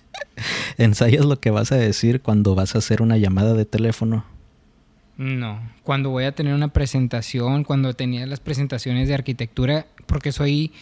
¿Ensayas 0.78 1.24
lo 1.24 1.40
que 1.40 1.50
vas 1.50 1.72
a 1.72 1.76
decir 1.76 2.20
cuando 2.20 2.54
vas 2.54 2.74
a 2.74 2.78
hacer 2.78 3.02
una 3.02 3.16
llamada 3.16 3.54
de 3.54 3.64
teléfono? 3.64 4.24
No, 5.16 5.60
cuando 5.82 6.10
voy 6.10 6.24
a 6.24 6.32
tener 6.32 6.54
una 6.54 6.68
presentación, 6.68 7.64
cuando 7.64 7.94
tenía 7.94 8.26
las 8.26 8.40
presentaciones 8.40 9.08
de 9.08 9.14
arquitectura, 9.14 9.86
porque 10.06 10.32
soy 10.32 10.72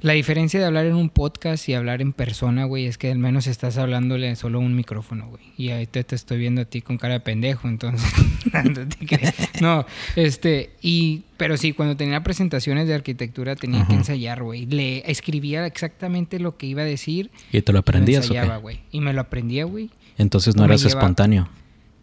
la 0.00 0.12
diferencia 0.12 0.60
de 0.60 0.66
hablar 0.66 0.84
en 0.86 0.94
un 0.94 1.08
podcast 1.08 1.68
y 1.68 1.74
hablar 1.74 2.02
en 2.02 2.12
persona, 2.12 2.64
güey, 2.64 2.86
es 2.86 2.98
que 2.98 3.10
al 3.10 3.18
menos 3.18 3.46
estás 3.46 3.78
hablándole 3.78 4.36
solo 4.36 4.58
a 4.58 4.60
un 4.60 4.76
micrófono, 4.76 5.28
güey. 5.28 5.42
Y 5.56 5.70
ahí 5.70 5.86
te, 5.86 6.04
estoy 6.14 6.38
viendo 6.38 6.60
a 6.60 6.64
ti 6.66 6.82
con 6.82 6.98
cara 6.98 7.14
de 7.14 7.20
pendejo, 7.20 7.66
entonces. 7.66 8.06
no, 9.60 9.86
este, 10.14 10.70
y, 10.82 11.22
pero 11.38 11.56
sí, 11.56 11.72
cuando 11.72 11.96
tenía 11.96 12.22
presentaciones 12.22 12.86
de 12.88 12.94
arquitectura 12.94 13.56
tenía 13.56 13.86
que 13.86 13.94
ensayar, 13.94 14.42
güey. 14.42 14.66
Le 14.66 15.10
escribía 15.10 15.66
exactamente 15.66 16.40
lo 16.40 16.58
que 16.58 16.66
iba 16.66 16.82
a 16.82 16.86
decir. 16.86 17.30
¿Y 17.50 17.62
te 17.62 17.72
lo 17.72 17.78
aprendías 17.78 18.28
güey. 18.60 18.80
Y 18.92 19.00
me 19.00 19.14
lo 19.14 19.22
aprendía, 19.22 19.64
güey. 19.64 19.90
Entonces 20.18 20.56
no 20.56 20.64
eras 20.66 20.84
espontáneo. 20.84 21.48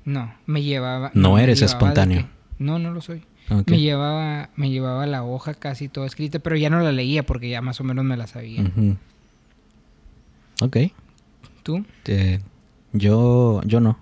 No, 0.05 0.33
me 0.45 0.63
llevaba. 0.63 1.11
No, 1.13 1.37
eres 1.37 1.61
espontáneo. 1.61 2.27
no, 2.59 2.79
no 2.79 2.91
lo 2.91 3.01
soy. 3.01 3.23
Me 3.67 3.79
llevaba, 3.79 4.49
me 4.55 4.69
llevaba 4.69 5.05
la 5.05 5.23
hoja 5.23 5.53
casi 5.53 5.89
toda 5.89 6.07
escrita, 6.07 6.39
pero 6.39 6.55
ya 6.55 6.69
no 6.69 6.79
la 6.79 6.91
leía 6.91 7.23
porque 7.23 7.49
ya 7.49 7.61
más 7.61 7.79
o 7.81 7.83
menos 7.83 8.05
me 8.05 8.17
la 8.17 8.27
sabía. 8.27 8.63
Ok. 10.61 10.77
¿Tú? 11.63 11.85
yo, 12.93 13.61
yo 13.65 13.79
no. 13.79 13.97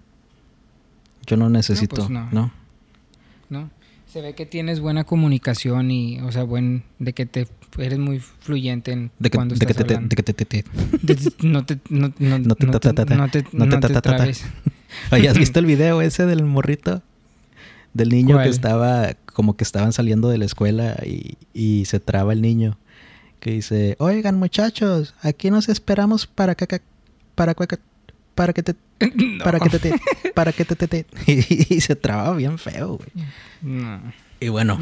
Yo 1.25 1.37
no 1.37 1.49
necesito. 1.49 1.95
Pues 1.95 2.09
no, 2.09 2.29
no. 2.31 2.51
no. 3.49 3.69
Se 4.07 4.21
ve 4.21 4.35
que 4.35 4.45
tienes 4.45 4.79
buena 4.79 5.05
comunicación 5.05 5.89
y, 5.89 6.19
o 6.19 6.31
sea, 6.31 6.43
buen, 6.43 6.83
de 6.99 7.13
que 7.13 7.25
te 7.25 7.47
eres 7.77 7.99
muy 7.99 8.19
fluyente 8.19 8.91
en 8.91 9.11
de 9.19 9.29
que, 9.29 9.37
cuando 9.37 9.55
de 9.55 9.59
estás 9.59 9.67
que 9.77 9.83
te, 9.83 9.93
hablando. 9.93 10.09
De 10.09 10.15
que 10.15 10.23
te, 10.23 10.33
te, 10.33 10.45
te. 10.45 10.65
no 11.47 11.65
te, 11.65 11.79
no, 11.89 12.11
no, 12.19 12.39
no 12.39 12.55
te, 12.55 12.65
no 12.65 12.79
te, 12.79 12.89
no 13.15 13.29
te, 13.29 13.45
no 13.53 13.69
te, 13.79 13.91
Oye, 14.21 14.33
¿has 15.11 15.37
visto 15.37 15.59
el 15.59 15.65
video 15.67 16.01
ese 16.01 16.25
del 16.25 16.43
morrito? 16.43 17.01
Del 17.93 18.09
niño 18.09 18.41
que 18.41 18.49
estaba, 18.49 19.15
como 19.25 19.57
que 19.57 19.63
estaban 19.63 19.91
saliendo 19.91 20.29
de 20.29 20.37
la 20.37 20.45
escuela 20.45 20.95
y, 21.05 21.37
y 21.53 21.85
se 21.85 21.99
traba 21.99 22.33
el 22.33 22.41
niño. 22.41 22.77
Que 23.41 23.51
dice, 23.51 23.95
oigan 23.99 24.37
muchachos, 24.37 25.15
aquí 25.21 25.49
nos 25.49 25.67
esperamos 25.67 26.27
para 26.27 26.55
que, 26.55 26.81
para, 27.35 27.53
para 28.35 28.53
que 28.53 28.63
te, 28.63 28.75
para 29.43 29.59
que 29.59 29.69
te, 29.69 29.99
para 30.33 30.53
que 30.53 30.63
te, 30.63 30.75
te, 30.75 31.05
y, 31.27 31.81
se 31.81 31.95
traba 31.95 32.33
bien 32.35 32.57
feo, 32.57 32.97
güey. 32.97 33.09
Y 34.39 34.49
bueno, 34.49 34.79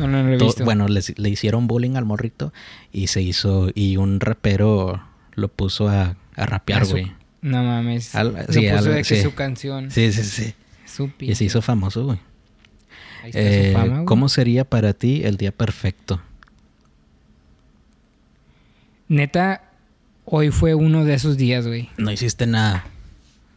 bueno, 0.64 0.88
le, 0.88 1.30
hicieron 1.30 1.68
bullying 1.68 1.96
al 1.96 2.06
morrito 2.06 2.54
y 2.92 3.08
se 3.08 3.22
hizo, 3.22 3.70
y 3.74 3.98
un 3.98 4.20
rapero 4.20 5.02
lo 5.34 5.48
puso 5.48 5.90
a, 5.90 6.16
a 6.36 6.46
rapear, 6.46 6.86
güey. 6.86 7.12
No 7.42 7.64
mames. 7.64 8.16
Al, 8.16 8.34
lo 8.34 8.46
puso 8.46 8.90
de 8.90 9.04
que 9.04 9.22
su 9.22 9.34
canción. 9.34 9.92
Sí, 9.92 10.12
sí, 10.12 10.24
sí. 10.24 10.54
Y 11.20 11.36
se 11.36 11.46
hizo 11.46 11.62
famoso, 11.62 12.06
güey. 12.06 12.20
Eh, 13.34 13.76
¿Cómo 14.06 14.30
sería 14.30 14.64
para 14.64 14.94
ti 14.94 15.22
el 15.24 15.38
día 15.38 15.52
perfecto? 15.52 16.22
Neta, 19.08 19.64
hoy 20.26 20.52
fue 20.52 20.76
uno 20.76 21.06
de 21.06 21.16
esos 21.16 21.38
días, 21.38 21.68
güey. 21.68 21.90
No 21.98 22.12
hiciste 22.12 22.48
nada. 22.48 22.86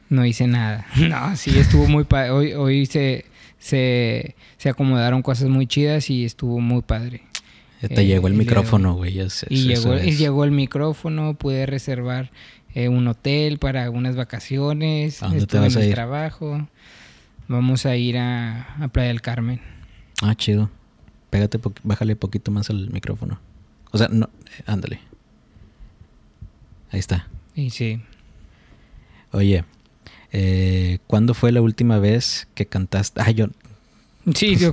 No 0.08 0.24
hice 0.26 0.46
nada. 0.46 0.86
No, 0.96 1.36
sí, 1.36 1.58
estuvo 1.58 1.86
muy 1.86 2.04
padre. 2.04 2.30
Hoy, 2.30 2.52
hoy 2.54 2.86
se, 2.86 3.24
se, 3.58 4.34
acomodaron 4.64 5.22
cosas 5.22 5.48
muy 5.48 5.66
chidas 5.66 6.10
y 6.10 6.24
estuvo 6.24 6.58
muy 6.60 6.82
padre. 6.82 7.22
te 7.80 8.06
llegó 8.06 8.28
el, 8.28 8.34
micrófono, 8.34 8.94
güey. 8.94 9.20
Y, 9.48 9.62
llegó, 9.64 9.96
y 9.96 10.12
llegó 10.12 10.44
el 10.44 10.50
micrófono, 10.50 11.34
pude 11.34 11.66
reservar 11.66 12.30
eh, 12.74 12.88
un 12.88 13.06
hotel 13.08 13.58
para 13.58 13.90
unas 13.90 14.16
vacaciones. 14.16 15.22
¿A 15.22 15.28
dónde 15.28 15.46
te 15.46 15.58
vas 15.58 15.76
a 15.76 15.84
ir? 15.84 15.94
trabajo. 15.94 16.68
Vamos 17.48 17.86
a 17.86 17.96
ir 17.96 18.18
a, 18.18 18.74
a 18.82 18.88
Playa 18.88 19.08
del 19.08 19.20
Carmen. 19.20 19.60
Ah, 20.22 20.34
chido. 20.34 20.70
Pégate, 21.30 21.58
bájale 21.82 22.12
un 22.12 22.18
poquito 22.18 22.50
más 22.50 22.70
el 22.70 22.90
micrófono. 22.90 23.40
O 23.90 23.98
sea, 23.98 24.08
no, 24.08 24.28
ándale. 24.66 25.00
Ahí 26.90 27.00
está. 27.00 27.28
Y 27.54 27.70
sí. 27.70 28.00
Oye, 29.32 29.64
eh, 30.30 30.98
¿cuándo 31.06 31.34
fue 31.34 31.52
la 31.52 31.62
última 31.62 31.98
vez 31.98 32.48
que 32.54 32.66
cantaste? 32.66 33.20
Ah, 33.22 33.30
yo. 33.30 33.48
Sí, 34.34 34.56
yo 34.56 34.72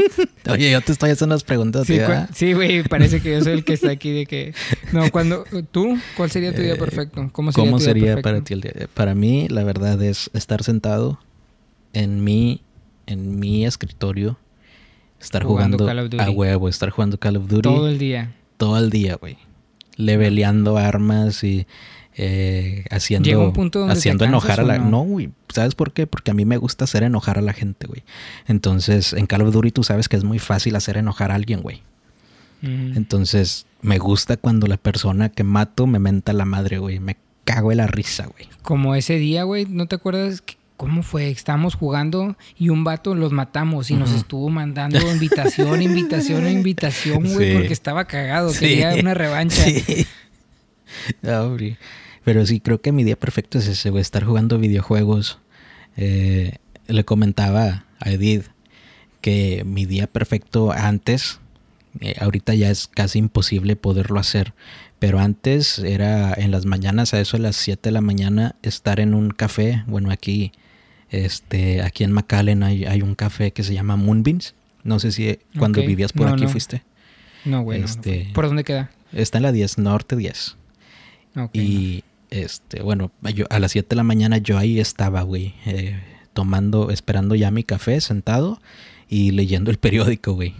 Oye, 0.50 0.72
yo 0.72 0.80
te 0.80 0.92
estoy 0.92 1.10
haciendo 1.10 1.34
unas 1.34 1.44
preguntas. 1.44 1.86
Sí, 2.34 2.52
güey, 2.52 2.82
parece 2.82 3.20
que 3.20 3.32
yo 3.32 3.44
soy 3.44 3.52
el 3.52 3.64
que 3.64 3.74
está 3.74 3.90
aquí 3.90 4.10
de 4.10 4.26
que. 4.26 4.54
No, 4.92 5.10
cuando. 5.10 5.44
¿Tú? 5.70 5.96
¿Cuál 6.16 6.30
sería 6.30 6.54
tu 6.54 6.62
día 6.62 6.74
eh, 6.74 6.78
perfecto? 6.78 7.28
¿Cómo 7.32 7.52
sería, 7.52 7.70
¿cómo 7.70 7.78
sería 7.78 8.20
para 8.20 8.42
ti 8.42 8.54
el 8.54 8.60
día? 8.62 8.72
Para 8.94 9.14
mí, 9.14 9.48
la 9.48 9.62
verdad 9.62 10.02
es 10.02 10.30
estar 10.34 10.64
sentado 10.64 11.20
en 11.92 12.24
mi, 12.24 12.62
en 13.06 13.38
mi 13.38 13.64
escritorio, 13.66 14.38
estar 15.20 15.44
jugando, 15.44 15.88
a 16.18 16.30
huevo, 16.30 16.68
estar 16.68 16.90
jugando 16.90 17.18
Call 17.18 17.36
of 17.36 17.48
Duty. 17.48 17.62
Todo 17.62 17.88
el 17.88 17.98
día. 17.98 18.34
Todo 18.56 18.78
el 18.78 18.90
día, 18.90 19.14
güey. 19.16 19.38
Leveleando 19.96 20.76
armas 20.76 21.44
y 21.44 21.66
eh, 22.20 22.84
haciendo, 22.90 23.52
haciendo 23.88 24.24
enojar 24.24 24.58
a 24.58 24.64
la... 24.64 24.78
No, 24.78 25.02
güey. 25.02 25.30
¿Sabes 25.54 25.76
por 25.76 25.92
qué? 25.92 26.08
Porque 26.08 26.32
a 26.32 26.34
mí 26.34 26.44
me 26.44 26.56
gusta 26.56 26.84
hacer 26.84 27.04
enojar 27.04 27.38
a 27.38 27.42
la 27.42 27.52
gente, 27.52 27.86
güey. 27.86 28.02
Entonces, 28.48 29.12
en 29.12 29.26
Call 29.26 29.42
of 29.42 29.54
Duty 29.54 29.70
tú 29.70 29.84
sabes 29.84 30.08
que 30.08 30.16
es 30.16 30.24
muy 30.24 30.40
fácil 30.40 30.74
hacer 30.74 30.96
enojar 30.96 31.30
a 31.30 31.36
alguien, 31.36 31.62
güey. 31.62 31.80
Entonces, 32.60 33.66
me 33.82 33.98
gusta 33.98 34.36
cuando 34.36 34.66
la 34.66 34.78
persona 34.78 35.28
que 35.28 35.44
mato 35.44 35.86
me 35.86 36.00
menta 36.00 36.32
la 36.32 36.44
madre, 36.44 36.78
güey. 36.78 36.98
Me 36.98 37.16
cago 37.44 37.70
en 37.70 37.78
la 37.78 37.86
risa, 37.86 38.26
güey. 38.26 38.48
Como 38.62 38.96
ese 38.96 39.14
día, 39.14 39.44
güey, 39.44 39.66
¿no 39.66 39.86
te 39.86 39.94
acuerdas? 39.94 40.42
¿Cómo 40.76 41.04
fue? 41.04 41.30
Estábamos 41.30 41.76
jugando 41.76 42.36
y 42.56 42.70
un 42.70 42.82
vato 42.82 43.14
los 43.14 43.30
matamos 43.30 43.92
y 43.92 43.94
nos 43.94 44.10
estuvo 44.10 44.48
mandando 44.48 44.98
invitación, 45.12 45.82
invitación, 45.82 46.48
invitación, 46.50 47.32
güey, 47.32 47.54
porque 47.54 47.72
estaba 47.72 48.06
cagado, 48.06 48.52
quería 48.52 48.94
una 48.96 49.14
revancha. 49.14 49.62
Sí. 49.62 50.06
Pero 52.24 52.44
sí, 52.46 52.60
creo 52.60 52.80
que 52.80 52.92
mi 52.92 53.04
día 53.04 53.16
perfecto 53.16 53.58
es 53.58 53.66
ese, 53.68 53.90
güey, 53.90 54.02
estar 54.02 54.24
jugando 54.24 54.58
videojuegos. 54.58 55.38
Eh, 55.96 56.56
le 56.86 57.04
comentaba 57.04 57.84
a 57.98 58.10
Edith 58.10 58.46
que 59.20 59.64
mi 59.64 59.84
día 59.84 60.06
perfecto 60.06 60.72
antes, 60.72 61.40
eh, 62.00 62.14
ahorita 62.20 62.54
ya 62.54 62.70
es 62.70 62.86
casi 62.86 63.18
imposible 63.18 63.76
poderlo 63.76 64.20
hacer, 64.20 64.54
pero 64.98 65.18
antes 65.18 65.78
era 65.80 66.32
en 66.34 66.50
las 66.50 66.66
mañanas, 66.66 67.14
a 67.14 67.20
eso 67.20 67.36
de 67.36 67.42
las 67.42 67.56
7 67.56 67.88
de 67.88 67.92
la 67.92 68.00
mañana, 68.00 68.54
estar 68.62 69.00
en 69.00 69.14
un 69.14 69.30
café, 69.30 69.82
bueno, 69.86 70.10
aquí 70.10 70.52
este, 71.10 71.82
aquí 71.82 72.04
en 72.04 72.12
McAllen 72.12 72.62
hay, 72.62 73.02
un 73.02 73.14
café 73.14 73.52
que 73.52 73.62
se 73.62 73.74
llama 73.74 73.96
Moonbeams. 73.96 74.54
No 74.84 74.98
sé 74.98 75.12
si 75.12 75.38
cuando 75.58 75.80
vivías 75.82 76.12
por 76.12 76.28
aquí 76.28 76.46
fuiste. 76.46 76.82
No, 77.44 77.62
güey. 77.62 77.82
Este, 77.82 78.30
¿Por 78.34 78.46
dónde 78.46 78.64
queda? 78.64 78.90
Está 79.12 79.38
en 79.38 79.42
la 79.42 79.52
10, 79.52 79.78
Norte 79.78 80.16
10. 80.16 80.56
y 81.52 82.04
este, 82.30 82.82
bueno, 82.82 83.10
a 83.50 83.58
las 83.58 83.72
7 83.72 83.88
de 83.88 83.96
la 83.96 84.02
mañana 84.02 84.38
yo 84.38 84.58
ahí 84.58 84.80
estaba, 84.80 85.22
güey, 85.22 85.54
eh, 85.66 85.98
tomando, 86.32 86.90
esperando 86.90 87.34
ya 87.34 87.50
mi 87.50 87.64
café, 87.64 88.00
sentado 88.00 88.60
y 89.08 89.30
leyendo 89.30 89.70
el 89.70 89.78
periódico, 89.78 90.34
güey. 90.34 90.54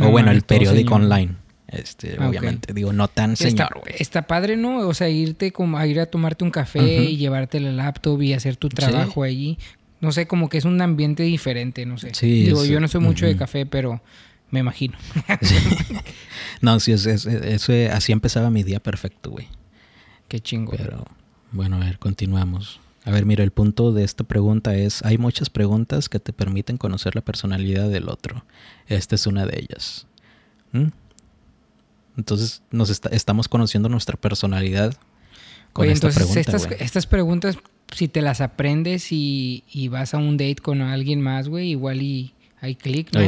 o 0.00 0.10
bueno, 0.10 0.30
el 0.30 0.42
periódico 0.42 0.94
online. 0.94 1.36
Este, 1.68 2.18
obviamente, 2.18 2.74
digo, 2.74 2.92
no 2.92 3.06
tan 3.06 3.36
señor, 3.36 3.80
güey. 3.80 3.94
Está, 3.98 4.22
padre, 4.22 4.56
¿no? 4.56 4.88
O 4.88 4.94
sea, 4.94 5.08
irte 5.08 5.52
como 5.52 5.78
a 5.78 5.86
ir 5.86 6.00
a 6.00 6.06
tomarte 6.06 6.42
un 6.44 6.50
café 6.50 7.04
y 7.04 7.16
llevarte 7.16 7.60
la 7.60 7.70
laptop 7.70 8.20
y 8.22 8.32
hacer 8.32 8.56
tu 8.56 8.68
trabajo 8.68 9.22
allí. 9.22 9.56
No 10.00 10.10
sé, 10.10 10.26
como 10.26 10.48
que 10.48 10.58
es 10.58 10.64
un 10.64 10.80
ambiente 10.80 11.22
diferente, 11.22 11.86
no 11.86 11.96
sé. 11.96 12.12
Sí, 12.14 12.44
Digo, 12.44 12.64
yo 12.64 12.80
no 12.80 12.88
soy 12.88 13.00
mucho 13.00 13.26
de 13.26 13.36
café, 13.36 13.66
pero 13.66 14.02
me 14.50 14.60
imagino. 14.60 14.98
No, 16.60 16.78
sí, 16.78 16.92
es, 16.92 17.06
eso, 17.06 17.72
así 17.90 18.12
empezaba 18.12 18.50
mi 18.50 18.62
día 18.62 18.80
perfecto, 18.80 19.30
güey. 19.30 19.48
Qué 20.30 20.38
chingo. 20.38 20.72
Pero, 20.76 21.04
bueno, 21.50 21.74
a 21.74 21.80
ver, 21.80 21.98
continuamos. 21.98 22.78
A 23.04 23.10
ver, 23.10 23.26
mira, 23.26 23.42
el 23.42 23.50
punto 23.50 23.90
de 23.90 24.04
esta 24.04 24.22
pregunta 24.22 24.76
es, 24.76 25.04
hay 25.04 25.18
muchas 25.18 25.50
preguntas 25.50 26.08
que 26.08 26.20
te 26.20 26.32
permiten 26.32 26.76
conocer 26.76 27.16
la 27.16 27.20
personalidad 27.20 27.90
del 27.90 28.08
otro. 28.08 28.44
Esta 28.86 29.16
es 29.16 29.26
una 29.26 29.44
de 29.44 29.58
ellas. 29.58 30.06
¿Mm? 30.70 30.90
Entonces, 32.16 32.62
nos 32.70 32.90
estamos 32.90 33.48
conociendo 33.48 33.88
nuestra 33.88 34.16
personalidad 34.16 34.94
con 35.72 35.88
esta 35.88 36.06
entonces 36.06 36.36
Estas, 36.36 36.68
estas 36.78 37.06
preguntas 37.06 37.58
si 37.92 38.06
te 38.06 38.22
las 38.22 38.40
aprendes 38.40 39.08
y, 39.10 39.88
vas 39.90 40.14
a 40.14 40.18
un 40.18 40.36
date 40.36 40.62
con 40.62 40.80
alguien 40.80 41.20
más, 41.20 41.48
güey, 41.48 41.70
igual 41.70 42.02
y 42.02 42.34
hay 42.60 42.74
clic, 42.74 43.12
¿no? 43.12 43.20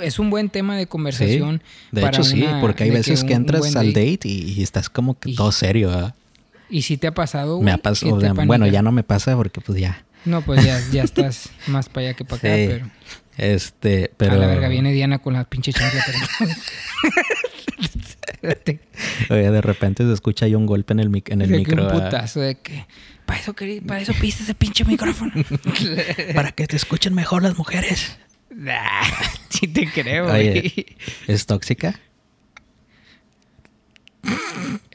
es, 0.00 0.18
un, 0.18 0.30
buen 0.30 0.48
tema 0.48 0.76
de 0.76 0.86
conversación. 0.86 1.62
De 1.90 2.06
hecho, 2.06 2.22
sí, 2.22 2.44
porque 2.60 2.84
hay 2.84 2.90
veces 2.90 3.24
que, 3.24 3.34
entras 3.34 3.74
al 3.76 3.92
date, 3.92 4.20
y, 4.24 4.62
estás 4.62 4.88
como 4.88 5.18
que 5.18 5.34
todo 5.34 5.50
serio, 5.52 5.88
¿verdad? 5.88 6.14
¿Y 6.70 6.82
si 6.82 6.96
te 6.96 7.06
ha 7.06 7.14
pasado, 7.14 7.60
Me 7.60 7.72
ha 7.72 7.78
pasado, 7.78 8.18
bueno, 8.46 8.66
ya 8.66 8.82
no 8.82 8.92
me 8.92 9.02
pasa 9.02 9.36
porque 9.36 9.60
pues 9.60 9.78
ya. 9.80 10.04
No, 10.24 10.40
pues 10.42 10.64
ya, 10.64 10.80
ya 10.90 11.02
estás 11.02 11.50
más 11.66 11.88
para 11.88 12.06
allá 12.08 12.16
que 12.16 12.24
para 12.24 12.36
acá, 12.38 12.48
pero... 12.48 12.90
Este, 13.36 14.12
pero... 14.16 14.32
A 14.34 14.36
la 14.36 14.46
verga, 14.46 14.68
viene 14.68 14.92
Diana 14.92 15.18
con 15.18 15.34
la 15.34 15.44
pinche 15.44 15.72
chancla, 15.72 16.04
Oye, 19.30 19.50
de 19.50 19.60
repente 19.60 20.04
se 20.04 20.12
escucha 20.12 20.46
ahí 20.46 20.54
un 20.54 20.66
golpe 20.66 20.92
en 20.92 21.00
el, 21.00 21.22
en 21.26 21.42
el 21.42 21.50
micro. 21.50 21.84
Un 21.84 21.90
putazo 21.90 22.40
de 22.40 22.54
que 22.56 22.86
para 23.26 23.40
eso, 23.40 23.54
para 23.86 24.00
eso 24.00 24.12
piste 24.20 24.42
ese 24.42 24.54
pinche 24.54 24.84
micrófono. 24.84 25.32
para 26.34 26.52
que 26.52 26.66
te 26.66 26.76
escuchen 26.76 27.14
mejor 27.14 27.42
las 27.42 27.56
mujeres. 27.56 28.16
sí 29.48 29.68
te 29.68 29.90
creo. 29.90 30.34
¿Es 31.26 31.46
tóxica? 31.46 31.98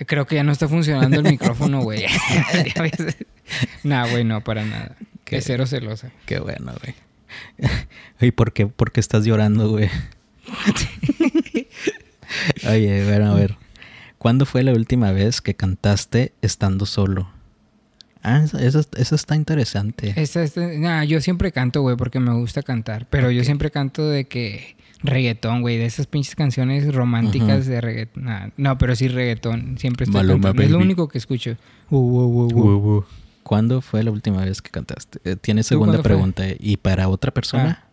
Creo 0.07 0.25
que 0.25 0.35
ya 0.35 0.43
no 0.43 0.51
está 0.51 0.67
funcionando 0.67 1.17
el 1.17 1.23
micrófono, 1.23 1.81
güey. 1.81 2.05
nah, 3.83 4.07
güey, 4.07 4.23
no, 4.23 4.41
para 4.43 4.65
nada. 4.65 4.95
Qué, 5.23 5.37
es 5.37 5.45
cero 5.45 5.67
celosa. 5.67 6.11
Qué 6.25 6.39
bueno, 6.39 6.73
güey. 6.81 6.95
¿Y 8.21 8.31
por 8.31 8.53
qué, 8.53 8.67
por 8.67 8.91
qué 8.91 8.99
estás 8.99 9.25
llorando, 9.25 9.69
güey? 9.69 9.89
Oye, 12.67 13.05
bueno, 13.05 13.31
a 13.31 13.35
ver. 13.35 13.57
¿Cuándo 14.17 14.45
fue 14.45 14.63
la 14.63 14.73
última 14.73 15.11
vez 15.11 15.41
que 15.41 15.55
cantaste 15.55 16.33
estando 16.41 16.85
solo? 16.85 17.29
Ah, 18.21 18.43
eso, 18.59 19.15
está 19.15 19.35
interesante. 19.35 20.13
yo 21.07 21.21
siempre 21.21 21.51
canto, 21.51 21.81
güey, 21.81 21.95
porque 21.95 22.19
me 22.19 22.33
gusta 22.33 22.61
cantar. 22.63 23.07
Pero 23.09 23.31
yo 23.31 23.43
siempre 23.43 23.71
canto 23.71 24.07
de 24.07 24.25
que 24.25 24.75
reggaetón, 25.01 25.61
güey, 25.61 25.77
de 25.77 25.85
esas 25.85 26.07
pinches 26.07 26.35
canciones 26.35 26.93
románticas 26.93 27.65
de 27.65 27.79
reggaetón. 27.79 28.53
no, 28.57 28.77
pero 28.77 28.95
sí 28.95 29.07
reggaetón. 29.07 29.77
Siempre 29.77 30.05
estoy 30.05 30.27
cantando. 30.27 30.61
Es 30.61 30.71
lo 30.71 30.79
único 30.79 31.07
que 31.07 31.17
escucho. 31.17 31.55
¿Cuándo 33.43 33.81
fue 33.81 34.03
la 34.03 34.11
última 34.11 34.43
vez 34.43 34.61
que 34.61 34.69
cantaste? 34.69 35.19
Eh, 35.23 35.35
Tiene 35.35 35.63
segunda 35.63 36.01
pregunta. 36.03 36.43
¿Y 36.59 36.77
para 36.77 37.07
otra 37.07 37.33
persona? 37.33 37.83
Ah. 37.83 37.89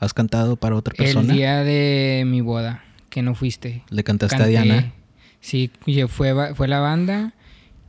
¿Has 0.00 0.14
cantado 0.14 0.56
para 0.56 0.74
otra 0.74 0.94
persona? 0.94 1.30
El 1.30 1.36
día 1.36 1.62
de 1.62 2.24
mi 2.26 2.40
boda, 2.40 2.82
que 3.10 3.20
no 3.20 3.34
fuiste. 3.34 3.84
¿Le 3.90 4.02
cantaste 4.02 4.42
a 4.42 4.46
Diana? 4.46 4.92
Sí, 5.40 5.70
fue, 6.08 6.54
fue 6.54 6.68
la 6.68 6.80
banda 6.80 7.34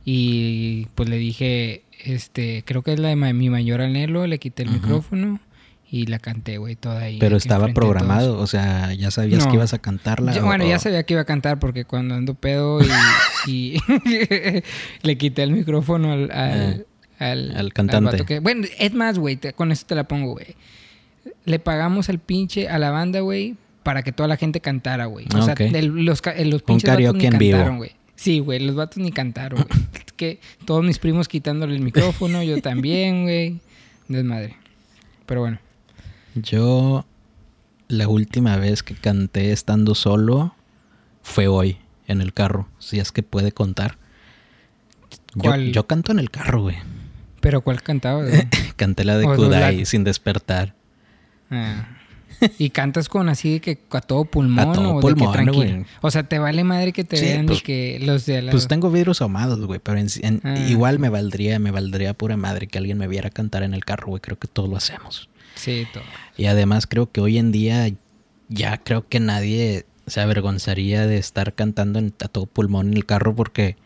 y 0.04 0.86
pues 0.94 1.08
le 1.08 1.16
dije, 1.16 1.84
este, 2.04 2.64
creo 2.66 2.82
que 2.82 2.92
es 2.92 2.98
la 2.98 3.08
de 3.08 3.16
mi 3.16 3.50
mayor 3.50 3.80
anhelo, 3.80 4.26
le 4.26 4.38
quité 4.38 4.64
el 4.64 4.70
micrófono 4.70 5.40
y 5.92 6.06
la 6.06 6.18
canté, 6.18 6.58
güey, 6.58 6.74
toda 6.74 7.02
ahí. 7.02 7.18
Pero 7.18 7.36
estaba 7.36 7.68
programado, 7.68 8.38
o 8.38 8.46
sea, 8.46 8.92
ya 8.94 9.10
sabías 9.10 9.46
que 9.46 9.54
ibas 9.54 9.74
a 9.74 9.78
cantarla. 9.78 10.32
bueno, 10.40 10.66
ya 10.66 10.78
sabía 10.78 11.02
que 11.04 11.14
iba 11.14 11.22
a 11.22 11.26
cantar 11.26 11.58
porque 11.58 11.84
cuando 11.84 12.14
ando 12.14 12.34
pedo 12.34 12.80
y, 13.46 13.78
le 15.02 15.18
quité 15.18 15.42
el 15.42 15.52
micrófono 15.52 16.12
al, 16.12 16.30
al, 16.32 16.86
eh, 17.20 17.54
al, 17.54 17.72
cantante. 17.72 18.40
bueno, 18.40 18.66
es 18.78 18.94
más, 18.94 19.18
güey, 19.18 19.38
con 19.54 19.70
eso 19.70 19.84
te 19.86 19.94
la 19.94 20.04
pongo, 20.04 20.32
güey. 20.32 20.56
Le 21.44 21.58
pagamos 21.58 22.08
al 22.08 22.18
pinche, 22.18 22.68
a 22.68 22.78
la 22.78 22.90
banda, 22.90 23.20
güey, 23.20 23.56
para 23.82 24.02
que 24.02 24.12
toda 24.12 24.28
la 24.28 24.36
gente 24.36 24.60
cantara, 24.60 25.06
güey. 25.06 25.26
O 25.34 25.42
sea, 25.42 25.54
los, 25.58 26.22
los 26.44 26.62
pinches 26.62 26.90
vatos 26.90 27.14
ni 27.14 27.28
cantaron, 27.28 27.76
güey. 27.76 27.92
Sí, 28.22 28.38
güey, 28.38 28.60
los 28.60 28.76
vatos 28.76 28.98
ni 28.98 29.10
cantaron, 29.10 29.64
güey. 29.68 29.80
que 30.16 30.38
todos 30.64 30.84
mis 30.84 31.00
primos 31.00 31.26
quitándole 31.26 31.74
el 31.74 31.82
micrófono, 31.82 32.40
yo 32.44 32.62
también, 32.62 33.24
güey. 33.24 33.58
Desmadre. 34.06 34.54
Pero 35.26 35.40
bueno. 35.40 35.58
Yo 36.36 37.04
la 37.88 38.06
última 38.06 38.58
vez 38.58 38.84
que 38.84 38.94
canté 38.94 39.50
estando 39.50 39.96
solo 39.96 40.54
fue 41.24 41.48
hoy, 41.48 41.78
en 42.06 42.20
el 42.20 42.32
carro, 42.32 42.68
si 42.78 43.00
es 43.00 43.10
que 43.10 43.24
puede 43.24 43.50
contar. 43.50 43.98
¿Cuál? 45.36 45.72
Yo, 45.72 45.88
canto 45.88 46.12
en 46.12 46.20
el 46.20 46.30
carro, 46.30 46.62
güey. 46.62 46.76
¿Pero 47.40 47.62
cuál 47.62 47.82
cantaba? 47.82 48.22
Canté 48.76 49.04
la 49.04 49.18
de 49.18 49.24
Kudai, 49.24 49.84
sin 49.84 50.04
despertar. 50.04 50.76
Ah. 51.50 51.88
Y 52.58 52.70
cantas 52.70 53.08
con 53.08 53.28
así 53.28 53.54
de 53.54 53.60
que 53.60 53.78
a 53.90 54.00
todo 54.00 54.24
pulmón 54.24 54.70
a 54.70 54.72
todo 54.72 54.96
o 54.96 55.00
pulmón, 55.00 55.32
de 55.32 55.42
que 55.42 55.44
tranquilo. 55.44 55.84
O 56.00 56.10
sea, 56.10 56.24
te 56.24 56.38
vale 56.38 56.64
madre 56.64 56.92
que 56.92 57.04
te 57.04 57.20
vean 57.20 57.46
pues, 57.46 57.62
que 57.62 57.98
los 58.00 58.26
de 58.26 58.48
Pues 58.50 58.68
tengo 58.68 58.90
vidrios 58.90 59.22
ahumados, 59.22 59.64
güey, 59.66 59.80
pero 59.82 59.98
ah. 59.98 60.58
igual 60.68 60.98
me 60.98 61.08
valdría, 61.08 61.58
me 61.58 61.70
valdría 61.70 62.14
pura 62.14 62.36
madre 62.36 62.66
que 62.66 62.78
alguien 62.78 62.98
me 62.98 63.08
viera 63.08 63.30
cantar 63.30 63.62
en 63.62 63.74
el 63.74 63.84
carro, 63.84 64.08
güey. 64.08 64.20
Creo 64.20 64.38
que 64.38 64.48
todos 64.48 64.68
lo 64.68 64.76
hacemos. 64.76 65.28
Sí, 65.54 65.86
todo. 65.92 66.04
Y 66.36 66.46
además 66.46 66.86
creo 66.86 67.10
que 67.10 67.20
hoy 67.20 67.38
en 67.38 67.52
día 67.52 67.88
ya 68.48 68.78
creo 68.78 69.08
que 69.08 69.20
nadie 69.20 69.86
se 70.06 70.20
avergonzaría 70.20 71.06
de 71.06 71.18
estar 71.18 71.54
cantando 71.54 72.00
a 72.00 72.28
todo 72.28 72.46
pulmón 72.46 72.88
en 72.88 72.94
el 72.94 73.06
carro 73.06 73.34
porque, 73.34 73.76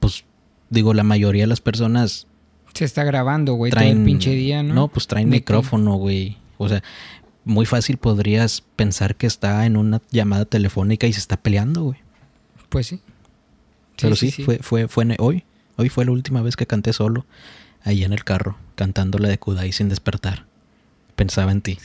pues, 0.00 0.24
digo, 0.70 0.94
la 0.94 1.04
mayoría 1.04 1.42
de 1.42 1.48
las 1.48 1.60
personas... 1.60 2.26
Se 2.72 2.84
está 2.84 3.04
grabando, 3.04 3.54
güey, 3.54 3.70
todo 3.70 3.84
el 3.84 4.02
pinche 4.02 4.30
día, 4.30 4.62
¿no? 4.62 4.74
No, 4.74 4.88
pues 4.88 5.06
traen 5.06 5.28
micrófono, 5.28 5.94
güey. 5.94 6.38
O 6.58 6.68
sea, 6.68 6.82
muy 7.44 7.66
fácil 7.66 7.98
podrías 7.98 8.62
pensar 8.76 9.16
que 9.16 9.26
está 9.26 9.66
en 9.66 9.76
una 9.76 10.00
llamada 10.10 10.44
telefónica 10.44 11.06
y 11.06 11.12
se 11.12 11.20
está 11.20 11.36
peleando, 11.36 11.82
güey. 11.82 11.98
Pues 12.68 12.86
sí. 12.86 13.00
Pero 14.00 14.16
sí, 14.16 14.30
Fue, 14.30 14.58
fue, 14.58 14.88
fue 14.88 15.16
hoy. 15.18 15.44
Hoy 15.76 15.88
fue 15.88 16.04
la 16.04 16.12
última 16.12 16.42
vez 16.42 16.56
que 16.56 16.66
canté 16.66 16.92
solo, 16.92 17.26
ahí 17.82 18.04
en 18.04 18.12
el 18.12 18.24
carro, 18.24 18.56
cantando 18.74 19.18
la 19.18 19.28
de 19.28 19.38
Kudai 19.38 19.72
sin 19.72 19.88
despertar. 19.88 20.46
Pensaba 21.16 21.52
en 21.52 21.62
ti. 21.62 21.78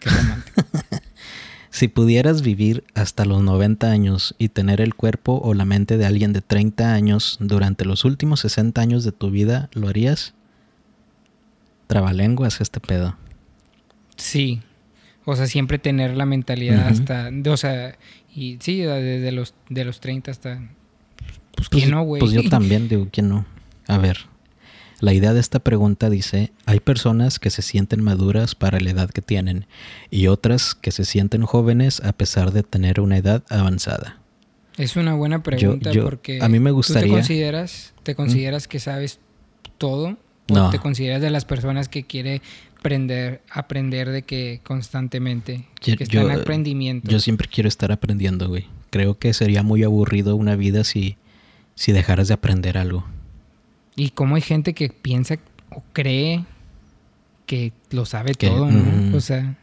Qué 0.00 0.10
romántico. 0.10 0.62
si 1.70 1.88
pudieras 1.88 2.42
vivir 2.42 2.84
hasta 2.94 3.24
los 3.24 3.42
90 3.42 3.90
años 3.90 4.34
y 4.38 4.50
tener 4.50 4.80
el 4.80 4.94
cuerpo 4.94 5.40
o 5.42 5.54
la 5.54 5.64
mente 5.64 5.96
de 5.96 6.06
alguien 6.06 6.32
de 6.32 6.42
30 6.42 6.92
años 6.92 7.38
durante 7.40 7.84
los 7.84 8.04
últimos 8.04 8.40
60 8.40 8.80
años 8.80 9.04
de 9.04 9.12
tu 9.12 9.30
vida, 9.30 9.68
¿lo 9.72 9.88
harías? 9.88 10.34
Trabalenguas 11.86 12.60
este 12.60 12.80
pedo. 12.80 13.16
Sí. 14.16 14.60
O 15.24 15.34
sea, 15.34 15.46
siempre 15.46 15.78
tener 15.78 16.16
la 16.16 16.26
mentalidad 16.26 16.86
hasta. 16.86 17.30
O 17.48 17.56
sea, 17.56 17.96
y 18.34 18.58
sí, 18.60 18.80
desde 18.82 19.32
los, 19.32 19.54
de 19.68 19.84
los 19.84 20.00
30 20.00 20.30
hasta. 20.30 20.60
Pues, 21.54 21.68
¿quién 21.68 21.90
no, 21.90 22.02
güey? 22.02 22.20
Pues 22.20 22.32
yo 22.32 22.42
también 22.50 22.88
digo, 22.88 23.08
¿quién 23.10 23.28
no? 23.28 23.44
A 23.88 23.98
ver. 23.98 24.18
La 25.00 25.12
idea 25.12 25.34
de 25.34 25.40
esta 25.40 25.58
pregunta 25.58 26.08
dice, 26.08 26.52
hay 26.64 26.80
personas 26.80 27.38
que 27.38 27.50
se 27.50 27.60
sienten 27.60 28.02
maduras 28.02 28.54
para 28.54 28.80
la 28.80 28.90
edad 28.90 29.10
que 29.10 29.20
tienen 29.20 29.66
y 30.10 30.28
otras 30.28 30.74
que 30.74 30.90
se 30.90 31.04
sienten 31.04 31.42
jóvenes 31.42 32.00
a 32.00 32.12
pesar 32.12 32.50
de 32.50 32.62
tener 32.62 33.00
una 33.00 33.18
edad 33.18 33.44
avanzada. 33.50 34.20
Es 34.78 34.96
una 34.96 35.14
buena 35.14 35.42
pregunta 35.42 35.90
porque 36.02 36.38
a 36.42 36.48
mí 36.48 36.60
me 36.60 36.70
gustaría, 36.70 37.02
¿tú 37.02 37.08
te 37.08 37.14
consideras, 37.14 37.94
te 38.02 38.14
consideras 38.14 38.68
que 38.68 38.78
sabes 38.78 39.20
todo 39.76 40.16
o 40.48 40.54
no. 40.54 40.70
te 40.70 40.78
consideras 40.78 41.20
de 41.20 41.30
las 41.30 41.44
personas 41.44 41.88
que 41.88 42.04
quiere 42.04 42.40
aprender, 42.78 43.42
aprender 43.50 44.10
de 44.10 44.22
que 44.22 44.60
constantemente, 44.62 45.66
que 45.80 45.92
está 45.92 46.22
en 46.22 46.30
aprendimiento. 46.30 47.10
Yo 47.10 47.20
siempre 47.20 47.48
quiero 47.48 47.68
estar 47.68 47.92
aprendiendo, 47.92 48.48
güey. 48.48 48.66
Creo 48.90 49.18
que 49.18 49.34
sería 49.34 49.62
muy 49.62 49.82
aburrido 49.82 50.36
una 50.36 50.56
vida 50.56 50.84
si, 50.84 51.16
si 51.74 51.92
dejaras 51.92 52.28
de 52.28 52.34
aprender 52.34 52.78
algo. 52.78 53.04
Y 53.96 54.10
cómo 54.10 54.36
hay 54.36 54.42
gente 54.42 54.74
que 54.74 54.88
piensa 54.88 55.36
o 55.70 55.82
cree 55.92 56.44
que 57.46 57.72
lo 57.90 58.06
sabe 58.06 58.34
todo, 58.34 58.70
¿no? 58.70 59.16
O 59.16 59.20
sea, 59.20 59.56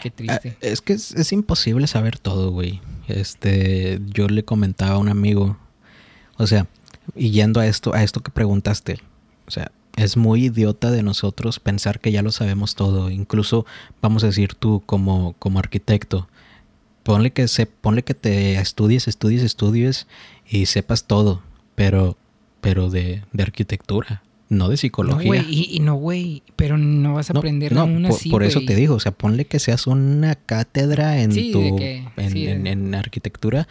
qué 0.00 0.10
triste. 0.10 0.56
Ah, 0.56 0.58
es 0.60 0.80
que 0.80 0.92
es, 0.92 1.12
es, 1.12 1.32
imposible 1.32 1.86
saber 1.86 2.18
todo, 2.18 2.50
güey. 2.50 2.80
Este, 3.08 4.00
yo 4.12 4.28
le 4.28 4.44
comentaba 4.44 4.94
a 4.94 4.98
un 4.98 5.08
amigo, 5.08 5.56
o 6.36 6.46
sea, 6.46 6.66
y 7.14 7.30
yendo 7.30 7.60
a 7.60 7.66
esto, 7.66 7.94
a 7.94 8.02
esto 8.02 8.20
que 8.20 8.30
preguntaste, 8.30 8.98
o 9.46 9.50
sea, 9.50 9.72
es 9.96 10.16
muy 10.16 10.46
idiota 10.46 10.90
de 10.90 11.02
nosotros 11.02 11.60
pensar 11.60 12.00
que 12.00 12.12
ya 12.12 12.22
lo 12.22 12.32
sabemos 12.32 12.74
todo. 12.74 13.10
Incluso, 13.10 13.66
vamos 14.00 14.24
a 14.24 14.28
decir 14.28 14.54
tú 14.54 14.82
como, 14.86 15.34
como 15.38 15.58
arquitecto, 15.58 16.28
ponle 17.02 17.32
que, 17.32 17.48
se, 17.48 17.66
ponle 17.66 18.02
que 18.02 18.14
te 18.14 18.54
estudies, 18.54 19.08
estudies, 19.08 19.42
estudies 19.42 20.06
y 20.48 20.66
sepas 20.66 21.04
todo, 21.04 21.42
pero, 21.74 22.16
pero 22.60 22.90
de, 22.90 23.22
de 23.32 23.42
arquitectura, 23.42 24.22
no 24.48 24.68
de 24.68 24.76
psicología. 24.76 25.18
No, 25.18 25.26
güey, 25.26 25.76
y, 25.76 25.80
no, 25.80 25.94
güey, 25.94 26.42
pero 26.56 26.78
no 26.78 27.14
vas 27.14 27.30
a 27.30 27.38
aprender 27.38 27.72
no, 27.72 27.84
una 27.84 28.08
por, 28.08 28.30
por 28.30 28.42
eso 28.42 28.60
te 28.64 28.74
digo, 28.74 28.94
o 28.94 29.00
sea, 29.00 29.12
ponle 29.12 29.44
que 29.44 29.58
seas 29.58 29.86
una 29.86 30.34
cátedra 30.36 31.20
en 31.20 31.52
tu, 31.52 31.78
en, 32.16 32.66
en 32.66 32.94
arquitectura 32.94 33.68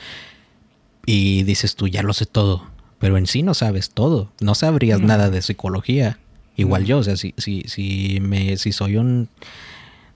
y 1.06 1.44
dices 1.44 1.76
tú, 1.76 1.88
ya 1.88 2.04
lo 2.04 2.14
sé 2.14 2.26
todo 2.28 2.70
pero 3.02 3.18
en 3.18 3.26
sí 3.26 3.42
no 3.42 3.56
sabes 3.56 3.90
todo, 3.90 4.32
no 4.40 4.54
sabrías 4.54 5.02
nada 5.02 5.32
de 5.32 5.42
psicología. 5.42 6.20
Igual 6.56 6.86
yo, 6.86 7.00
o 7.00 7.04
sea, 7.04 7.18
si, 7.18 7.34
si, 7.38 7.64
si, 7.64 8.20
me, 8.22 8.56
si 8.58 8.72
soy 8.72 8.98
un, 8.98 9.28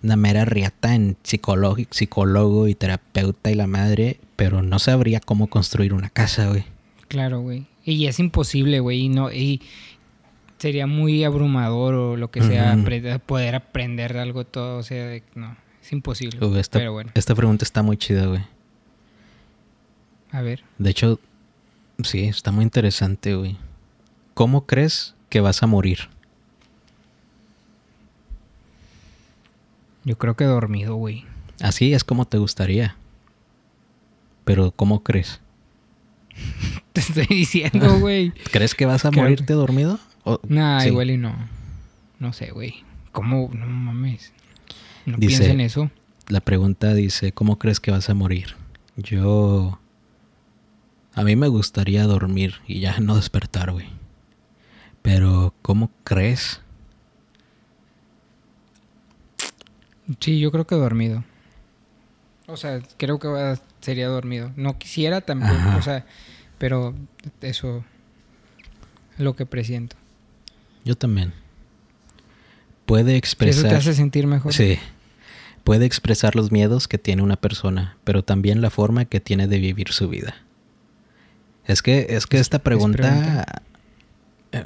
una 0.03 0.15
mera 0.15 0.45
riata 0.45 0.93
en 0.93 1.17
psicólogo, 1.23 1.77
psicólogo 1.89 2.67
y 2.67 2.75
terapeuta 2.75 3.49
y 3.49 3.55
la 3.55 3.65
madre, 3.65 4.19
pero 4.35 4.61
no 4.61 4.77
sabría 4.77 5.19
cómo 5.19 5.47
construir 5.47 5.93
una 5.93 6.09
casa, 6.09 6.47
güey. 6.49 6.65
Claro, 7.07 7.39
güey. 7.39 7.65
Y 7.83 8.05
es 8.05 8.19
imposible, 8.19 8.79
güey. 8.81 9.05
Y, 9.05 9.09
no, 9.09 9.31
y 9.31 9.63
sería 10.59 10.85
muy 10.85 11.23
abrumador 11.23 11.95
o 11.95 12.17
lo 12.17 12.29
que 12.29 12.43
sea 12.43 12.77
poder 13.25 13.55
aprender 13.55 14.17
algo 14.17 14.45
todo. 14.45 14.77
O 14.77 14.83
sea, 14.83 15.19
no, 15.33 15.57
es 15.81 15.91
imposible. 15.91 16.37
esta, 16.59 16.77
pero 16.77 16.93
bueno. 16.93 17.09
esta 17.15 17.33
pregunta 17.33 17.65
está 17.65 17.81
muy 17.81 17.97
chida, 17.97 18.27
güey. 18.27 18.43
A 20.31 20.41
ver. 20.41 20.63
De 20.77 20.91
hecho, 20.91 21.19
Sí, 22.03 22.25
está 22.25 22.51
muy 22.51 22.63
interesante, 22.63 23.35
güey. 23.35 23.57
¿Cómo 24.33 24.65
crees 24.65 25.15
que 25.29 25.41
vas 25.41 25.63
a 25.63 25.67
morir? 25.67 26.09
Yo 30.03 30.17
creo 30.17 30.35
que 30.35 30.43
dormido, 30.45 30.95
güey. 30.95 31.25
Así 31.61 31.93
es 31.93 32.03
como 32.03 32.25
te 32.25 32.37
gustaría. 32.37 32.95
Pero 34.43 34.71
¿cómo 34.71 35.03
crees? 35.03 35.41
te 36.93 37.01
estoy 37.01 37.25
diciendo, 37.25 37.99
güey. 37.99 38.31
¿Crees 38.51 38.75
que 38.75 38.85
vas 38.85 39.05
a 39.05 39.11
morirte 39.11 39.53
dormido? 39.53 39.99
nah, 40.47 40.85
igual 40.85 41.11
y 41.11 41.17
no. 41.17 41.35
No 42.19 42.33
sé, 42.33 42.51
güey. 42.51 42.83
¿Cómo? 43.11 43.49
No 43.53 43.65
mames. 43.65 44.33
No 45.05 45.17
dice, 45.17 45.49
en 45.49 45.61
eso. 45.61 45.89
La 46.27 46.41
pregunta 46.41 46.93
dice, 46.93 47.31
¿cómo 47.31 47.57
crees 47.57 47.79
que 47.79 47.91
vas 47.91 48.09
a 48.09 48.13
morir? 48.13 48.55
Yo... 48.97 49.79
A 51.15 51.23
mí 51.23 51.37
me 51.37 51.47
gustaría 51.47 52.03
dormir 52.03 52.55
y 52.67 52.81
ya 52.81 52.99
no 52.99 53.15
despertar, 53.15 53.71
güey. 53.71 53.87
Pero, 55.01 55.53
¿cómo 55.61 55.89
crees? 56.03 56.59
Sí, 60.19 60.39
yo 60.39 60.51
creo 60.51 60.67
que 60.67 60.75
dormido. 60.75 61.23
O 62.47 62.57
sea, 62.57 62.81
creo 62.97 63.17
que 63.17 63.57
sería 63.79 64.07
dormido. 64.07 64.51
No 64.57 64.77
quisiera 64.77 65.21
también, 65.21 65.55
o 65.77 65.81
sea, 65.81 66.05
pero 66.57 66.93
eso 67.41 67.83
es 69.13 69.19
lo 69.19 69.35
que 69.37 69.45
presiento. 69.45 69.95
Yo 70.83 70.95
también. 70.95 71.33
Puede 72.85 73.15
expresar. 73.15 73.65
Eso 73.65 73.69
te 73.69 73.75
hace 73.75 73.93
sentir 73.93 74.27
mejor. 74.27 74.53
Sí. 74.53 74.77
Puede 75.63 75.85
expresar 75.85 76.35
los 76.35 76.51
miedos 76.51 76.87
que 76.87 76.99
tiene 76.99 77.23
una 77.23 77.37
persona, 77.37 77.97
pero 78.03 78.23
también 78.23 78.61
la 78.61 78.69
forma 78.69 79.05
que 79.05 79.19
tiene 79.19 79.47
de 79.47 79.59
vivir 79.59 79.93
su 79.93 80.09
vida. 80.09 80.44
Es 81.65 81.81
que, 81.81 82.07
es 82.09 82.27
que 82.27 82.37
esta 82.37 82.59
pregunta. 82.59 83.45
Eh, 84.51 84.63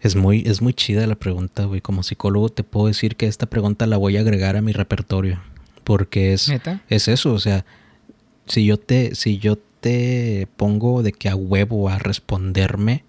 es 0.00 0.14
muy, 0.14 0.42
es 0.46 0.62
muy 0.62 0.74
chida 0.74 1.06
la 1.06 1.16
pregunta, 1.16 1.64
güey. 1.64 1.80
Como 1.80 2.02
psicólogo 2.02 2.48
te 2.48 2.62
puedo 2.62 2.86
decir 2.86 3.16
que 3.16 3.26
esta 3.26 3.46
pregunta 3.46 3.86
la 3.86 3.96
voy 3.96 4.16
a 4.16 4.20
agregar 4.20 4.56
a 4.56 4.62
mi 4.62 4.72
repertorio. 4.72 5.40
Porque 5.84 6.32
es, 6.32 6.52
es 6.88 7.08
eso, 7.08 7.32
o 7.32 7.38
sea, 7.38 7.64
si 8.46 8.66
yo 8.66 8.76
te, 8.76 9.14
si 9.14 9.38
yo 9.38 9.56
te 9.80 10.48
pongo 10.56 11.02
de 11.02 11.12
que 11.12 11.28
a 11.28 11.36
huevo 11.36 11.88
a 11.88 11.98
responderme, 11.98 13.04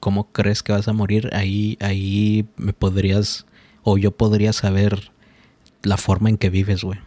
¿cómo 0.00 0.32
crees 0.32 0.62
que 0.62 0.72
vas 0.72 0.88
a 0.88 0.92
morir? 0.92 1.30
Ahí, 1.32 1.76
ahí 1.80 2.46
me 2.56 2.72
podrías, 2.72 3.46
o 3.82 3.98
yo 3.98 4.10
podría 4.10 4.52
saber 4.52 5.12
la 5.82 5.96
forma 5.96 6.28
en 6.28 6.38
que 6.38 6.50
vives, 6.50 6.82
güey. 6.82 6.98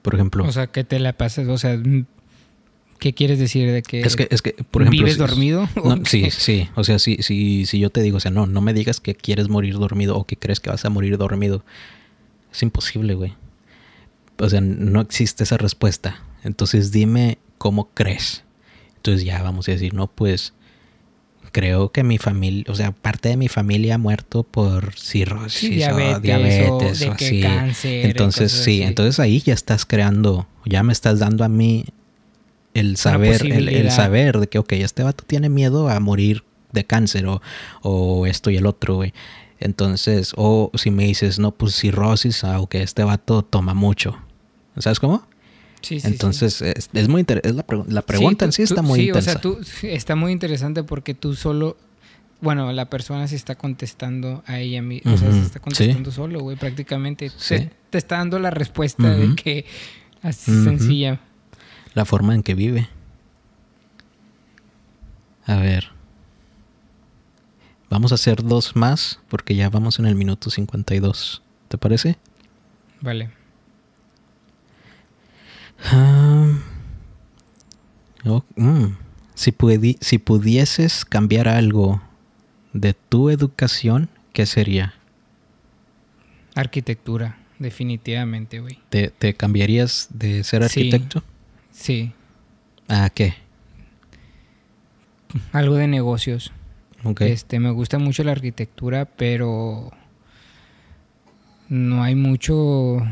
Por 0.00 0.14
ejemplo. 0.14 0.44
O 0.44 0.52
sea, 0.52 0.66
que 0.66 0.84
te 0.84 0.98
la 0.98 1.12
pases, 1.12 1.48
o 1.48 1.58
sea, 1.58 1.78
¿qué 3.02 3.14
quieres 3.14 3.40
decir 3.40 3.68
de 3.72 3.82
que, 3.82 4.00
es 4.00 4.14
que, 4.14 4.28
es 4.30 4.42
que 4.42 4.52
por 4.70 4.82
ejemplo, 4.82 5.02
vives 5.02 5.18
dormido? 5.18 5.68
sí, 6.04 6.30
sí, 6.30 6.68
o 6.76 6.84
sea, 6.84 7.00
si, 7.00 7.16
si, 7.16 7.66
si 7.66 7.80
yo 7.80 7.90
te 7.90 8.00
digo, 8.00 8.18
o 8.18 8.20
sea, 8.20 8.30
no, 8.30 8.46
no 8.46 8.60
me 8.60 8.72
digas 8.72 9.00
que 9.00 9.16
quieres 9.16 9.48
morir 9.48 9.76
dormido 9.76 10.16
o 10.16 10.24
que 10.24 10.36
crees 10.36 10.60
que 10.60 10.70
vas 10.70 10.84
a 10.84 10.88
morir 10.88 11.18
dormido. 11.18 11.64
Es 12.52 12.62
imposible, 12.62 13.14
güey. 13.14 13.34
O 14.38 14.48
sea, 14.48 14.60
no 14.60 15.00
existe 15.00 15.42
esa 15.42 15.56
respuesta. 15.56 16.22
Entonces 16.44 16.92
dime 16.92 17.38
cómo 17.58 17.90
crees. 17.92 18.44
Entonces 18.98 19.24
ya 19.24 19.42
vamos 19.42 19.68
a 19.68 19.72
decir, 19.72 19.94
no, 19.94 20.06
pues 20.06 20.52
creo 21.50 21.90
que 21.90 22.04
mi 22.04 22.18
familia, 22.18 22.66
o 22.68 22.76
sea, 22.76 22.92
parte 22.92 23.30
de 23.30 23.36
mi 23.36 23.48
familia 23.48 23.96
ha 23.96 23.98
muerto 23.98 24.44
por 24.44 24.94
cirrosis 24.94 25.70
diabetes, 25.70 26.16
o 26.16 26.20
diabetes 26.20 27.02
o, 27.02 27.12
así. 27.12 27.42
entonces, 27.84 28.52
sí, 28.52 28.82
entonces 28.82 29.18
ahí 29.18 29.40
ya 29.40 29.54
estás 29.54 29.84
creando, 29.86 30.46
ya 30.64 30.84
me 30.84 30.92
estás 30.92 31.18
dando 31.18 31.42
a 31.42 31.48
mí 31.48 31.84
el 32.74 32.96
saber, 32.96 33.44
el, 33.44 33.90
saber 33.90 34.38
de 34.38 34.46
que, 34.46 34.58
ok, 34.58 34.72
este 34.72 35.02
vato 35.02 35.24
tiene 35.26 35.48
miedo 35.48 35.88
a 35.88 36.00
morir 36.00 36.44
de 36.72 36.84
cáncer 36.84 37.26
o, 37.26 37.42
o 37.82 38.26
esto 38.26 38.50
y 38.50 38.56
el 38.56 38.66
otro, 38.66 38.96
güey. 38.96 39.12
Entonces, 39.62 40.32
o 40.36 40.70
si 40.74 40.90
me 40.90 41.04
dices, 41.04 41.38
no, 41.38 41.52
pues 41.52 41.76
cirrosis, 41.76 42.42
aunque 42.44 42.78
ah, 42.78 42.82
este 42.82 43.04
vato 43.04 43.42
toma 43.42 43.74
mucho. 43.74 44.18
¿Sabes 44.78 44.98
cómo? 44.98 45.26
Sí, 45.82 46.00
sí, 46.00 46.06
Entonces, 46.06 46.62
Es, 46.62 47.08
muy 47.08 47.20
interesante. 47.20 47.64
La, 47.88 48.02
pregunta 48.02 48.44
en 48.44 48.52
sí 48.52 48.62
está 48.62 48.82
muy 48.82 49.00
interesante. 49.00 49.48
O 49.48 49.62
sea, 49.62 49.80
tú, 49.80 49.86
está 49.88 50.16
muy 50.16 50.32
interesante 50.32 50.82
porque 50.82 51.14
tú 51.14 51.34
solo. 51.34 51.76
Bueno, 52.40 52.72
la 52.72 52.90
persona 52.90 53.28
se 53.28 53.36
está 53.36 53.54
contestando 53.54 54.42
a 54.46 54.58
ella 54.58 54.82
misma. 54.82 55.14
O 55.14 55.16
sea, 55.16 55.30
se 55.30 55.42
está 55.42 55.60
contestando 55.60 56.10
solo, 56.10 56.40
güey, 56.40 56.56
prácticamente. 56.56 57.30
Te, 57.48 57.70
te, 57.90 57.98
está 57.98 58.18
dando 58.18 58.38
la 58.40 58.50
respuesta 58.50 59.14
de 59.14 59.34
que. 59.36 59.64
Así 60.22 60.52
sencilla. 60.64 61.20
La 61.94 62.04
forma 62.04 62.34
en 62.34 62.42
que 62.42 62.54
vive. 62.54 62.88
A 65.46 65.56
ver. 65.56 65.90
Vamos 67.90 68.12
a 68.12 68.14
hacer 68.14 68.42
dos 68.42 68.74
más 68.74 69.20
porque 69.28 69.54
ya 69.54 69.68
vamos 69.68 69.98
en 69.98 70.06
el 70.06 70.14
minuto 70.14 70.50
52. 70.50 71.42
¿Te 71.68 71.78
parece? 71.78 72.16
Vale. 73.00 73.30
Mm. 78.56 78.94
si, 79.34 79.54
si 80.00 80.18
pudieses 80.18 81.04
cambiar 81.04 81.48
algo 81.48 82.00
de 82.72 82.94
tu 82.94 83.30
educación, 83.30 84.08
¿qué 84.32 84.46
sería? 84.46 84.94
Arquitectura, 86.54 87.38
definitivamente, 87.58 88.60
güey. 88.60 88.78
¿Te, 88.90 89.34
cambiarías 89.34 90.08
de 90.10 90.44
ser 90.44 90.62
arquitecto? 90.62 91.20
Sí. 91.20 91.26
¿A 92.88 93.10
qué? 93.10 93.34
Algo 95.52 95.74
de 95.76 95.88
negocios. 95.88 96.52
Este, 97.18 97.58
me 97.58 97.70
gusta 97.70 97.98
mucho 97.98 98.22
la 98.22 98.32
arquitectura, 98.32 99.06
pero 99.06 99.90
no 101.68 102.02
hay 102.02 102.14
mucho 102.14 103.02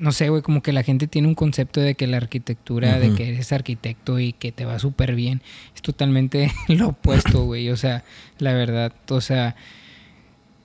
no 0.00 0.12
sé, 0.12 0.30
güey, 0.30 0.40
como 0.40 0.62
que 0.62 0.72
la 0.72 0.82
gente 0.82 1.06
tiene 1.06 1.28
un 1.28 1.34
concepto 1.34 1.80
de 1.80 1.94
que 1.94 2.06
la 2.06 2.16
arquitectura, 2.16 2.98
de 2.98 3.14
que 3.14 3.28
eres 3.28 3.52
arquitecto 3.52 4.18
y 4.18 4.32
que 4.32 4.50
te 4.50 4.64
va 4.64 4.78
súper 4.78 5.14
bien, 5.14 5.42
es 5.74 5.82
totalmente 5.82 6.50
lo 6.68 6.88
opuesto, 6.88 7.44
güey. 7.44 7.68
O 7.68 7.76
sea, 7.76 8.02
la 8.38 8.54
verdad, 8.54 8.94
o 9.10 9.20
sea, 9.20 9.56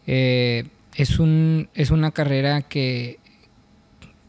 eh, 0.07 0.63
es, 0.95 1.19
un, 1.19 1.67
es 1.73 1.91
una 1.91 2.11
carrera 2.11 2.61
que, 2.61 3.19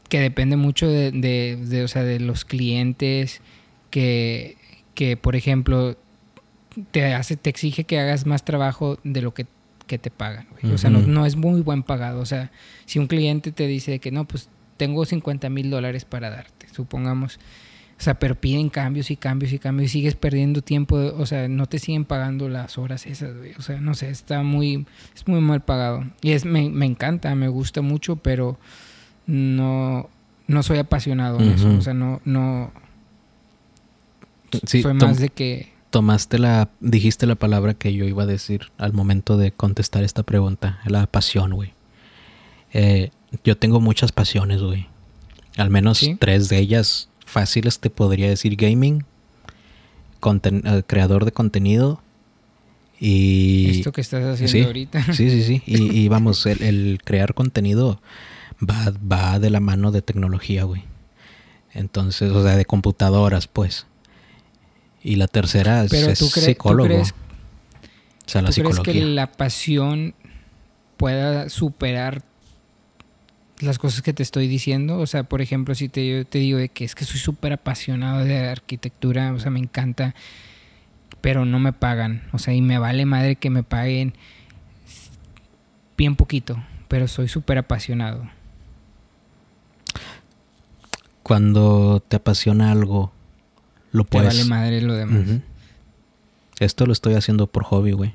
que 0.08 0.20
depende 0.20 0.56
mucho 0.56 0.88
de, 0.88 1.10
de, 1.12 1.84
o 1.84 1.88
sea, 1.88 2.02
de 2.04 2.20
los 2.20 2.44
clientes, 2.44 3.40
que, 3.90 4.56
que, 4.94 5.16
por 5.16 5.36
ejemplo, 5.36 5.96
te, 6.90 7.14
hace, 7.14 7.36
te 7.36 7.50
exige 7.50 7.84
que 7.84 7.98
hagas 7.98 8.26
más 8.26 8.44
trabajo 8.44 8.98
de 9.04 9.22
lo 9.22 9.34
que, 9.34 9.46
te 9.86 10.10
pagan, 10.10 10.46
güey. 10.50 10.74
O 10.74 10.78
sea, 10.78 10.90
no, 10.90 11.00
no, 11.00 11.26
es 11.26 11.36
muy 11.36 11.60
buen 11.60 11.82
pagado. 11.82 12.20
O 12.20 12.26
sea, 12.26 12.50
si 12.86 12.98
un 12.98 13.06
cliente 13.06 13.52
te 13.52 13.66
dice 13.66 13.98
que 14.00 14.10
no, 14.10 14.26
pues 14.26 14.48
tengo 14.76 15.04
50 15.04 15.48
mil 15.48 15.70
dólares 15.70 16.04
para 16.04 16.28
darte, 16.30 16.66
supongamos. 16.72 17.38
O 17.98 18.02
sea, 18.02 18.18
pero 18.18 18.34
piden 18.34 18.68
cambios 18.68 19.10
y 19.10 19.16
cambios 19.16 19.52
y 19.52 19.58
cambios 19.58 19.90
y 19.90 19.92
sigues 19.92 20.16
perdiendo 20.16 20.60
tiempo. 20.60 20.96
O 20.96 21.24
sea, 21.24 21.48
no 21.48 21.66
te 21.66 21.78
siguen 21.78 22.04
pagando 22.04 22.48
las 22.48 22.76
horas 22.78 23.06
esas, 23.06 23.36
güey. 23.36 23.52
O 23.58 23.62
sea, 23.62 23.80
no 23.80 23.94
sé, 23.94 24.10
está 24.10 24.42
muy, 24.42 24.86
es 25.14 25.26
muy 25.26 25.40
mal 25.40 25.64
pagado. 25.64 26.04
Y 26.20 26.32
es, 26.32 26.44
me, 26.44 26.68
me 26.68 26.84
encanta, 26.84 27.34
me 27.34 27.48
gusta 27.48 27.80
mucho, 27.80 28.16
pero 28.16 28.58
no, 29.26 30.08
no 30.46 30.62
soy 30.62 30.78
apasionado 30.78 31.40
en 31.40 31.50
eso. 31.50 31.68
O 31.76 31.80
sea, 31.80 31.94
no, 31.94 32.20
no. 32.24 32.70
soy 34.64 34.84
más 34.94 35.18
de 35.18 35.30
que. 35.30 35.74
Tomaste 35.90 36.38
la, 36.38 36.68
dijiste 36.80 37.26
la 37.26 37.36
palabra 37.36 37.72
que 37.74 37.94
yo 37.94 38.04
iba 38.04 38.24
a 38.24 38.26
decir 38.26 38.70
al 38.76 38.92
momento 38.92 39.36
de 39.36 39.52
contestar 39.52 40.04
esta 40.04 40.24
pregunta, 40.24 40.80
la 40.84 41.06
pasión, 41.06 41.54
güey. 41.54 41.72
Eh, 42.72 43.10
yo 43.44 43.56
tengo 43.56 43.80
muchas 43.80 44.12
pasiones, 44.12 44.60
güey. 44.60 44.88
Al 45.56 45.70
menos 45.70 46.06
tres 46.18 46.48
de 46.48 46.58
ellas 46.58 47.08
fáciles 47.24 47.78
te 47.80 47.88
podría 47.88 48.28
decir 48.28 48.56
gaming, 48.56 49.04
eh, 50.22 50.82
creador 50.86 51.24
de 51.24 51.32
contenido 51.32 52.00
y... 52.98 53.78
Esto 53.78 53.92
que 53.92 54.00
estás 54.00 54.40
haciendo 54.40 54.68
ahorita. 54.68 55.12
Sí, 55.12 55.30
sí, 55.30 55.42
sí. 55.42 55.62
Y, 55.66 56.08
vamos, 56.08 56.46
el, 56.46 57.00
crear 57.04 57.34
contenido 57.34 58.00
va, 58.60 58.92
va 59.00 59.38
de 59.38 59.50
la 59.50 59.60
mano 59.60 59.92
de 59.92 60.02
tecnología, 60.02 60.64
güey. 60.64 60.84
Entonces, 61.72 62.32
o 62.32 62.42
sea, 62.42 62.56
de 62.56 62.64
computadoras, 62.64 63.48
pues. 63.48 63.86
Y 65.02 65.16
la 65.16 65.28
tercera 65.28 65.84
es, 65.84 66.18
psicólogo. 66.18 66.88
crees, 66.88 67.12
o 67.12 68.28
sea, 68.28 68.42
la 68.42 68.50
¿tú 68.50 68.62
crees 68.62 68.80
que 68.80 69.04
la 69.04 69.30
pasión 69.30 70.14
pueda 70.96 71.48
superar 71.48 72.22
las 73.60 73.78
cosas 73.78 74.02
que 74.02 74.12
te 74.12 74.22
estoy 74.22 74.48
diciendo. 74.48 74.98
O 74.98 75.06
sea, 75.06 75.24
por 75.24 75.40
ejemplo, 75.42 75.74
si 75.74 75.88
te, 75.88 76.08
yo 76.08 76.26
te 76.26 76.38
digo 76.38 76.58
de 76.58 76.68
que 76.68 76.84
es 76.84 76.94
que 76.94 77.04
soy 77.04 77.20
súper 77.20 77.52
apasionado 77.52 78.24
de 78.24 78.48
arquitectura, 78.48 79.32
o 79.32 79.38
sea, 79.38 79.50
me 79.50 79.60
encanta, 79.60 80.14
pero 81.20 81.44
no 81.44 81.58
me 81.58 81.72
pagan. 81.72 82.22
O 82.32 82.38
sea, 82.38 82.54
y 82.54 82.60
me 82.60 82.78
vale 82.78 83.06
madre 83.06 83.36
que 83.36 83.50
me 83.50 83.62
paguen 83.62 84.14
bien 85.96 86.16
poquito, 86.16 86.62
pero 86.88 87.08
soy 87.08 87.28
súper 87.28 87.58
apasionado. 87.58 88.28
Cuando 91.26 92.04
te 92.06 92.14
apasiona 92.14 92.70
algo, 92.70 93.10
lo 93.90 94.04
puedes... 94.04 94.28
Te 94.28 94.36
vale 94.36 94.48
madre 94.48 94.80
lo 94.80 94.94
demás. 94.94 95.40
Esto 96.60 96.86
lo 96.86 96.92
estoy 96.92 97.14
haciendo 97.14 97.48
por 97.48 97.64
hobby, 97.64 97.90
güey. 97.90 98.14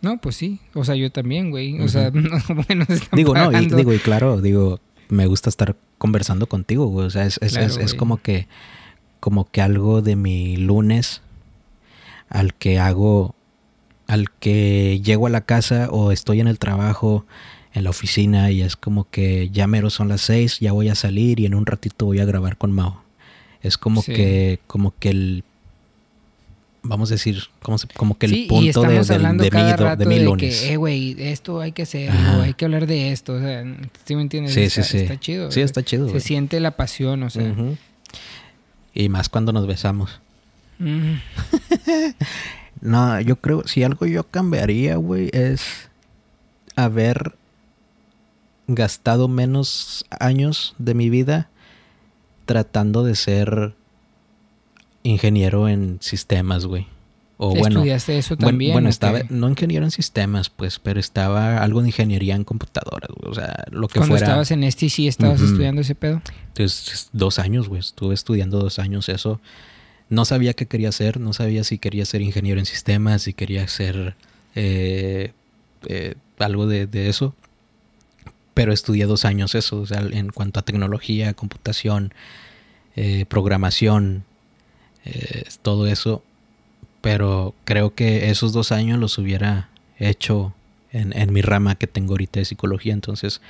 No, 0.00 0.20
pues 0.20 0.36
sí. 0.36 0.60
O 0.74 0.84
sea, 0.84 0.94
yo 0.94 1.10
también, 1.10 1.50
güey. 1.50 1.80
O 1.80 1.88
sea, 1.88 2.12
bueno, 2.68 2.86
Digo, 3.10 3.34
no, 3.34 3.50
y, 3.60 3.66
digo, 3.66 3.92
y 3.92 3.98
claro, 3.98 4.40
digo, 4.40 4.78
me 5.08 5.26
gusta 5.26 5.50
estar 5.50 5.74
conversando 5.98 6.46
contigo, 6.46 6.86
güey. 6.86 7.04
O 7.04 7.10
sea, 7.10 7.24
es, 7.24 7.38
es, 7.42 7.56
es, 7.56 7.94
como 7.94 8.18
que 8.18 8.46
como 9.18 9.50
que 9.50 9.60
algo 9.60 10.00
de 10.00 10.14
mi 10.14 10.56
lunes 10.56 11.20
al 12.28 12.54
que 12.54 12.78
hago, 12.78 13.34
al 14.06 14.30
que 14.30 15.00
llego 15.02 15.26
a 15.26 15.30
la 15.30 15.40
casa 15.40 15.88
o 15.90 16.12
estoy 16.12 16.38
en 16.38 16.46
el 16.46 16.60
trabajo, 16.60 17.26
en 17.74 17.84
la 17.84 17.90
oficina 17.90 18.50
y 18.50 18.62
es 18.62 18.76
como 18.76 19.10
que 19.10 19.50
ya 19.50 19.66
mero 19.66 19.90
son 19.90 20.08
las 20.08 20.22
seis, 20.22 20.60
ya 20.60 20.72
voy 20.72 20.88
a 20.88 20.94
salir 20.94 21.40
y 21.40 21.46
en 21.46 21.54
un 21.54 21.66
ratito 21.66 22.06
voy 22.06 22.20
a 22.20 22.24
grabar 22.24 22.56
con 22.56 22.72
Mao. 22.72 23.02
Es 23.62 23.76
como 23.76 24.02
que, 24.02 24.60
como 24.66 24.94
que 24.98 25.10
el 25.10 25.44
vamos 26.84 27.10
a 27.10 27.14
decir, 27.14 27.42
como, 27.62 27.78
como 27.96 28.16
que 28.16 28.26
el 28.26 28.46
punto 28.46 28.82
de, 28.82 28.88
de, 28.88 28.92
de, 28.92 29.50
cada 29.50 29.96
de, 29.96 30.04
de 30.04 30.36
que, 30.36 30.72
eh, 30.72 30.76
güey, 30.76 31.16
esto 31.18 31.60
hay 31.60 31.72
que 31.72 31.82
hacer, 31.82 32.10
hay 32.10 32.54
que 32.54 32.66
hablar 32.66 32.86
de 32.86 33.10
esto, 33.10 33.34
o 33.34 33.40
sea, 33.40 33.64
¿sí 34.04 34.14
me 34.14 34.22
entiendes? 34.22 34.52
Sí, 34.52 34.70
sí, 34.70 34.82
sí. 34.82 34.98
Está 34.98 35.18
chido. 35.18 35.50
Sí, 35.50 35.62
está 35.62 35.82
chido. 35.82 36.08
Se 36.10 36.20
siente 36.20 36.60
la 36.60 36.76
pasión, 36.76 37.22
o 37.22 37.30
sea. 37.30 37.52
Y 38.92 39.08
más 39.08 39.28
cuando 39.28 39.52
nos 39.52 39.66
besamos. 39.66 40.20
no, 42.80 43.20
yo 43.20 43.36
creo, 43.36 43.66
si 43.66 43.82
algo 43.82 44.06
yo 44.06 44.24
cambiaría, 44.24 44.96
güey, 44.96 45.30
es 45.32 45.88
haber 46.76 47.34
gastado 48.66 49.28
menos 49.28 50.04
años 50.10 50.74
de 50.78 50.94
mi 50.94 51.10
vida 51.10 51.50
tratando 52.46 53.04
de 53.04 53.14
ser 53.14 53.74
ingeniero 55.02 55.68
en 55.68 55.98
sistemas, 56.00 56.66
güey. 56.66 56.86
O 57.36 57.50
bueno, 57.50 57.80
¿Estudiaste 57.80 58.16
eso 58.16 58.36
también? 58.36 58.72
Bueno, 58.72 58.88
estaba, 58.88 59.20
no 59.28 59.48
ingeniero 59.48 59.84
en 59.84 59.90
sistemas, 59.90 60.50
pues, 60.50 60.78
pero 60.78 61.00
estaba 61.00 61.58
algo 61.58 61.82
de 61.82 61.88
ingeniería 61.88 62.36
en 62.36 62.44
computadoras, 62.44 63.10
güey. 63.16 63.30
O 63.30 63.34
sea, 63.34 63.64
lo 63.70 63.88
que 63.88 63.98
Cuando 63.98 64.14
fuera. 64.14 64.26
estabas 64.26 64.50
en 64.52 64.62
este 64.62 64.88
sí 64.88 65.08
estabas 65.08 65.40
estudiando 65.40 65.80
ese 65.80 65.94
pedo? 65.94 66.22
Entonces, 66.48 67.08
dos 67.12 67.38
años, 67.40 67.68
güey. 67.68 67.80
Estuve 67.80 68.14
estudiando 68.14 68.60
dos 68.60 68.78
años 68.78 69.08
eso. 69.08 69.40
No 70.10 70.24
sabía 70.24 70.54
qué 70.54 70.66
quería 70.66 70.90
hacer, 70.90 71.18
no 71.18 71.32
sabía 71.32 71.64
si 71.64 71.78
quería 71.78 72.04
ser 72.04 72.22
ingeniero 72.22 72.60
en 72.60 72.66
sistemas, 72.66 73.22
si 73.22 73.32
quería 73.32 73.66
ser 73.66 74.16
eh, 74.54 75.32
eh, 75.88 76.14
algo 76.38 76.66
de, 76.66 76.86
de, 76.86 77.08
eso. 77.08 77.34
Pero 78.54 78.72
estudié 78.72 79.06
dos 79.06 79.24
años 79.24 79.54
eso, 79.54 79.80
o 79.80 79.86
sea, 79.86 80.00
en 80.00 80.30
cuanto 80.30 80.60
a 80.60 80.62
tecnología, 80.62 81.34
computación, 81.34 82.14
eh, 82.96 83.26
programación, 83.26 84.24
eh, 85.04 85.44
todo 85.62 85.86
eso. 85.86 86.22
Pero 87.00 87.54
creo 87.64 87.94
que 87.94 88.30
esos 88.30 88.52
dos 88.52 88.72
años 88.72 88.98
los 88.98 89.18
hubiera 89.18 89.68
hecho 89.98 90.54
en, 90.92 91.12
en 91.16 91.32
mi 91.32 91.42
rama 91.42 91.74
que 91.74 91.86
tengo 91.86 92.12
ahorita 92.12 92.40
de 92.40 92.44
psicología. 92.44 92.92
Entonces 92.92 93.40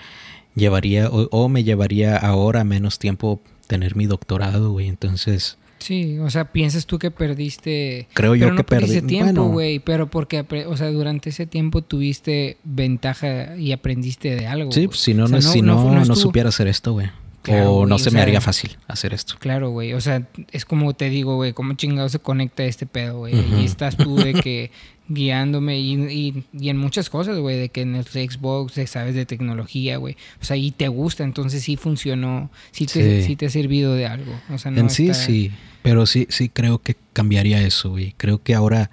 llevaría 0.54 1.08
o, 1.10 1.48
me 1.48 1.64
llevaría 1.64 2.16
ahora 2.16 2.64
menos 2.64 2.98
tiempo 2.98 3.40
tener 3.66 3.96
mi 3.96 4.06
doctorado, 4.06 4.72
güey. 4.72 4.88
Entonces... 4.88 5.58
Sí, 5.84 6.18
o 6.18 6.30
sea, 6.30 6.50
piensas 6.50 6.86
tú 6.86 6.98
que 6.98 7.10
perdiste. 7.10 8.08
Creo 8.14 8.34
yo 8.34 8.56
que 8.56 8.64
perdí 8.64 9.02
tiempo, 9.02 9.44
güey, 9.48 9.80
pero 9.80 10.06
porque, 10.08 10.46
o 10.66 10.76
sea, 10.78 10.90
durante 10.90 11.28
ese 11.28 11.44
tiempo 11.44 11.82
tuviste 11.82 12.56
ventaja 12.64 13.54
y 13.58 13.72
aprendiste 13.72 14.34
de 14.34 14.46
algo. 14.46 14.72
Sí, 14.72 14.86
pues, 14.86 15.00
si 15.00 15.12
no, 15.12 15.28
no, 15.28 15.42
si 15.42 15.60
no, 15.60 15.92
no, 15.92 16.02
no 16.02 16.16
supiera 16.16 16.48
hacer 16.48 16.68
esto, 16.68 16.94
güey 16.94 17.10
o 17.48 17.86
no 17.86 17.98
se 17.98 18.10
me 18.10 18.20
haría 18.20 18.40
fácil 18.40 18.78
hacer 18.88 19.12
esto. 19.14 19.34
Claro, 19.38 19.70
güey. 19.70 19.92
O 19.92 20.00
sea, 20.00 20.26
es 20.50 20.64
como 20.64 20.94
te 20.94 21.10
digo, 21.10 21.36
güey, 21.36 21.52
cómo 21.52 21.74
chingado 21.74 22.08
se 22.08 22.18
conecta 22.18 22.64
este 22.64 22.86
pedo, 22.86 23.18
güey. 23.18 23.34
Y 23.60 23.64
estás 23.64 23.96
tú 23.96 24.16
de 24.16 24.34
que 24.34 24.70
guiándome 25.08 25.78
y, 25.80 26.44
en 26.52 26.76
muchas 26.76 27.10
cosas, 27.10 27.38
güey, 27.38 27.58
de 27.58 27.68
que 27.68 27.82
en 27.82 27.94
el 27.94 28.04
Xbox 28.04 28.74
sabes 28.86 29.14
de 29.14 29.26
tecnología, 29.26 29.98
güey. 29.98 30.16
O 30.40 30.44
sea, 30.44 30.56
y 30.56 30.70
te 30.70 30.88
gusta, 30.88 31.24
entonces 31.24 31.62
sí 31.62 31.76
funcionó, 31.76 32.50
sí 32.70 32.86
te, 32.86 33.22
sí. 33.22 33.36
te 33.36 33.46
ha 33.46 33.50
servido 33.50 33.94
de 33.94 34.06
algo. 34.06 34.32
O 34.50 34.58
sea, 34.58 34.70
no 34.70 34.80
en 34.80 34.90
sí, 34.90 35.12
sí. 35.14 35.52
Pero 35.82 36.06
sí, 36.06 36.26
sí 36.30 36.48
creo 36.48 36.78
que 36.78 36.96
cambiaría 37.12 37.60
eso, 37.60 37.90
güey. 37.90 38.14
Creo 38.16 38.42
que 38.42 38.54
ahora, 38.54 38.90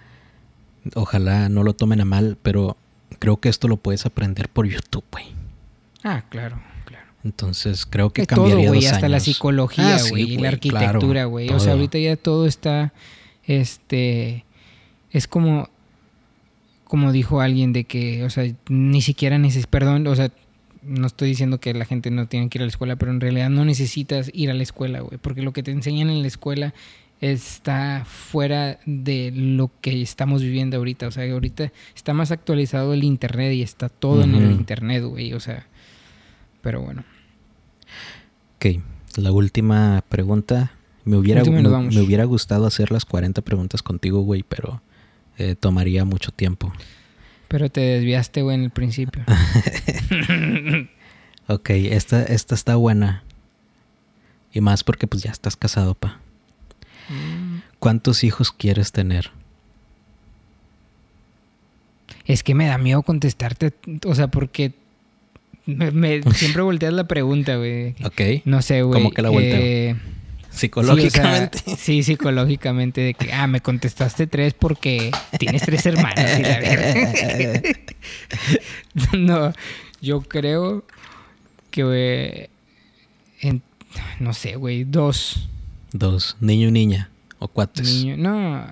ojalá 0.95 1.47
no 1.47 1.63
lo 1.63 1.73
tomen 1.73 2.01
a 2.01 2.05
mal, 2.05 2.37
pero 2.41 2.75
creo 3.19 3.37
que 3.37 3.49
esto 3.49 3.67
lo 3.67 3.77
puedes 3.77 4.05
aprender 4.05 4.49
por 4.49 4.67
YouTube, 4.67 5.05
güey. 5.11 5.25
Ah, 6.03 6.23
claro. 6.29 6.59
Entonces 7.23 7.85
creo 7.85 8.09
que 8.09 8.25
cambiaría 8.25 8.65
todo, 8.65 8.73
güey, 8.73 8.85
hasta 8.87 9.07
la 9.07 9.19
psicología, 9.19 9.97
ah, 9.97 10.09
güey, 10.09 10.33
y 10.33 10.37
la 10.37 10.49
arquitectura, 10.49 11.25
güey. 11.25 11.49
o 11.49 11.59
sea, 11.59 11.73
ahorita 11.73 11.99
ya 11.99 12.15
todo 12.15 12.47
está, 12.47 12.93
este, 13.45 14.43
es 15.11 15.27
como, 15.27 15.69
como 16.91 17.13
dijo 17.13 17.39
alguien 17.39 17.71
de 17.71 17.85
que, 17.85 18.25
o 18.25 18.29
sea, 18.29 18.53
ni 18.67 19.01
siquiera 19.01 19.37
necesitas, 19.37 19.67
perdón, 19.67 20.05
o 20.07 20.13
sea, 20.13 20.29
no 20.81 21.07
estoy 21.07 21.29
diciendo 21.29 21.57
que 21.57 21.73
la 21.73 21.85
gente 21.85 22.11
no 22.11 22.27
tiene 22.27 22.49
que 22.49 22.57
ir 22.57 22.63
a 22.63 22.65
la 22.65 22.69
escuela, 22.69 22.97
pero 22.97 23.13
en 23.13 23.21
realidad 23.21 23.49
no 23.49 23.63
necesitas 23.63 24.29
ir 24.33 24.49
a 24.49 24.53
la 24.53 24.61
escuela, 24.61 24.99
güey, 24.99 25.17
porque 25.17 25.41
lo 25.41 25.53
que 25.53 25.63
te 25.63 25.71
enseñan 25.71 26.09
en 26.09 26.21
la 26.21 26.27
escuela 26.27 26.73
está 27.21 28.03
fuera 28.05 28.77
de 28.85 29.31
lo 29.33 29.71
que 29.79 30.01
estamos 30.01 30.41
viviendo 30.41 30.75
ahorita. 30.75 31.07
O 31.07 31.11
sea, 31.11 31.31
ahorita 31.31 31.71
está 31.95 32.13
más 32.13 32.29
actualizado 32.31 32.93
el 32.93 33.05
Internet 33.05 33.53
y 33.53 33.61
está 33.61 33.87
todo 33.87 34.23
en 34.23 34.35
el 34.35 34.51
Internet, 34.51 35.05
güey. 35.05 35.31
O 35.31 35.39
sea, 35.39 35.67
pero 36.61 36.81
bueno. 36.81 37.05
Ok, 38.57 38.81
la 39.15 39.31
última 39.31 40.03
pregunta. 40.09 40.73
Me 41.05 41.15
hubiera, 41.15 41.41
me, 41.45 42.01
hubiera 42.01 42.25
gustado 42.25 42.67
hacer 42.67 42.91
las 42.91 43.05
40 43.05 43.41
preguntas 43.43 43.81
contigo, 43.81 44.23
güey, 44.23 44.43
pero 44.43 44.81
eh, 45.41 45.55
tomaría 45.55 46.05
mucho 46.05 46.31
tiempo. 46.31 46.71
Pero 47.47 47.69
te 47.69 47.81
desviaste, 47.81 48.43
güey, 48.43 48.55
en 48.55 48.63
el 48.63 48.69
principio. 48.69 49.23
ok, 51.47 51.69
esta, 51.69 52.23
esta 52.23 52.55
está 52.55 52.75
buena. 52.75 53.23
Y 54.53 54.61
más 54.61 54.83
porque 54.83 55.07
pues 55.07 55.23
ya 55.23 55.31
estás 55.31 55.55
casado, 55.55 55.95
pa. 55.95 56.19
Mm. 57.09 57.59
¿Cuántos 57.79 58.23
hijos 58.23 58.51
quieres 58.51 58.91
tener? 58.91 59.31
Es 62.25 62.43
que 62.43 62.53
me 62.55 62.67
da 62.67 62.77
miedo 62.77 63.01
contestarte, 63.01 63.73
o 64.05 64.15
sea, 64.15 64.27
porque 64.27 64.73
me, 65.65 66.21
siempre 66.33 66.61
volteas 66.61 66.93
la 66.93 67.07
pregunta, 67.07 67.57
güey. 67.57 67.95
Ok. 68.05 68.45
No 68.45 68.61
sé, 68.61 68.83
güey. 68.83 69.01
¿Cómo 69.01 69.11
que 69.11 69.21
la 69.21 69.29
volteo? 69.29 69.57
Eh, 69.59 69.95
psicológicamente. 70.51 71.59
Sí, 71.77 72.03
psicológicamente, 72.03 73.01
de 73.01 73.13
que, 73.13 73.33
ah, 73.33 73.47
me 73.47 73.61
contestaste 73.61 74.27
tres 74.27 74.53
porque 74.53 75.11
tienes 75.39 75.63
tres 75.63 75.85
hermanos. 75.85 76.25
Y 76.39 76.43
la 76.43 77.61
no, 79.17 79.53
yo 80.01 80.21
creo 80.21 80.85
que, 81.71 81.83
güey, 81.83 82.49
no 84.19 84.33
sé, 84.33 84.55
güey, 84.55 84.83
dos. 84.83 85.49
Dos, 85.93 86.37
niño 86.39 86.67
y 86.67 86.71
niña, 86.71 87.09
o 87.39 87.47
cuates. 87.47 87.87
Niño, 87.87 88.17
no. 88.17 88.65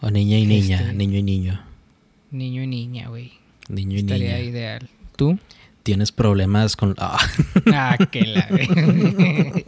O 0.00 0.10
niña 0.10 0.38
y 0.38 0.46
niña, 0.46 0.80
este, 0.80 0.92
niño 0.94 1.18
y 1.18 1.22
niño. 1.22 1.64
Niño 2.30 2.62
y 2.62 2.66
niña, 2.66 3.08
güey. 3.08 3.32
Niño 3.68 3.98
y 3.98 4.02
niña. 4.02 4.16
Estaría 4.16 4.40
ideal. 4.40 4.88
¿Tú? 5.16 5.38
tienes 5.82 6.12
problemas 6.12 6.76
con... 6.76 6.94
Ah, 6.98 7.18
ah 7.74 7.96
que 8.10 8.22
la... 8.22 8.48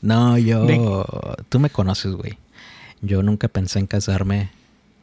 no, 0.00 0.38
yo... 0.38 1.06
Tú 1.48 1.60
me 1.60 1.70
conoces, 1.70 2.12
güey. 2.12 2.38
Yo 3.00 3.22
nunca 3.22 3.48
pensé 3.48 3.78
en 3.78 3.86
casarme, 3.86 4.50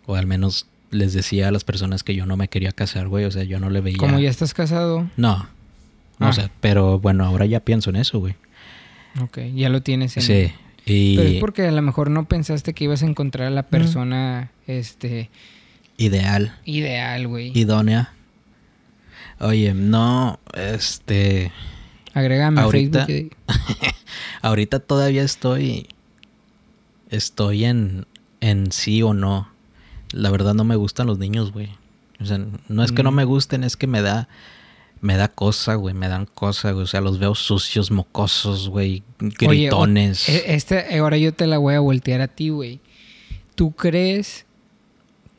o 0.05 0.15
al 0.15 0.25
menos 0.25 0.67
les 0.91 1.13
decía 1.13 1.49
a 1.49 1.51
las 1.51 1.63
personas 1.63 2.03
que 2.03 2.15
yo 2.15 2.25
no 2.25 2.37
me 2.37 2.47
quería 2.47 2.71
casar, 2.71 3.07
güey. 3.07 3.25
O 3.25 3.31
sea, 3.31 3.43
yo 3.43 3.59
no 3.59 3.69
le 3.69 3.81
veía... 3.81 3.97
¿Cómo 3.97 4.19
ya 4.19 4.29
estás 4.29 4.53
casado? 4.53 5.09
No. 5.17 5.47
No 6.17 6.33
sé, 6.33 6.49
pero 6.59 6.99
bueno, 6.99 7.25
ahora 7.25 7.45
ya 7.45 7.61
pienso 7.61 7.89
en 7.89 7.95
eso, 7.95 8.19
güey. 8.19 8.35
Ok, 9.21 9.39
ya 9.55 9.69
lo 9.69 9.81
tienes 9.81 10.17
en... 10.17 10.23
Sí. 10.23 10.51
Y... 10.85 11.15
Pero 11.15 11.29
es 11.29 11.39
porque 11.39 11.67
a 11.67 11.71
lo 11.71 11.81
mejor 11.81 12.09
no 12.09 12.25
pensaste 12.25 12.73
que 12.73 12.83
ibas 12.83 13.03
a 13.03 13.05
encontrar 13.05 13.47
a 13.47 13.51
la 13.51 13.63
persona, 13.63 14.51
este... 14.67 15.29
Ideal. 15.97 16.57
Ideal, 16.65 17.27
güey. 17.27 17.57
Idónea. 17.57 18.13
Oye, 19.39 19.73
no, 19.73 20.39
este... 20.53 21.51
Agrégame 22.13 22.61
ahorita, 22.61 23.05
Facebook. 23.05 23.35
ahorita 24.41 24.79
todavía 24.79 25.23
estoy... 25.23 25.87
Estoy 27.09 27.65
en, 27.65 28.05
en 28.39 28.71
sí 28.71 29.01
o 29.01 29.13
no. 29.13 29.49
La 30.11 30.29
verdad 30.29 30.53
no 30.53 30.63
me 30.63 30.75
gustan 30.75 31.07
los 31.07 31.17
niños, 31.17 31.51
güey. 31.51 31.69
O 32.19 32.25
sea, 32.25 32.39
no 32.67 32.83
es 32.83 32.91
que 32.91 33.01
no 33.01 33.11
mm. 33.11 33.15
me 33.15 33.25
gusten, 33.25 33.63
es 33.63 33.77
que 33.77 33.87
me 33.87 34.01
da... 34.01 34.27
Me 35.01 35.15
da 35.15 35.29
cosa, 35.29 35.75
güey, 35.75 35.95
me 35.95 36.09
dan 36.09 36.25
cosa, 36.25 36.71
güey. 36.71 36.83
O 36.83 36.87
sea, 36.87 36.99
los 36.99 37.19
veo 37.19 37.33
sucios, 37.33 37.89
mocosos, 37.89 38.67
güey, 38.67 39.01
gritones. 39.19 40.27
Oye, 40.27 40.53
este, 40.53 40.99
ahora 40.99 41.17
yo 41.17 41.33
te 41.33 41.47
la 41.47 41.57
voy 41.57 41.75
a 41.75 41.79
voltear 41.79 42.19
a 42.19 42.27
ti, 42.27 42.49
güey. 42.49 42.81
¿Tú 43.55 43.71
crees 43.71 44.45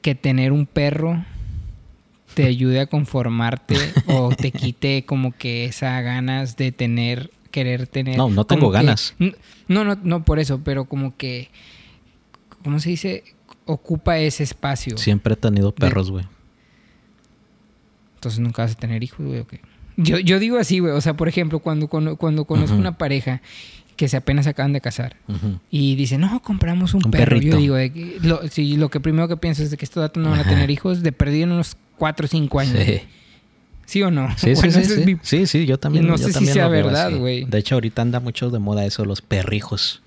que 0.01 0.15
tener 0.15 0.53
un 0.53 0.65
perro 0.65 1.25
te 2.35 2.45
ayude 2.45 2.81
a 2.81 2.87
conformarte 2.87 3.77
o 4.07 4.31
te 4.31 4.53
quite 4.53 5.05
como 5.05 5.33
que 5.33 5.65
esa 5.65 6.01
ganas 6.01 6.57
de 6.57 6.73
tener, 6.73 7.31
querer 7.51 7.87
tener. 7.87 8.17
No, 8.17 8.29
no 8.29 8.45
tengo 8.45 8.71
ganas. 8.71 9.15
no, 9.69 9.85
no, 9.85 9.99
no 10.03 10.25
por 10.25 10.39
eso, 10.39 10.61
pero 10.65 10.85
como 10.85 11.17
que, 11.17 11.51
¿cómo 12.63 12.81
se 12.81 12.91
dice? 12.91 13.25
Ocupa 13.65 14.19
ese 14.19 14.43
espacio. 14.43 14.99
Siempre 14.99 15.35
he 15.35 15.37
tenido 15.37 15.73
perros, 15.73 16.11
güey. 16.11 16.25
Entonces 18.17 18.41
nunca 18.41 18.63
vas 18.63 18.73
a 18.73 18.75
tener 18.75 19.03
hijos, 19.03 19.27
güey, 19.27 19.45
Yo, 19.97 20.19
yo 20.19 20.39
digo 20.39 20.59
así, 20.59 20.79
güey. 20.79 20.93
O 20.93 21.01
sea, 21.01 21.15
por 21.15 21.29
ejemplo, 21.29 21.61
cuando, 21.61 21.89
cuando, 21.89 22.45
conozco 22.45 22.77
una 22.77 22.99
pareja 22.99 23.41
que 23.97 24.09
se 24.09 24.17
apenas 24.17 24.47
acaban 24.47 24.73
de 24.73 24.81
casar. 24.81 25.17
Y 25.71 25.95
dice, 25.95 26.19
no, 26.19 26.41
compramos 26.43 26.95
un, 26.95 27.03
perro. 27.03 27.37
Yo 27.39 27.57
digo, 27.57 27.77
lo, 28.23 28.47
si 28.49 28.77
lo 28.77 28.91
que 28.91 29.01
primero 29.01 29.29
que 29.29 29.37
pienso 29.37 29.63
es 29.63 29.71
de 29.71 29.77
que 29.77 29.85
estos 29.85 30.01
datos 30.03 30.23
no 30.23 30.31
van 30.31 30.41
a 30.41 30.45
tener 30.45 30.71
hijos, 30.71 31.03
de 31.03 31.13
perdido 31.13 31.45
en 31.45 31.53
unos 31.53 31.77
4 32.01 32.25
o 32.25 32.29
5 32.29 32.61
años. 32.61 32.85
Sí. 32.85 33.01
¿Sí 33.85 34.03
o 34.03 34.11
no? 34.11 34.29
Sí, 34.39 34.55
sí, 35.23 35.47
sí, 35.47 35.67
yo 35.67 35.79
también. 35.79 36.07
no 36.07 36.17
sé 36.17 36.33
si 36.33 36.47
sea 36.47 36.69
verdad, 36.69 37.13
güey. 37.17 37.45
De 37.45 37.59
hecho, 37.59 37.75
ahorita 37.75 38.03
anda 38.03 38.21
mucho 38.21 38.51
de 38.51 38.59
moda 38.59 38.87
eso, 38.87 39.05
los 39.05 39.21
perrijos. 39.21 40.03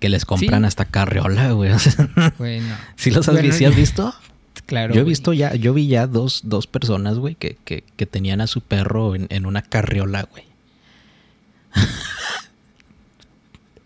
Que 0.00 0.08
les 0.08 0.24
compran 0.24 0.64
hasta 0.64 0.86
carriola, 0.86 1.52
güey. 1.52 1.70
bueno. 2.38 2.74
¿Sí 2.96 3.12
los 3.12 3.28
has, 3.28 3.40
visto? 3.76 4.14
Claro. 4.66 4.94
Yo 4.94 5.00
he 5.00 5.04
visto 5.04 5.32
ya, 5.32 5.54
yo 5.54 5.74
vi 5.74 5.86
ya 5.86 6.06
dos, 6.06 6.42
dos 6.44 6.66
personas, 6.66 7.18
güey, 7.18 7.34
que, 7.34 7.56
que, 7.64 7.84
que 7.96 8.06
tenían 8.06 8.40
a 8.40 8.46
su 8.46 8.60
perro 8.60 9.14
en, 9.14 9.26
en 9.30 9.44
una 9.44 9.62
carriola, 9.62 10.22
güey. 10.30 10.44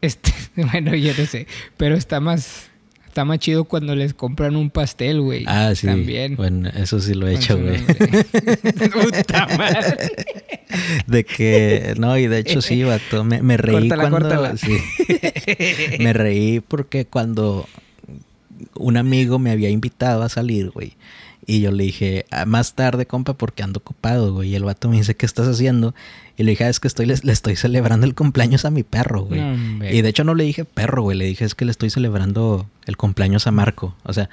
Este, 0.01 0.32
bueno, 0.57 0.94
yo 0.94 1.12
no 1.16 1.26
sé, 1.26 1.47
pero 1.76 1.97
está 1.97 2.20
más 2.20 2.68
está 3.16 3.24
más 3.24 3.38
chido 3.38 3.64
cuando 3.64 3.96
les 3.96 4.12
compran 4.12 4.56
un 4.56 4.68
pastel, 4.68 5.22
güey. 5.22 5.44
Ah, 5.46 5.72
sí. 5.74 5.86
También. 5.86 6.36
Bueno, 6.36 6.68
eso 6.76 7.00
sí 7.00 7.14
lo 7.14 7.26
he 7.26 7.36
hecho, 7.36 7.58
güey. 7.58 7.80
Puta 8.92 9.46
madre. 9.56 10.10
De 11.06 11.24
que, 11.24 11.94
no, 11.96 12.18
y 12.18 12.26
de 12.26 12.40
hecho 12.40 12.60
sí, 12.60 12.82
vato. 12.82 13.24
Me, 13.24 13.40
me 13.40 13.56
reí 13.56 13.88
cuando. 13.88 14.54
Sí. 14.58 14.76
me 15.98 16.12
reí 16.12 16.60
porque 16.60 17.06
cuando 17.06 17.66
un 18.74 18.98
amigo 18.98 19.38
me 19.38 19.50
había 19.50 19.70
invitado 19.70 20.22
a 20.22 20.28
salir, 20.28 20.68
güey. 20.68 20.92
Y 21.47 21.61
yo 21.61 21.70
le 21.70 21.84
dije, 21.84 22.26
ah, 22.32 22.44
más 22.44 22.74
tarde, 22.74 23.07
compa, 23.07 23.34
porque 23.34 23.62
ando 23.62 23.78
ocupado, 23.78 24.34
güey. 24.34 24.51
Y 24.51 24.55
el 24.57 24.64
vato 24.64 24.88
me 24.88 24.97
dice, 24.97 25.14
¿qué 25.14 25.26
estás 25.26 25.47
haciendo? 25.47 25.94
Y 26.36 26.42
le 26.42 26.51
dije, 26.51 26.64
ah, 26.64 26.68
es 26.68 26.80
que 26.80 26.88
estoy, 26.88 27.07
le, 27.07 27.14
estoy 27.14 27.55
celebrando 27.55 28.05
el 28.05 28.14
cumpleaños 28.14 28.64
a 28.64 28.70
mi 28.70 28.82
perro, 28.82 29.22
güey. 29.22 29.40
y 29.97 30.03
de 30.03 30.09
hecho 30.09 30.24
no 30.24 30.34
le 30.34 30.42
dije 30.42 30.64
perro, 30.64 31.03
güey. 31.03 31.16
Le 31.16 31.24
dije, 31.24 31.44
es 31.44 31.55
que 31.55 31.64
le 31.64 31.70
estoy 31.70 31.90
celebrando 31.90 32.68
el 32.86 32.97
cumpleaños 32.97 33.47
a 33.47 33.53
Marco. 33.53 33.94
O 34.03 34.12
sea, 34.12 34.28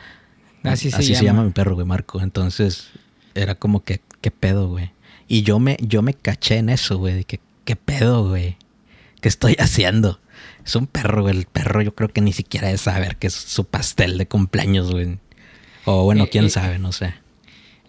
así, 0.64 0.89
se, 0.89 1.03
llama. 1.24 1.43
mi 1.43 1.51
perro, 1.51 1.76
güey, 1.76 1.86
Marco. 1.86 2.20
Entonces, 2.20 2.89
era 3.36 3.55
como 3.55 3.84
que, 3.84 4.01
¿qué 4.22 4.32
pedo, 4.32 4.70
güey? 4.70 4.91
Y 5.28 5.43
yo 5.43 5.59
me, 5.59 5.78
yo 5.82 6.01
me 6.01 6.16
caché 6.16 6.57
en 6.57 6.70
eso, 6.70 6.97
güey, 6.97 7.14
de 7.14 7.24
que, 7.26 7.39
¿qué 7.64 7.76
pedo, 7.76 8.28
güey? 8.28 8.57
¿Qué 9.22 9.30
estoy 9.30 9.55
haciendo? 9.59 10.20
Es 10.66 10.76
un 10.76 10.88
perro, 10.88 11.22
güey. 11.22 11.38
El 11.38 11.45
perro 11.45 11.84
yo 11.84 11.93
creo 11.93 12.09
que 12.09 12.22
ni 12.22 12.34
siquiera 12.34 12.68
debe 12.68 12.80
saber 12.80 13.18
que 13.18 13.28
es 13.28 13.34
su 13.34 13.66
pastel 13.66 14.18
de 14.18 14.28
cumpleaños, 14.28 14.91
güey. 14.91 15.20
O 15.86 16.03
bueno, 16.03 16.25
eh, 16.25 16.29
quién 16.31 16.45
eh, 16.45 16.49
sabe, 16.49 16.79
no 16.79 16.91
sé. 16.91 17.13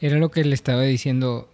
Era 0.01 0.18
lo 0.18 0.30
que 0.30 0.45
le 0.45 0.55
estaba 0.55 0.82
diciendo. 0.82 1.51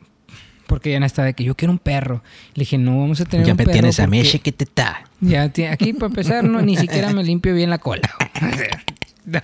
Porque 0.66 0.92
ya 0.92 1.00
no 1.00 1.06
estaba 1.06 1.26
de 1.26 1.34
que 1.34 1.42
yo 1.42 1.56
quiero 1.56 1.72
un 1.72 1.78
perro. 1.80 2.22
Le 2.54 2.60
dije, 2.60 2.78
no, 2.78 3.00
vamos 3.00 3.20
a 3.20 3.24
tener 3.24 3.44
un 3.50 3.56
perro. 3.56 3.66
Ya 3.66 3.72
me 3.72 3.72
tienes 3.72 3.98
a 3.98 4.06
mí, 4.06 4.20
está. 4.20 5.04
Ya, 5.20 5.42
aquí 5.42 5.92
para 5.92 6.06
empezar, 6.06 6.44
no, 6.44 6.62
ni 6.62 6.76
siquiera 6.76 7.10
me 7.14 7.24
limpio 7.24 7.54
bien 7.54 7.70
la 7.70 7.78
cola. 7.78 8.08
no, 9.24 9.40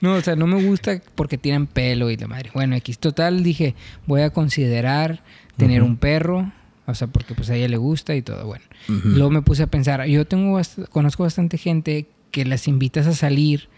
no, 0.00 0.14
o 0.14 0.20
sea, 0.20 0.36
no 0.36 0.46
me 0.46 0.62
gusta 0.62 1.00
porque 1.14 1.38
tienen 1.38 1.66
pelo 1.66 2.10
y 2.10 2.16
la 2.16 2.28
madre. 2.28 2.50
Bueno, 2.54 2.76
X 2.76 2.98
total, 2.98 3.42
dije, 3.42 3.74
voy 4.06 4.22
a 4.22 4.30
considerar 4.30 5.22
tener 5.56 5.82
un 5.82 5.96
perro. 5.96 6.52
O 6.86 6.94
sea, 6.94 7.06
porque 7.06 7.34
pues 7.34 7.48
a 7.50 7.54
ella 7.54 7.68
le 7.68 7.76
gusta 7.76 8.14
y 8.14 8.22
todo, 8.22 8.44
bueno. 8.44 8.64
Luego 8.88 9.30
me 9.30 9.42
puse 9.42 9.62
a 9.62 9.66
pensar, 9.68 10.04
yo 10.06 10.26
tengo, 10.26 10.60
conozco 10.90 11.22
bastante 11.22 11.58
gente 11.58 12.08
que 12.32 12.44
las 12.44 12.66
invitas 12.66 13.06
a 13.06 13.12
salir 13.12 13.68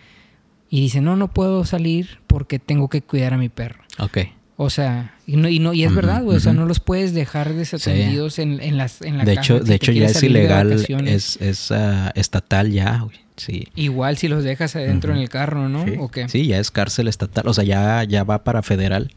y 0.74 0.80
dice, 0.80 1.00
no, 1.00 1.14
no 1.14 1.28
puedo 1.28 1.64
salir 1.64 2.18
porque 2.26 2.58
tengo 2.58 2.88
que 2.88 3.00
cuidar 3.00 3.32
a 3.32 3.38
mi 3.38 3.48
perro. 3.48 3.84
Ok. 4.00 4.18
O 4.56 4.70
sea, 4.70 5.14
y 5.24 5.36
no, 5.36 5.48
y, 5.48 5.60
no, 5.60 5.72
y 5.72 5.84
es 5.84 5.94
verdad, 5.94 6.24
güey. 6.24 6.36
O 6.36 6.40
sea, 6.40 6.52
no 6.52 6.66
los 6.66 6.80
puedes 6.80 7.14
dejar 7.14 7.54
desatendidos 7.54 8.40
en, 8.40 8.60
en, 8.60 8.76
las, 8.76 9.00
en 9.00 9.16
la 9.18 9.24
De 9.24 9.34
hecho, 9.34 9.60
de 9.60 9.72
hecho 9.76 9.92
ya 9.92 10.06
es 10.06 10.20
ilegal, 10.24 10.72
es, 10.72 11.36
es 11.36 11.70
uh, 11.70 12.10
estatal 12.16 12.72
ya, 12.72 12.98
güey. 12.98 13.16
Sí. 13.36 13.68
Igual 13.76 14.16
si 14.16 14.26
los 14.26 14.42
dejas 14.42 14.74
adentro 14.74 15.12
en 15.12 15.20
el 15.20 15.28
carro, 15.28 15.68
¿no? 15.68 15.84
¿O 16.00 16.10
qué? 16.10 16.28
Sí, 16.28 16.48
ya 16.48 16.58
es 16.58 16.72
cárcel 16.72 17.06
estatal. 17.06 17.46
O 17.46 17.54
sea, 17.54 17.62
ya, 17.62 18.02
ya 18.02 18.24
va 18.24 18.42
para 18.42 18.64
federal. 18.64 19.12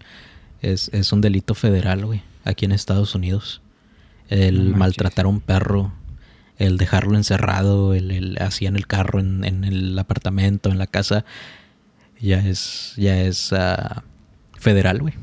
Es, 0.61 0.91
es 0.93 1.11
un 1.11 1.21
delito 1.21 1.55
federal, 1.55 2.05
güey. 2.05 2.21
Aquí 2.43 2.65
en 2.65 2.71
Estados 2.71 3.15
Unidos. 3.15 3.63
El 4.29 4.75
maltratar 4.75 5.25
a 5.25 5.29
un 5.29 5.39
perro 5.39 5.91
el 6.57 6.77
dejarlo 6.77 7.15
encerrado, 7.15 7.93
el, 7.93 8.37
así 8.39 8.65
en 8.65 8.75
el 8.75 8.87
carro, 8.87 9.19
en, 9.19 9.63
el 9.63 9.97
apartamento, 9.97 10.69
en 10.69 10.77
la 10.77 10.87
casa, 10.87 11.25
ya 12.19 12.39
es, 12.39 12.93
ya 12.97 13.21
es 13.21 13.53
ah, 13.53 14.03
federal, 14.57 15.01
güey. 15.01 15.13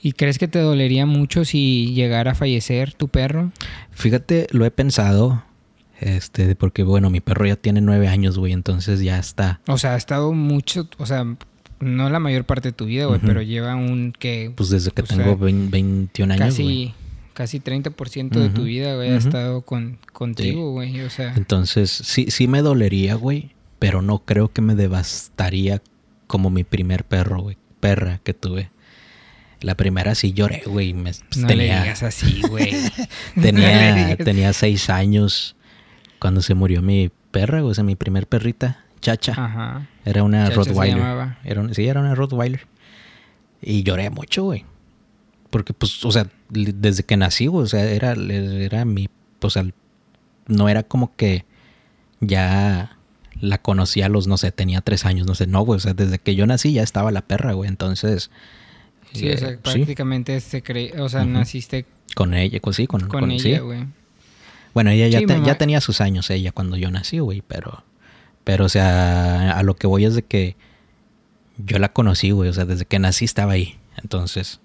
¿Y 0.00 0.12
crees 0.12 0.38
que 0.38 0.48
te 0.48 0.58
dolería 0.58 1.06
mucho 1.06 1.44
si 1.44 1.92
llegara 1.94 2.32
a 2.32 2.34
fallecer 2.34 2.92
tu 2.92 3.08
perro? 3.08 3.52
Fíjate, 3.90 4.46
lo 4.50 4.64
he 4.64 4.70
pensado. 4.70 5.44
Este, 6.00 6.56
porque 6.56 6.82
bueno, 6.82 7.10
mi 7.10 7.20
perro 7.20 7.46
ya 7.46 7.54
tiene 7.54 7.80
nueve 7.80 8.08
años, 8.08 8.36
güey, 8.36 8.52
entonces 8.52 9.00
ya 9.00 9.18
está. 9.20 9.60
O 9.68 9.78
sea, 9.78 9.94
ha 9.94 9.96
estado 9.96 10.32
mucho, 10.32 10.88
o 10.98 11.06
sea, 11.06 11.24
no 11.78 12.10
la 12.10 12.18
mayor 12.18 12.44
parte 12.44 12.68
de 12.68 12.72
tu 12.72 12.86
vida, 12.86 13.06
güey, 13.06 13.20
pero 13.20 13.40
lleva 13.40 13.76
un 13.76 14.12
que. 14.18 14.52
Pues 14.56 14.70
desde 14.70 14.90
que 14.90 15.04
tengo 15.04 15.36
21 15.36 16.34
años. 16.34 16.46
Casi, 16.46 16.92
casi 17.32 17.60
30% 17.60 18.30
de 18.30 18.48
tu 18.50 18.64
vida, 18.64 18.94
güey, 18.96 19.10
ha 19.10 19.16
estado 19.16 19.62
con, 19.62 19.98
contigo, 20.12 20.72
güey. 20.72 21.00
O 21.00 21.10
sea. 21.10 21.34
Entonces, 21.36 21.90
sí, 21.90 22.30
sí 22.30 22.48
me 22.48 22.62
dolería, 22.62 23.14
güey, 23.14 23.54
pero 23.78 24.02
no 24.02 24.20
creo 24.20 24.52
que 24.52 24.62
me 24.62 24.74
devastaría 24.74 25.82
como 26.26 26.50
mi 26.50 26.64
primer 26.64 27.04
perro, 27.04 27.42
güey. 27.42 27.56
Perra 27.80 28.20
que 28.22 28.34
tuve. 28.34 28.70
La 29.60 29.76
primera 29.76 30.14
sí 30.14 30.32
lloré, 30.32 30.62
güey. 30.66 30.92
Me, 30.92 31.12
pues, 31.12 31.22
no 31.36 31.46
tenía, 31.46 31.76
le 31.76 31.82
digas 31.82 32.02
así, 32.02 32.42
güey. 32.48 32.72
tenía, 33.40 34.16
tenía 34.24 34.52
seis 34.52 34.90
años 34.90 35.56
cuando 36.18 36.42
se 36.42 36.54
murió 36.54 36.82
mi 36.82 37.10
perra, 37.30 37.64
o 37.64 37.74
sea, 37.74 37.84
mi 37.84 37.96
primer 37.96 38.26
perrita, 38.26 38.84
Chacha. 39.00 39.32
Ajá. 39.32 39.88
Era 40.04 40.22
una 40.22 40.48
Rottweiler. 40.50 41.34
Era 41.44 41.74
sí, 41.74 41.86
era 41.86 42.00
una 42.00 42.14
Rottweiler. 42.14 42.66
Y 43.60 43.82
lloré 43.82 44.10
mucho, 44.10 44.44
güey. 44.44 44.64
Porque, 45.52 45.74
pues, 45.74 46.02
o 46.06 46.10
sea, 46.10 46.30
desde 46.48 47.02
que 47.02 47.18
nací, 47.18 47.46
o 47.46 47.66
sea, 47.66 47.84
era, 47.84 48.12
era 48.12 48.86
mi, 48.86 49.10
pues, 49.38 49.54
no 50.46 50.68
era 50.70 50.82
como 50.82 51.14
que 51.14 51.44
ya 52.20 52.96
la 53.38 53.58
conocía 53.60 54.06
a 54.06 54.08
los, 54.08 54.26
no 54.26 54.38
sé, 54.38 54.50
tenía 54.50 54.80
tres 54.80 55.04
años, 55.04 55.26
no 55.26 55.34
sé, 55.34 55.46
no, 55.46 55.60
güey, 55.60 55.76
o 55.76 55.80
sea, 55.80 55.92
desde 55.92 56.18
que 56.18 56.34
yo 56.36 56.46
nací 56.46 56.72
ya 56.72 56.82
estaba 56.82 57.10
la 57.10 57.20
perra, 57.20 57.52
güey, 57.52 57.68
entonces... 57.68 58.30
Sí, 59.12 59.30
o 59.30 59.36
sea, 59.36 59.50
eh, 59.50 59.58
prácticamente 59.58 60.40
se 60.40 60.62
cree, 60.62 60.98
o 60.98 61.10
sea, 61.10 61.26
naciste... 61.26 61.84
Con 62.14 62.32
ella, 62.32 62.58
pues 62.62 62.76
sí, 62.76 62.86
con, 62.86 63.06
con, 63.08 63.30
ella, 63.30 63.60
güey. 63.60 63.84
Bueno, 64.72 64.88
ella 64.88 65.06
ya, 65.08 65.20
ya 65.20 65.58
tenía 65.58 65.82
sus 65.82 66.00
años, 66.00 66.30
ella, 66.30 66.52
cuando 66.52 66.78
yo 66.78 66.90
nací, 66.90 67.18
güey, 67.18 67.42
pero... 67.46 67.84
Pero, 68.44 68.64
o 68.64 68.70
sea, 68.70 69.50
a 69.50 69.62
lo 69.62 69.76
que 69.76 69.86
voy 69.86 70.06
es 70.06 70.14
de 70.14 70.22
que 70.22 70.56
yo 71.58 71.78
la 71.78 71.92
conocí, 71.92 72.30
güey, 72.30 72.48
o 72.48 72.54
sea, 72.54 72.64
desde 72.64 72.86
que 72.86 72.98
nací 72.98 73.26
estaba 73.26 73.52
ahí, 73.52 73.76
entonces... 74.02 74.62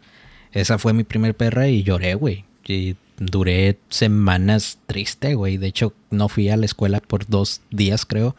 Esa 0.52 0.78
fue 0.78 0.94
mi 0.94 1.04
primer 1.04 1.36
perra 1.36 1.68
y 1.68 1.84
lloré, 1.84 2.16
güey. 2.16 2.46
Y 2.66 2.96
duré 3.18 3.80
semanas 3.90 4.80
triste, 4.88 5.36
güey. 5.36 5.58
De 5.58 5.68
hecho, 5.68 5.94
no 6.10 6.30
fui 6.30 6.50
a 6.50 6.58
la 6.58 6.66
escuela 6.66 7.00
por 7.00 7.28
dos 7.28 7.62
días, 7.72 8.06
creo. 8.06 8.36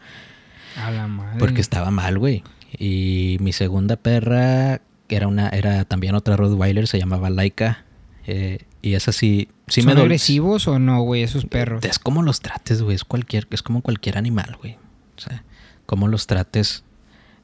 A 0.77 0.91
la 0.91 1.07
madre. 1.07 1.39
Porque 1.39 1.61
estaba 1.61 1.91
mal, 1.91 2.17
güey. 2.17 2.43
Y 2.77 3.37
mi 3.41 3.53
segunda 3.53 3.95
perra, 3.95 4.81
que 5.07 5.15
era 5.15 5.27
una, 5.27 5.49
era 5.49 5.85
también 5.85 6.15
otra 6.15 6.37
Rottweiler, 6.37 6.87
se 6.87 6.99
llamaba 6.99 7.29
Laika. 7.29 7.85
Eh, 8.27 8.59
y 8.81 8.93
esa 8.93 9.11
sí, 9.11 9.49
sí 9.67 9.81
¿Son 9.81 9.97
agresivos 9.97 10.67
o 10.67 10.79
no, 10.79 11.01
güey, 11.01 11.23
esos 11.23 11.45
perros? 11.45 11.83
Es 11.83 11.99
como 11.99 12.21
los 12.21 12.41
trates, 12.41 12.81
güey. 12.81 12.95
Es 12.95 13.03
cualquier, 13.03 13.47
es 13.51 13.63
como 13.63 13.81
cualquier 13.81 14.17
animal, 14.17 14.57
güey. 14.61 14.77
O 15.17 15.21
sea, 15.21 15.43
como 15.85 16.07
los 16.07 16.27
trates. 16.27 16.83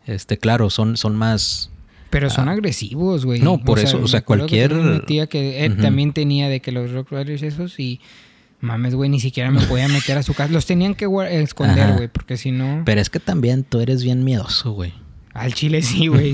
Este, 0.05 0.37
claro, 0.37 0.69
son, 0.69 0.97
son 0.97 1.15
más 1.15 1.71
pero 2.09 2.29
son 2.29 2.49
ah. 2.49 2.53
agresivos, 2.53 3.25
güey. 3.25 3.41
No, 3.41 3.57
por 3.57 3.79
eso, 3.79 4.01
o 4.01 4.07
sea, 4.07 4.21
cualquier... 4.21 4.73
Mi 4.73 4.99
tía 5.01 5.27
que 5.27 5.73
también 5.81 6.13
tenía 6.13 6.49
de 6.49 6.61
que 6.61 6.71
los 6.71 6.91
Rottweilers 6.91 7.43
esos 7.43 7.79
y... 7.79 7.99
Mames, 8.61 8.95
güey, 8.95 9.09
ni 9.09 9.19
siquiera 9.19 9.51
me 9.51 9.61
podía 9.61 9.87
meter 9.87 10.17
a 10.17 10.23
su 10.23 10.33
casa. 10.33 10.51
Los 10.51 10.65
tenían 10.65 10.95
que 10.95 11.07
esconder, 11.31 11.93
güey, 11.93 12.07
porque 12.07 12.37
si 12.37 12.51
no... 12.51 12.83
Pero 12.85 13.01
es 13.01 13.09
que 13.09 13.19
también 13.19 13.63
tú 13.63 13.79
eres 13.79 14.03
bien 14.03 14.23
miedoso, 14.23 14.71
güey. 14.71 14.93
Al 15.33 15.53
chile 15.53 15.81
sí, 15.81 16.07
güey. 16.07 16.33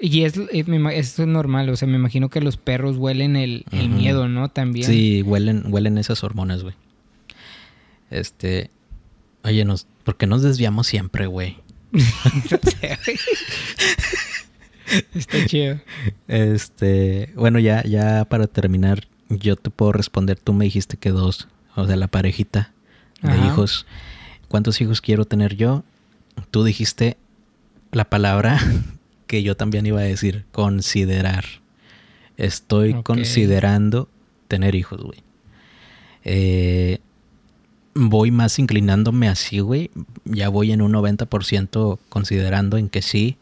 y 0.00 0.22
es, 0.22 0.40
es, 0.52 1.18
normal, 1.18 1.68
o 1.68 1.76
sea, 1.76 1.88
me 1.88 1.96
imagino 1.96 2.28
que 2.28 2.40
los 2.40 2.56
perros 2.56 2.96
huelen 2.96 3.36
el, 3.36 3.64
miedo, 3.90 4.28
¿no? 4.28 4.48
También. 4.48 4.86
Sí, 4.86 5.22
huelen, 5.22 5.64
huelen 5.66 5.98
esas 5.98 6.22
hormonas, 6.24 6.62
güey. 6.62 6.74
Este... 8.10 8.70
Oye, 9.42 9.64
nos, 9.64 9.86
¿por 10.02 10.16
qué 10.16 10.26
nos 10.26 10.42
desviamos 10.42 10.86
siempre, 10.86 11.26
güey? 11.26 11.58
Está 15.14 15.46
chido. 15.46 15.80
Este, 16.28 17.32
bueno, 17.34 17.58
ya, 17.58 17.82
ya 17.84 18.24
para 18.26 18.46
terminar, 18.46 19.08
yo 19.28 19.56
te 19.56 19.70
puedo 19.70 19.92
responder. 19.92 20.38
Tú 20.38 20.52
me 20.52 20.66
dijiste 20.66 20.96
que 20.96 21.10
dos, 21.10 21.48
o 21.74 21.84
sea, 21.86 21.96
la 21.96 22.08
parejita 22.08 22.72
de 23.22 23.36
hijos. 23.46 23.86
¿Cuántos 24.48 24.80
hijos 24.80 25.00
quiero 25.00 25.24
tener 25.24 25.56
yo? 25.56 25.84
Tú 26.50 26.64
dijiste 26.64 27.16
la 27.92 28.04
palabra 28.04 28.58
que 29.26 29.42
yo 29.42 29.56
también 29.56 29.86
iba 29.86 30.00
a 30.00 30.04
decir, 30.04 30.44
considerar. 30.52 31.44
Estoy 32.36 33.02
considerando 33.02 34.10
tener 34.48 34.74
hijos, 34.74 35.02
güey. 35.02 35.22
Eh, 36.24 36.98
voy 37.96 38.30
más 38.30 38.58
inclinándome 38.58 39.28
así, 39.28 39.60
güey. 39.60 39.90
Ya 40.24 40.48
voy 40.48 40.72
en 40.72 40.82
un 40.82 40.92
90% 40.92 41.98
considerando 42.08 42.76
en 42.76 42.88
que 42.88 43.02
sí 43.02 43.36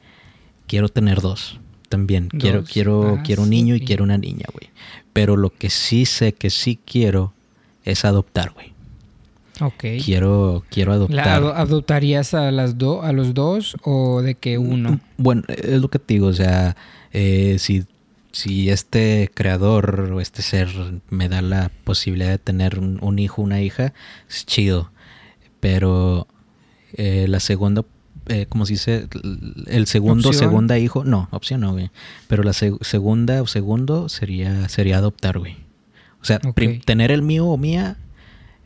quiero 0.66 0.88
tener 0.88 1.20
dos. 1.20 1.60
También 1.88 2.28
quiero 2.28 2.64
quiero 2.64 3.16
ah, 3.18 3.22
quiero 3.24 3.42
un 3.42 3.50
niño 3.50 3.74
y 3.74 3.80
quiero 3.80 4.04
una 4.04 4.18
niña, 4.18 4.46
güey. 4.52 4.70
Pero 5.12 5.36
lo 5.36 5.50
que 5.50 5.70
sí 5.70 6.06
sé 6.06 6.32
que 6.32 6.50
sí 6.50 6.78
quiero 6.84 7.32
es 7.84 8.04
adoptar, 8.04 8.52
güey. 8.52 8.72
Ok. 9.60 9.84
Quiero, 10.04 10.64
quiero 10.70 10.92
adoptar. 10.92 11.44
¿Adoptarías 11.54 12.34
a, 12.34 12.50
las 12.50 12.74
a 13.02 13.12
los 13.12 13.34
dos 13.34 13.76
o 13.84 14.22
de 14.22 14.34
que 14.34 14.58
uno? 14.58 14.92
Mm, 14.92 15.00
bueno, 15.18 15.42
es 15.48 15.80
lo 15.80 15.88
que 15.88 16.00
te 16.00 16.14
digo, 16.14 16.26
o 16.26 16.32
sea, 16.32 16.76
eh, 17.12 17.56
si, 17.60 17.84
si 18.34 18.68
este 18.68 19.30
creador 19.32 20.10
o 20.12 20.20
este 20.20 20.42
ser 20.42 20.68
me 21.08 21.28
da 21.28 21.40
la 21.40 21.70
posibilidad 21.84 22.30
de 22.30 22.38
tener 22.38 22.78
un, 22.78 23.18
hijo, 23.18 23.40
una 23.40 23.62
hija, 23.62 23.94
es 24.28 24.44
chido. 24.44 24.90
Pero 25.60 26.26
eh, 26.94 27.26
la 27.28 27.38
segunda, 27.38 27.84
eh, 28.26 28.46
como 28.48 28.66
se 28.66 28.72
dice, 28.74 29.08
el 29.66 29.86
segundo, 29.86 30.32
segunda 30.32 30.78
hijo, 30.78 31.04
no, 31.04 31.28
opción 31.30 31.60
no, 31.60 31.72
güey. 31.72 31.90
Pero 32.26 32.42
la 32.42 32.52
segunda 32.52 33.40
o 33.40 33.46
segundo 33.46 34.08
sería, 34.08 34.68
sería 34.68 34.98
adoptar, 34.98 35.38
güey. 35.38 35.56
O 36.20 36.24
sea, 36.24 36.40
tener 36.84 37.12
el 37.12 37.22
mío 37.22 37.46
o 37.46 37.56
mía 37.56 37.98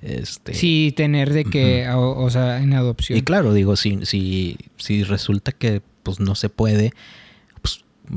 este, 0.01 0.55
sí, 0.55 0.95
tener 0.97 1.33
de 1.33 1.45
que, 1.45 1.89
o, 1.91 2.31
sea, 2.31 2.63
en 2.63 2.73
adopción. 2.73 3.19
Y 3.19 3.23
claro, 3.23 3.53
digo, 3.53 3.77
si, 3.77 4.07
si, 4.07 4.57
si 4.77 5.03
resulta 5.03 5.53
que 5.53 5.83
pues 6.03 6.21
no 6.21 6.35
se 6.37 6.49
puede, 6.49 6.93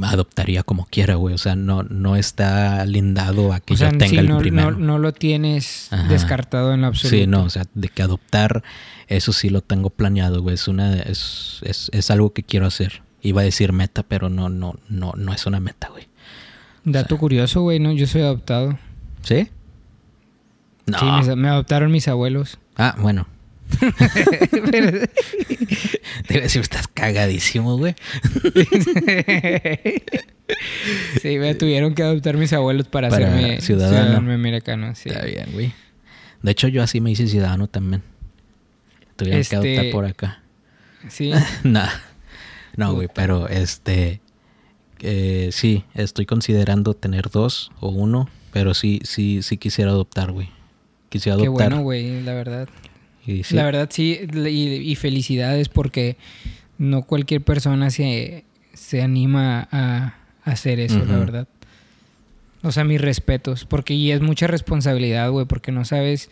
adoptaría 0.01 0.63
como 0.63 0.85
quiera, 0.85 1.15
güey. 1.15 1.35
O 1.35 1.37
sea, 1.37 1.55
no, 1.55 1.83
no 1.83 2.15
está 2.15 2.85
lindado 2.85 3.53
a 3.53 3.59
que 3.59 3.75
yo 3.75 3.89
tenga 3.97 4.21
el 4.21 4.29
no, 4.29 4.39
primero. 4.39 4.71
No, 4.71 4.79
no, 4.79 4.97
lo 4.97 5.13
tienes 5.13 5.89
descartado 6.09 6.73
en 6.73 6.83
absoluto. 6.83 7.17
Sí, 7.17 7.27
no, 7.27 7.43
o 7.43 7.49
sea, 7.49 7.63
de 7.73 7.89
que 7.89 8.01
adoptar, 8.01 8.63
eso 9.07 9.33
sí 9.33 9.49
lo 9.49 9.61
tengo 9.61 9.89
planeado, 9.89 10.41
güey. 10.41 10.55
Es 10.55 10.67
una, 10.67 10.95
es, 10.95 11.59
es, 11.63 11.89
es 11.93 12.11
algo 12.11 12.33
que 12.33 12.43
quiero 12.43 12.65
hacer. 12.65 13.03
Iba 13.21 13.41
a 13.41 13.43
decir 13.43 13.73
meta, 13.73 14.03
pero 14.03 14.29
no, 14.29 14.49
no, 14.49 14.75
no, 14.89 15.13
no 15.15 15.33
es 15.33 15.45
una 15.45 15.59
meta, 15.59 15.89
güey. 15.89 16.07
Dato 16.83 17.17
curioso, 17.17 17.61
güey, 17.61 17.79
¿no? 17.79 17.91
Yo 17.91 18.07
soy 18.07 18.21
adoptado. 18.21 18.79
¿Sí? 19.21 19.49
Sí, 20.87 21.35
me, 21.35 21.47
adoptaron 21.47 21.91
mis 21.91 22.07
abuelos. 22.07 22.57
Ah, 22.75 22.95
bueno. 22.97 23.27
Debe 26.28 26.41
decir, 26.41 26.61
estás 26.61 26.88
cagadísimo, 26.88 27.78
güey. 27.78 27.95
sí, 31.22 31.38
me 31.38 31.55
tuvieron 31.55 31.95
que 31.95 32.03
adoptar 32.03 32.38
mis 32.38 32.53
abuelos 32.53 32.88
para, 32.88 33.07
hacerme 33.07 33.61
ciudadano. 33.61 34.32
americano. 34.32 34.93
Sí. 34.95 35.09
Está 35.09 35.26
bien, 35.26 35.47
güey. 35.53 35.74
De 36.41 36.51
hecho, 36.51 36.67
yo 36.67 36.84
así 36.84 37.01
me 37.01 37.11
hice 37.11 37.28
ciudadano 37.28 37.67
también. 37.67 38.01
Tuvieron 39.15 39.43
que 39.43 39.55
adoptar 39.55 39.86
este, 39.86 39.91
por 39.91 40.05
acá. 40.05 40.41
Sí. 41.09 41.32
nah. 41.63 41.89
No, 42.76 42.93
güey, 42.93 43.09
pero 43.13 43.47
este. 43.47 44.22
Eh, 44.99 45.49
sí, 45.51 45.84
estoy 45.95 46.26
considerando 46.26 46.93
tener 46.93 47.30
dos 47.32 47.72
o 47.80 47.89
uno, 47.89 48.30
pero 48.53 48.74
sí, 48.76 48.99
sí, 49.03 49.41
sí 49.41 49.57
quisiera 49.57 49.91
adoptar, 49.91 50.32
güey. 50.32 50.49
Quisiera 51.09 51.36
adoptar. 51.36 51.69
Qué 51.69 51.69
bueno, 51.69 51.84
güey, 51.84 52.22
la 52.22 52.34
verdad. 52.34 52.69
La 53.51 53.63
verdad 53.63 53.89
sí, 53.91 54.19
y, 54.34 54.95
felicidades 54.95 55.69
porque 55.69 56.17
no 56.78 57.03
cualquier 57.03 57.41
persona 57.41 57.89
se, 57.89 58.45
se 58.74 59.01
anima 59.01 59.67
a, 59.72 60.15
hacer 60.43 60.80
eso, 60.80 61.05
la 61.05 61.17
verdad. 61.17 61.47
O 62.63 62.72
sea, 62.72 62.84
mis 62.84 62.99
respetos, 62.99 63.65
porque 63.65 63.93
y 63.93 64.11
es 64.11 64.22
mucha 64.22 64.47
responsabilidad, 64.47 65.30
güey, 65.30 65.45
porque 65.45 65.72
no 65.72 65.86
sabes 65.86 66.30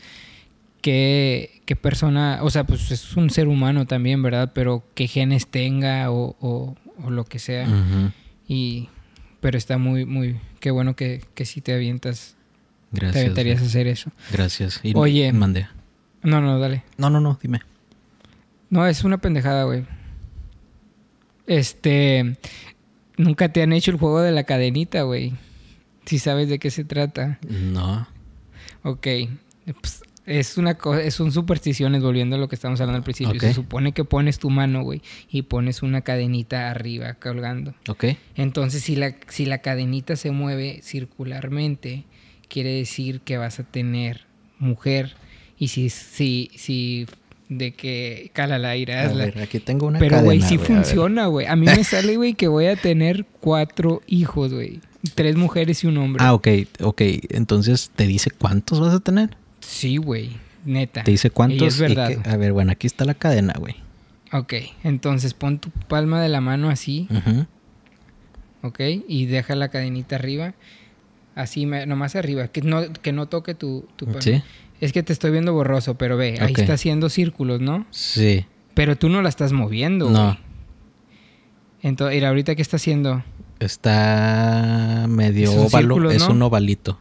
qué, 0.81 1.61
qué, 1.65 1.75
persona, 1.75 2.39
o 2.41 2.49
sea, 2.49 2.63
pues 2.65 2.91
es 2.91 3.15
un 3.15 3.29
ser 3.29 3.47
humano 3.47 3.85
también, 3.85 4.21
¿verdad? 4.23 4.51
Pero 4.53 4.83
qué 4.95 5.07
genes 5.07 5.47
tenga 5.47 6.11
o, 6.11 6.35
o, 6.39 6.75
lo 7.09 7.25
que 7.25 7.39
sea. 7.39 7.67
Y, 8.47 8.89
pero 9.41 9.57
está 9.57 9.77
muy, 9.77 10.05
muy, 10.05 10.37
qué 10.59 10.71
bueno 10.71 10.95
que, 10.95 11.21
que 11.35 11.45
sí 11.45 11.61
te 11.61 11.73
avientas 11.73 12.35
Gracias. 12.91 13.13
Te 13.13 13.19
aventarías 13.19 13.61
a 13.61 13.65
hacer 13.65 13.87
eso. 13.87 14.11
Gracias. 14.31 14.81
Oye. 14.95 15.31
Mande. 15.31 15.67
No, 16.21 16.41
no, 16.41 16.59
dale. 16.59 16.83
No, 16.97 17.09
no, 17.09 17.19
no, 17.19 17.37
dime. 17.41 17.61
No, 18.69 18.85
es 18.85 19.03
una 19.03 19.17
pendejada, 19.19 19.63
güey. 19.63 19.85
Este. 21.47 22.37
Nunca 23.17 23.51
te 23.51 23.61
han 23.61 23.73
hecho 23.73 23.91
el 23.91 23.97
juego 23.97 24.21
de 24.21 24.31
la 24.31 24.43
cadenita, 24.43 25.03
güey. 25.03 25.33
Si 26.05 26.19
sabes 26.19 26.49
de 26.49 26.59
qué 26.59 26.71
se 26.71 26.85
trata. 26.85 27.39
No. 27.47 28.07
Ok. 28.83 29.07
Pues, 29.65 30.03
es 30.29 30.57
una 30.57 30.75
cosa, 30.75 31.01
es 31.01 31.19
un 31.19 31.31
supersticiones, 31.31 32.03
volviendo 32.03 32.35
a 32.35 32.39
lo 32.39 32.47
que 32.47 32.55
estamos 32.55 32.79
hablando 32.79 32.97
al 32.97 33.03
principio. 33.03 33.39
Se 33.39 33.53
supone 33.53 33.93
que 33.93 34.05
pones 34.05 34.37
tu 34.37 34.51
mano, 34.51 34.83
güey, 34.83 35.01
y 35.27 35.41
pones 35.41 35.81
una 35.81 36.01
cadenita 36.01 36.69
arriba 36.69 37.15
colgando. 37.15 37.73
Ok. 37.87 38.05
Entonces, 38.35 38.83
si 38.83 38.95
la, 38.95 39.15
si 39.27 39.47
la 39.47 39.57
cadenita 39.59 40.15
se 40.15 40.29
mueve 40.29 40.81
circularmente, 40.83 42.05
quiere 42.47 42.75
decir 42.75 43.21
que 43.21 43.37
vas 43.37 43.59
a 43.59 43.63
tener 43.63 44.27
mujer. 44.59 45.15
Y 45.59 45.67
si, 45.67 45.89
si, 45.89 46.49
si 46.55 47.05
de 47.49 47.73
que 47.73 48.31
cala 48.33 48.57
la 48.59 48.77
ira. 48.77 49.03
A 49.03 49.13
ver, 49.13 49.39
aquí 49.39 49.59
tengo 49.59 49.87
una 49.87 49.99
Pero, 49.99 50.21
güey, 50.21 50.41
sí 50.41 50.57
funciona, 50.57 51.25
güey. 51.25 51.47
A, 51.47 51.55
mí 51.55 51.65
me 51.65 51.83
sale, 51.83 52.15
güey, 52.15 52.33
que 52.33 52.47
voy 52.47 52.67
a 52.67 52.75
tener 52.75 53.25
cuatro 53.41 54.01
hijos, 54.07 54.53
güey. 54.53 54.79
Tres 55.15 55.35
mujeres 55.35 55.83
y 55.83 55.87
un 55.87 55.97
hombre. 55.97 56.23
Ah, 56.23 56.33
ok, 56.33 56.47
ok. 56.81 57.01
Entonces, 57.29 57.91
¿te 57.95 58.05
dice 58.07 58.31
cuántos 58.31 58.79
vas 58.79 58.93
a 58.93 58.99
tener? 58.99 59.35
Sí, 59.59 59.97
güey. 59.97 60.31
Neta. 60.65 61.03
¿Te 61.03 61.11
dice 61.11 61.29
cuántos? 61.29 61.61
Y 61.61 61.65
es 61.65 61.79
verdad. 61.79 62.11
a 62.25 62.37
ver, 62.37 62.53
bueno, 62.53 62.71
aquí 62.71 62.87
está 62.87 63.05
la 63.05 63.13
cadena, 63.13 63.53
güey. 63.57 63.75
Ok, 64.31 64.53
entonces 64.83 65.33
pon 65.33 65.57
tu 65.57 65.71
palma 65.71 66.21
de 66.21 66.29
la 66.29 66.39
mano 66.39 66.69
así. 66.69 67.07
Ok, 68.61 68.79
y 69.07 69.25
deja 69.25 69.55
la 69.55 69.69
cadenita 69.69 70.15
arriba. 70.15 70.53
Así, 71.33 71.65
nomás 71.65 72.15
arriba. 72.15 72.49
Que 72.49 72.61
no, 72.61 72.91
que 72.93 73.11
no 73.11 73.27
toque 73.27 73.55
tu, 73.55 73.87
tu 73.95 74.05
Sí. 74.19 74.43
Es 74.79 74.93
que 74.93 75.03
te 75.03 75.13
estoy 75.13 75.31
viendo 75.31 75.53
borroso, 75.53 75.95
pero 75.95 76.17
ve, 76.17 76.37
ahí 76.39 76.53
está 76.55 76.73
haciendo 76.73 77.09
círculos, 77.09 77.59
¿no? 77.61 77.85
Sí. 77.91 78.45
Pero 78.73 78.97
tú 78.97 79.09
no 79.09 79.21
la 79.21 79.29
estás 79.29 79.51
moviendo, 79.51 80.09
No. 80.09 80.37
Entonces, 81.81 82.15
mira, 82.15 82.27
ahorita 82.27 82.55
qué 82.55 82.61
está 82.61 82.75
haciendo. 82.75 83.23
Está 83.59 85.05
medio 85.07 85.53
óvalo, 85.53 86.11
es 86.11 86.27
un 86.27 86.41
ovalito. 86.41 86.99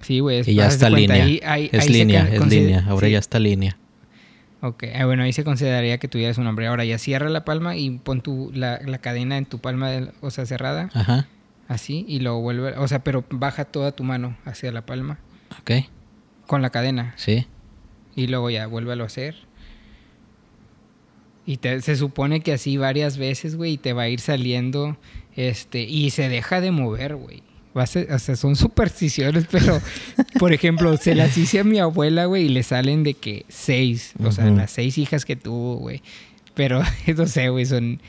Sí, 0.00 0.20
güey. 0.20 0.48
Y 0.48 0.54
ya 0.54 0.68
está 0.68 0.88
línea. 0.88 1.26
es 1.26 1.90
línea, 1.90 2.28
es 2.32 2.46
línea. 2.46 2.84
Ahora 2.88 3.08
ya 3.08 3.18
está 3.18 3.40
línea. 3.40 3.76
Ok, 4.60 4.84
ah, 4.94 5.04
bueno, 5.04 5.24
ahí 5.24 5.32
se 5.32 5.44
consideraría 5.44 5.98
que 5.98 6.06
tuvieras 6.06 6.38
un 6.38 6.46
hombre. 6.46 6.68
Ahora 6.68 6.84
ya 6.84 6.98
cierra 6.98 7.28
la 7.28 7.44
palma 7.44 7.76
y 7.76 7.90
pon 7.90 8.20
tu, 8.20 8.52
la, 8.54 8.80
la 8.84 8.98
cadena 8.98 9.36
en 9.36 9.46
tu 9.46 9.58
palma, 9.58 9.90
de, 9.90 10.10
o 10.20 10.30
sea, 10.30 10.46
cerrada. 10.46 10.90
Ajá 10.94 11.28
así 11.68 12.04
y 12.08 12.20
luego 12.20 12.40
vuelve, 12.40 12.76
o 12.78 12.88
sea, 12.88 13.04
pero 13.04 13.24
baja 13.30 13.66
toda 13.66 13.92
tu 13.92 14.02
mano 14.02 14.36
hacia 14.44 14.72
la 14.72 14.84
palma. 14.84 15.18
Ok. 15.60 15.70
Con 16.48 16.62
la 16.62 16.70
cadena. 16.70 17.12
Sí. 17.16 17.46
Y 18.16 18.26
luego 18.26 18.48
ya 18.48 18.66
vuélvelo 18.66 19.04
a 19.04 19.06
hacer. 19.06 19.36
Y 21.44 21.58
te, 21.58 21.80
se 21.82 21.94
supone 21.94 22.40
que 22.40 22.54
así 22.54 22.78
varias 22.78 23.18
veces, 23.18 23.54
güey, 23.54 23.74
y 23.74 23.76
te 23.76 23.92
va 23.92 24.02
a 24.02 24.08
ir 24.08 24.20
saliendo, 24.20 24.96
este, 25.36 25.82
y 25.82 26.08
se 26.08 26.30
deja 26.30 26.62
de 26.62 26.70
mover, 26.70 27.16
güey. 27.16 27.42
O 27.74 27.86
sea, 27.86 28.36
son 28.36 28.56
supersticiones, 28.56 29.46
pero, 29.50 29.80
por 30.38 30.54
ejemplo, 30.54 30.96
se 30.96 31.14
las 31.14 31.36
hice 31.36 31.60
a 31.60 31.64
mi 31.64 31.78
abuela, 31.78 32.24
güey, 32.24 32.46
y 32.46 32.48
le 32.48 32.62
salen 32.62 33.04
de 33.04 33.12
que 33.12 33.44
seis, 33.48 34.14
o 34.22 34.32
sea, 34.32 34.46
las 34.46 34.70
seis 34.70 34.96
hijas 34.96 35.26
que 35.26 35.36
tuvo, 35.36 35.76
güey. 35.76 36.02
Pero, 36.54 36.82
no 37.16 37.26
sé, 37.26 37.50
güey, 37.50 37.66
son, 37.66 38.00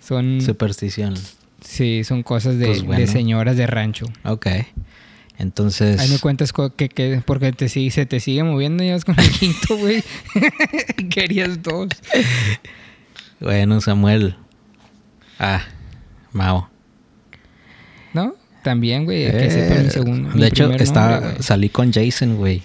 son... 0.00 0.40
Supersticiones. 0.40 1.36
Sí, 1.60 2.04
son 2.04 2.22
cosas 2.22 2.58
de, 2.58 2.82
pues 2.84 3.10
señoras 3.10 3.58
de 3.58 3.66
rancho. 3.66 4.06
Ok. 4.24 4.46
Entonces. 5.38 6.00
Ahí 6.00 6.08
me 6.08 6.18
cuentas 6.18 6.52
que, 6.52 6.88
que 6.88 7.22
porque 7.24 7.52
te 7.52 7.68
sigue, 7.68 7.90
se 7.90 8.06
te 8.06 8.20
sigue 8.20 8.44
moviendo 8.44 8.84
ya 8.84 8.92
vas 8.92 9.04
con 9.04 9.18
el 9.18 9.30
quinto, 9.38 9.76
güey. 9.76 10.02
Querías 11.10 11.62
dos. 11.62 11.88
Bueno, 13.40 13.80
Samuel. 13.80 14.36
Ah, 15.38 15.62
Mao. 16.32 16.68
¿No? 18.14 18.34
También, 18.62 19.04
güey, 19.04 19.30
que 19.30 19.50
sepa 19.50 19.80
mi 19.80 19.86
eh, 19.86 19.90
segundo. 19.90 20.30
De 20.30 20.46
hecho, 20.46 20.70
estaba, 20.72 21.42
salí 21.42 21.68
con 21.68 21.92
Jason, 21.92 22.36
güey. 22.36 22.62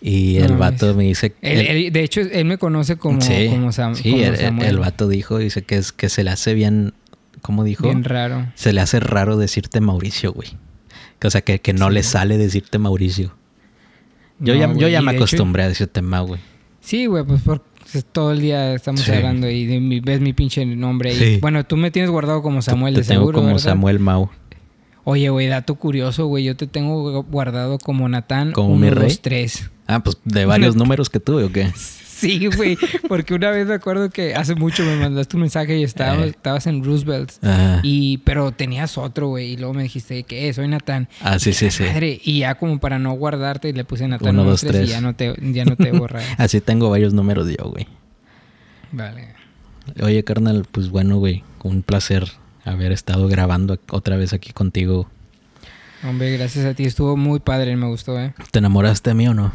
Y 0.00 0.38
el 0.38 0.56
vato 0.56 0.94
me 0.94 1.04
dice... 1.04 1.34
de 1.40 2.02
hecho, 2.02 2.20
él 2.20 2.44
me 2.44 2.56
conoce 2.58 2.96
como, 2.96 3.18
como, 3.18 3.72
sí, 3.94 4.22
el, 4.22 4.62
el, 4.62 4.78
vato 4.78 5.08
dijo, 5.08 5.38
dice 5.38 5.62
que, 5.62 5.76
es, 5.76 5.90
que 5.90 6.08
se 6.08 6.22
le 6.22 6.30
hace 6.30 6.54
bien 6.54 6.92
¿cómo 7.40 7.64
dijo? 7.64 7.84
Bien 7.84 8.04
raro. 8.04 8.46
Se 8.54 8.72
le 8.72 8.80
hace 8.80 9.00
raro 9.00 9.36
decirte 9.36 9.80
Mauricio, 9.80 10.32
güey. 10.32 10.50
O 11.22 11.30
sea, 11.30 11.40
que, 11.40 11.60
que 11.60 11.72
no 11.72 11.90
le 11.90 12.02
sale 12.02 12.38
decirte 12.38 12.78
Mauricio. 12.78 13.34
Yo 14.38 14.54
ya, 14.54 14.72
yo 14.72 14.88
ya 14.88 15.02
me 15.02 15.12
acostumbré 15.12 15.64
a 15.64 15.68
decirte 15.68 16.00
Mau, 16.00 16.26
güey. 16.26 16.40
Sí, 16.80 17.06
güey, 17.06 17.24
pues 17.24 17.42
porque 17.42 17.64
todo 18.12 18.32
el 18.32 18.40
día 18.40 18.74
estamos 18.74 19.08
hablando 19.08 19.50
y 19.50 20.00
ves 20.00 20.20
mi 20.20 20.32
pinche 20.32 20.64
nombre. 20.64 21.12
Y, 21.12 21.40
bueno, 21.40 21.64
tú 21.66 21.76
me 21.76 21.90
tienes 21.90 22.10
guardado 22.10 22.42
como 22.42 22.62
Samuel, 22.62 22.94
te, 22.94 23.00
de 23.00 23.06
tengo 23.06 23.32
como 23.32 23.58
Samuel 23.58 23.98
Mau. 23.98 24.30
Oye, 25.04 25.30
güey, 25.30 25.46
dato 25.46 25.74
curioso, 25.74 26.26
güey. 26.26 26.44
Yo 26.44 26.54
te 26.56 26.66
tengo 26.66 27.22
guardado 27.24 27.78
como 27.78 28.08
Natán 28.08 28.52
como 28.52 28.76
mi 28.76 28.90
rey. 28.90 29.16
3. 29.20 29.70
Ah, 29.86 30.02
pues 30.02 30.18
de 30.24 30.44
varios 30.44 30.76
números 30.76 31.08
que 31.08 31.18
tuve 31.18 31.44
o 31.44 31.52
qué. 31.52 31.72
Sí, 32.18 32.48
güey, 32.48 32.76
porque 33.06 33.32
una 33.32 33.50
vez 33.50 33.64
me 33.64 33.74
acuerdo 33.74 34.10
que 34.10 34.34
hace 34.34 34.56
mucho 34.56 34.84
me 34.84 34.96
mandaste 34.96 35.36
un 35.36 35.42
mensaje 35.42 35.78
y 35.78 35.84
estabas, 35.84 36.26
eh. 36.26 36.30
estabas 36.30 36.66
en 36.66 36.82
Roosevelt. 36.82 37.30
Y, 37.84 38.18
pero 38.18 38.50
tenías 38.50 38.98
otro, 38.98 39.28
güey, 39.28 39.52
y 39.52 39.56
luego 39.56 39.72
me 39.72 39.84
dijiste 39.84 40.24
que 40.24 40.48
eh, 40.48 40.52
soy 40.52 40.66
Natán. 40.66 41.08
Ah, 41.20 41.38
sí, 41.38 41.52
sí, 41.52 41.70
sí. 41.70 41.84
y 42.24 42.40
ya 42.40 42.56
como 42.56 42.80
para 42.80 42.98
no 42.98 43.12
guardarte, 43.12 43.72
le 43.72 43.84
puse 43.84 44.08
Natán 44.08 44.34
Uno, 44.34 44.50
dos, 44.50 44.62
tres. 44.62 44.88
y 44.88 44.90
ya 44.90 45.00
no 45.00 45.14
te, 45.14 45.32
ya 45.40 45.64
no 45.64 45.76
te 45.76 45.92
borra. 45.92 46.20
Así 46.38 46.60
tengo 46.60 46.90
varios 46.90 47.14
números 47.14 47.48
yo, 47.56 47.70
güey. 47.70 47.86
Vale. 48.90 49.28
Oye, 50.02 50.24
carnal, 50.24 50.66
pues 50.70 50.90
bueno, 50.90 51.18
güey, 51.18 51.44
un 51.62 51.82
placer 51.82 52.26
haber 52.64 52.90
estado 52.90 53.28
grabando 53.28 53.78
otra 53.90 54.16
vez 54.16 54.32
aquí 54.32 54.52
contigo. 54.52 55.08
Hombre, 56.02 56.36
gracias 56.36 56.64
a 56.64 56.74
ti, 56.74 56.84
estuvo 56.84 57.16
muy 57.16 57.38
padre, 57.38 57.76
me 57.76 57.86
gustó, 57.86 58.18
¿eh? 58.20 58.34
¿Te 58.50 58.58
enamoraste 58.58 59.10
de 59.10 59.14
mí 59.14 59.28
o 59.28 59.34
no? 59.34 59.52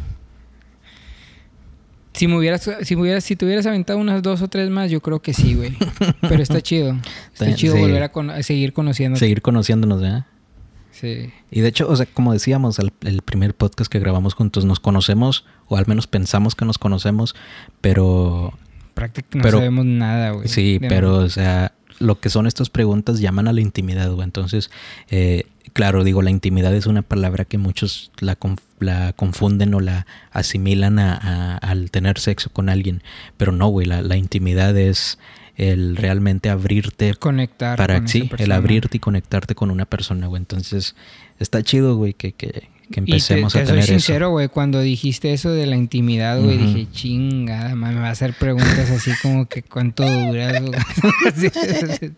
Si 2.13 2.27
me 2.27 2.37
hubieras, 2.37 2.69
si 2.81 2.95
hubieras, 2.95 3.23
si 3.23 3.35
te 3.35 3.45
hubieras 3.45 3.65
aventado 3.65 3.99
unas 3.99 4.21
dos 4.21 4.41
o 4.41 4.47
tres 4.47 4.69
más, 4.69 4.91
yo 4.91 5.01
creo 5.01 5.21
que 5.21 5.33
sí, 5.33 5.55
güey. 5.55 5.75
Pero 6.21 6.41
está 6.41 6.61
chido. 6.61 6.95
Está 7.33 7.53
chido 7.55 7.75
volver 7.75 8.03
a, 8.03 8.43
seguir 8.43 8.73
conociéndonos. 8.73 9.19
Seguir 9.19 9.41
conociéndonos, 9.41 10.01
¿verdad? 10.01 10.25
Sí. 10.91 11.31
Y 11.49 11.61
de 11.61 11.67
hecho, 11.67 11.89
o 11.89 11.95
sea, 11.95 12.05
como 12.05 12.31
decíamos, 12.31 12.77
el, 12.77 13.21
primer 13.23 13.55
podcast 13.55 13.91
que 13.91 13.99
grabamos 13.99 14.35
juntos, 14.35 14.63
nos 14.63 14.79
conocemos, 14.79 15.45
o 15.67 15.75
al 15.75 15.87
menos 15.87 16.05
pensamos 16.05 16.55
que 16.55 16.65
nos 16.65 16.77
conocemos, 16.77 17.35
pero... 17.81 18.53
Prácticamente 18.93 19.51
no 19.51 19.57
sabemos 19.57 19.85
nada, 19.85 20.31
güey. 20.31 20.47
Sí, 20.47 20.79
pero, 20.87 21.15
o 21.15 21.29
sea, 21.29 21.73
lo 21.97 22.19
que 22.19 22.29
son 22.29 22.45
estas 22.45 22.69
preguntas 22.69 23.19
llaman 23.19 23.47
a 23.47 23.53
la 23.53 23.61
intimidad, 23.61 24.11
güey. 24.11 24.23
Entonces, 24.23 24.69
eh, 25.09 25.45
claro, 25.73 26.03
digo, 26.03 26.21
la 26.21 26.29
intimidad 26.29 26.73
es 26.73 26.85
una 26.85 27.01
palabra 27.01 27.45
que 27.45 27.57
muchos 27.57 28.11
la, 28.19 28.37
la 28.79 29.13
confunden 29.13 29.73
o 29.73 29.79
la 29.79 30.05
asimilan 30.31 30.99
a, 30.99 31.57
al 31.57 31.91
tener 31.91 32.19
sexo 32.19 32.49
con 32.51 32.69
alguien, 32.69 33.03
pero 33.37 33.51
no, 33.51 33.67
güey, 33.67 33.85
la, 33.85 34.01
la 34.01 34.17
intimidad 34.17 34.77
es 34.77 35.17
el 35.55 35.95
realmente 35.95 36.49
abrirte. 36.49 37.13
Conectar. 37.15 37.77
Para 37.77 38.07
sí, 38.07 38.29
el 38.37 38.51
abrirte 38.51 38.97
y 38.97 38.99
conectarte 38.99 39.55
con 39.55 39.71
una 39.71 39.85
persona, 39.85 40.27
güey. 40.27 40.41
Entonces, 40.41 40.95
está 41.39 41.61
chido, 41.61 41.95
güey, 41.95 42.13
que, 42.13 42.33
que, 42.33 42.69
que 42.91 42.99
empecemos 42.99 43.55
a 43.55 43.63
tener 43.63 43.83
soy 43.83 43.99
sincero, 43.99 44.31
güey, 44.31 44.49
cuando 44.49 44.81
dijiste 44.81 45.33
eso 45.33 45.51
de 45.51 45.65
la 45.65 45.75
intimidad, 45.75 46.41
güey, 46.41 46.57
dije, 46.57 46.87
chingada, 46.91 47.75
me 47.75 47.93
va 47.95 48.07
a 48.07 48.11
hacer 48.11 48.33
preguntas 48.33 48.89
así 48.89 49.11
como 49.21 49.47
que 49.47 49.63
cuánto 49.63 50.03
duras. 50.03 50.61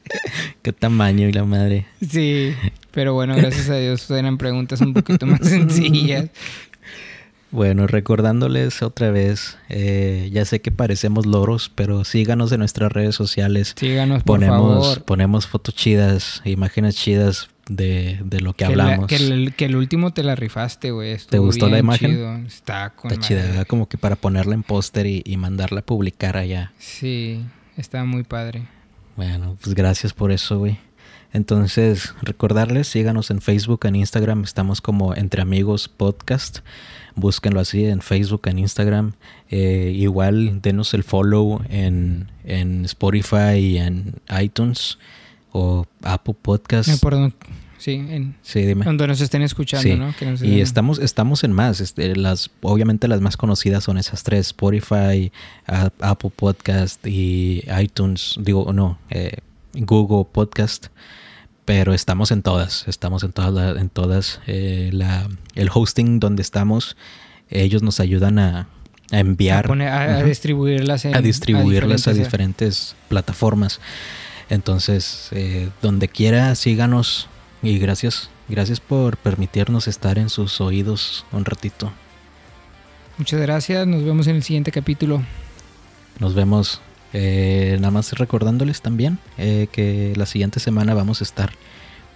Qué 0.61 0.73
tamaño 0.73 1.27
y 1.27 1.33
la 1.33 1.45
madre. 1.45 1.85
Sí, 2.07 2.53
pero 2.95 3.13
bueno, 3.13 3.35
gracias 3.35 3.69
a 3.69 3.75
Dios 3.75 4.09
eran 4.09 4.37
preguntas 4.37 4.79
un 4.81 4.93
poquito 4.93 5.25
más 5.25 5.41
sencillas. 5.43 6.29
Bueno, 7.51 7.87
recordándoles 7.87 8.81
otra 8.81 9.11
vez, 9.11 9.57
eh, 9.69 10.29
ya 10.31 10.43
sé 10.45 10.61
que 10.61 10.71
parecemos 10.71 11.25
loros, 11.25 11.71
pero 11.73 12.03
síganos 12.03 12.51
en 12.51 12.59
nuestras 12.59 12.91
redes 12.91 13.15
sociales. 13.15 13.75
Síganos, 13.77 14.23
por 14.23 14.39
ponemos, 14.39 14.85
favor. 14.85 15.03
Ponemos 15.03 15.47
fotos 15.47 15.75
chidas, 15.75 16.41
imágenes 16.43 16.95
chidas 16.95 17.49
de, 17.67 18.19
de 18.23 18.41
lo 18.41 18.53
que, 18.53 18.65
hablamos. 18.65 19.07
que, 19.07 19.17
el, 19.17 19.53
que, 19.55 19.65
el, 19.65 19.75
último 19.75 20.13
te 20.13 20.23
la 20.23 20.35
rifaste, 20.35 20.91
güey. 20.91 21.17
¿Te 21.29 21.37
gustó 21.37 21.69
la 21.69 21.79
imagen? 21.79 22.11
Chido. 22.11 22.35
Está 22.47 22.91
con 22.91 23.11
Está 23.11 23.25
chida, 23.25 23.65
como 23.65 23.87
que 23.87 23.97
para 23.97 24.15
ponerla 24.15 24.53
en 24.53 24.63
póster 24.63 25.05
y, 25.05 25.21
y, 25.25 25.37
mandarla 25.37 25.79
a 25.79 25.85
publicar 25.85 26.37
allá. 26.37 26.73
Sí, 26.77 27.41
está 27.77 28.03
muy 28.05 28.23
padre. 28.23 28.67
Bueno, 29.15 29.57
pues 29.61 29.75
gracias 29.75 30.13
por 30.13 30.31
eso, 30.31 30.59
güey. 30.59 30.77
Entonces, 31.35 32.13
recordarles, 32.21 32.87
síganos 32.87 33.29
en 33.29 33.41
Facebook, 33.41 33.85
en 33.85 33.97
Instagram, 33.97 34.45
estamos 34.45 34.79
como 34.79 35.13
Entre 35.13 35.41
Amigos 35.41 35.89
Podcast. 35.89 36.59
Búsquenlo 37.13 37.59
así 37.59 37.83
en 37.83 37.99
Facebook, 37.99 38.43
en 38.45 38.59
Instagram. 38.59 39.15
Eh, 39.49 39.91
igual 39.93 40.61
denos 40.61 40.93
el 40.93 41.03
follow 41.03 41.61
en, 41.67 42.31
en 42.45 42.85
Spotify 42.85 43.57
y 43.57 43.77
en 43.79 44.13
iTunes 44.41 44.97
o 45.51 45.85
Apple 46.03 46.35
Podcast. 46.41 46.87
Eh, 46.87 46.97
perdón. 47.01 47.33
Sí, 47.79 47.95
en, 47.95 48.37
sí, 48.41 48.61
dime. 48.61 48.85
Donde 48.85 49.05
nos 49.05 49.19
estén 49.19 49.41
escuchando, 49.41 49.93
¿no? 49.97 50.13
y 50.41 50.61
estamos, 50.61 50.99
estamos 50.99 51.43
en 51.43 51.51
más. 51.51 51.81
Este, 51.81 52.15
las, 52.15 52.49
obviamente 52.61 53.09
las 53.09 53.19
más 53.19 53.35
conocidas 53.35 53.83
son 53.83 53.97
esas 53.97 54.23
tres: 54.23 54.47
Spotify, 54.47 55.33
Apple 55.67 56.31
Podcast 56.33 57.05
y 57.05 57.61
iTunes. 57.77 58.35
Digo, 58.39 58.71
no, 58.71 58.97
eh, 59.09 59.39
Google 59.73 60.25
Podcast. 60.31 60.87
Pero 61.65 61.93
estamos 61.93 62.31
en 62.31 62.43
todas, 62.43 62.87
estamos 62.87 63.23
en 63.23 63.31
todas, 63.31 63.77
en 63.77 63.89
todas. 63.89 64.39
Eh, 64.45 64.91
la, 64.93 65.27
el 65.55 65.69
hosting 65.73 66.19
donde 66.19 66.43
estamos, 66.43 66.95
ellos 67.49 67.81
nos 67.81 67.99
ayudan 67.99 68.37
a, 68.37 68.67
enviar, 69.11 69.71
a, 69.81 70.23
distribuirlas, 70.23 71.05
a 71.05 71.21
distribuirlas 71.21 72.07
a 72.07 72.13
diferentes 72.13 72.95
plataformas. 73.09 73.79
Entonces, 74.49 75.29
eh, 75.31 75.69
donde 75.81 76.07
quiera, 76.07 76.53
síganos 76.53 77.27
y 77.63 77.79
gracias, 77.79 78.29
gracias 78.47 78.79
por 78.79 79.17
permitirnos 79.17 79.87
estar 79.87 80.19
en 80.19 80.29
sus 80.29 80.61
oídos 80.61 81.25
un 81.31 81.45
ratito. 81.45 81.91
Muchas 83.17 83.41
gracias, 83.41 83.87
nos 83.87 84.03
vemos 84.03 84.27
en 84.27 84.35
el 84.35 84.43
siguiente 84.43 84.71
capítulo. 84.71 85.23
Nos 86.19 86.35
vemos. 86.35 86.81
Eh, 87.13 87.77
nada 87.79 87.91
más 87.91 88.11
recordándoles 88.13 88.81
también 88.81 89.19
eh, 89.37 89.67
que 89.71 90.13
la 90.17 90.25
siguiente 90.25 90.59
semana 90.59 90.93
vamos 90.93 91.21
a 91.21 91.23
estar 91.23 91.51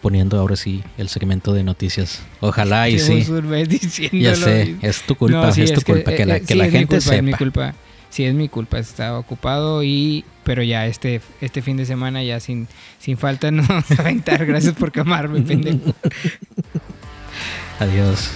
poniendo 0.01 0.37
ahora 0.39 0.55
sí 0.55 0.83
el 0.97 1.09
segmento 1.09 1.53
de 1.53 1.63
noticias. 1.63 2.21
Ojalá 2.41 2.89
y 2.89 2.99
sí. 2.99 3.25
Ya 4.11 4.35
sé, 4.35 4.75
es 4.81 5.03
tu 5.03 5.15
culpa, 5.15 5.49
es 5.49 5.73
tu 5.73 5.81
culpa 5.81 6.11
que, 6.13 6.25
la, 6.25 6.39
que 6.39 6.55
la 6.55 6.69
gente 6.69 6.99
sepa. 7.01 7.17
Es 7.17 7.23
mi 7.23 7.33
culpa 7.33 7.75
sí 8.09 8.25
es 8.25 8.33
mi 8.33 8.49
culpa, 8.49 8.79
estaba 8.79 9.19
ocupado 9.19 9.83
y 9.83 10.25
pero 10.43 10.63
ya 10.63 10.87
este 10.87 11.21
este 11.41 11.61
fin 11.61 11.77
de 11.77 11.85
semana 11.85 12.23
ya 12.23 12.39
sin 12.39 12.67
sin 12.99 13.17
falta 13.17 13.51
nos 13.51 13.67
vamos 13.67 13.91
a 13.91 14.01
aventar. 14.01 14.45
Gracias 14.45 14.75
por 14.75 14.91
quemarme, 14.91 15.41
pendejo. 15.41 15.93
Adiós. 17.79 18.31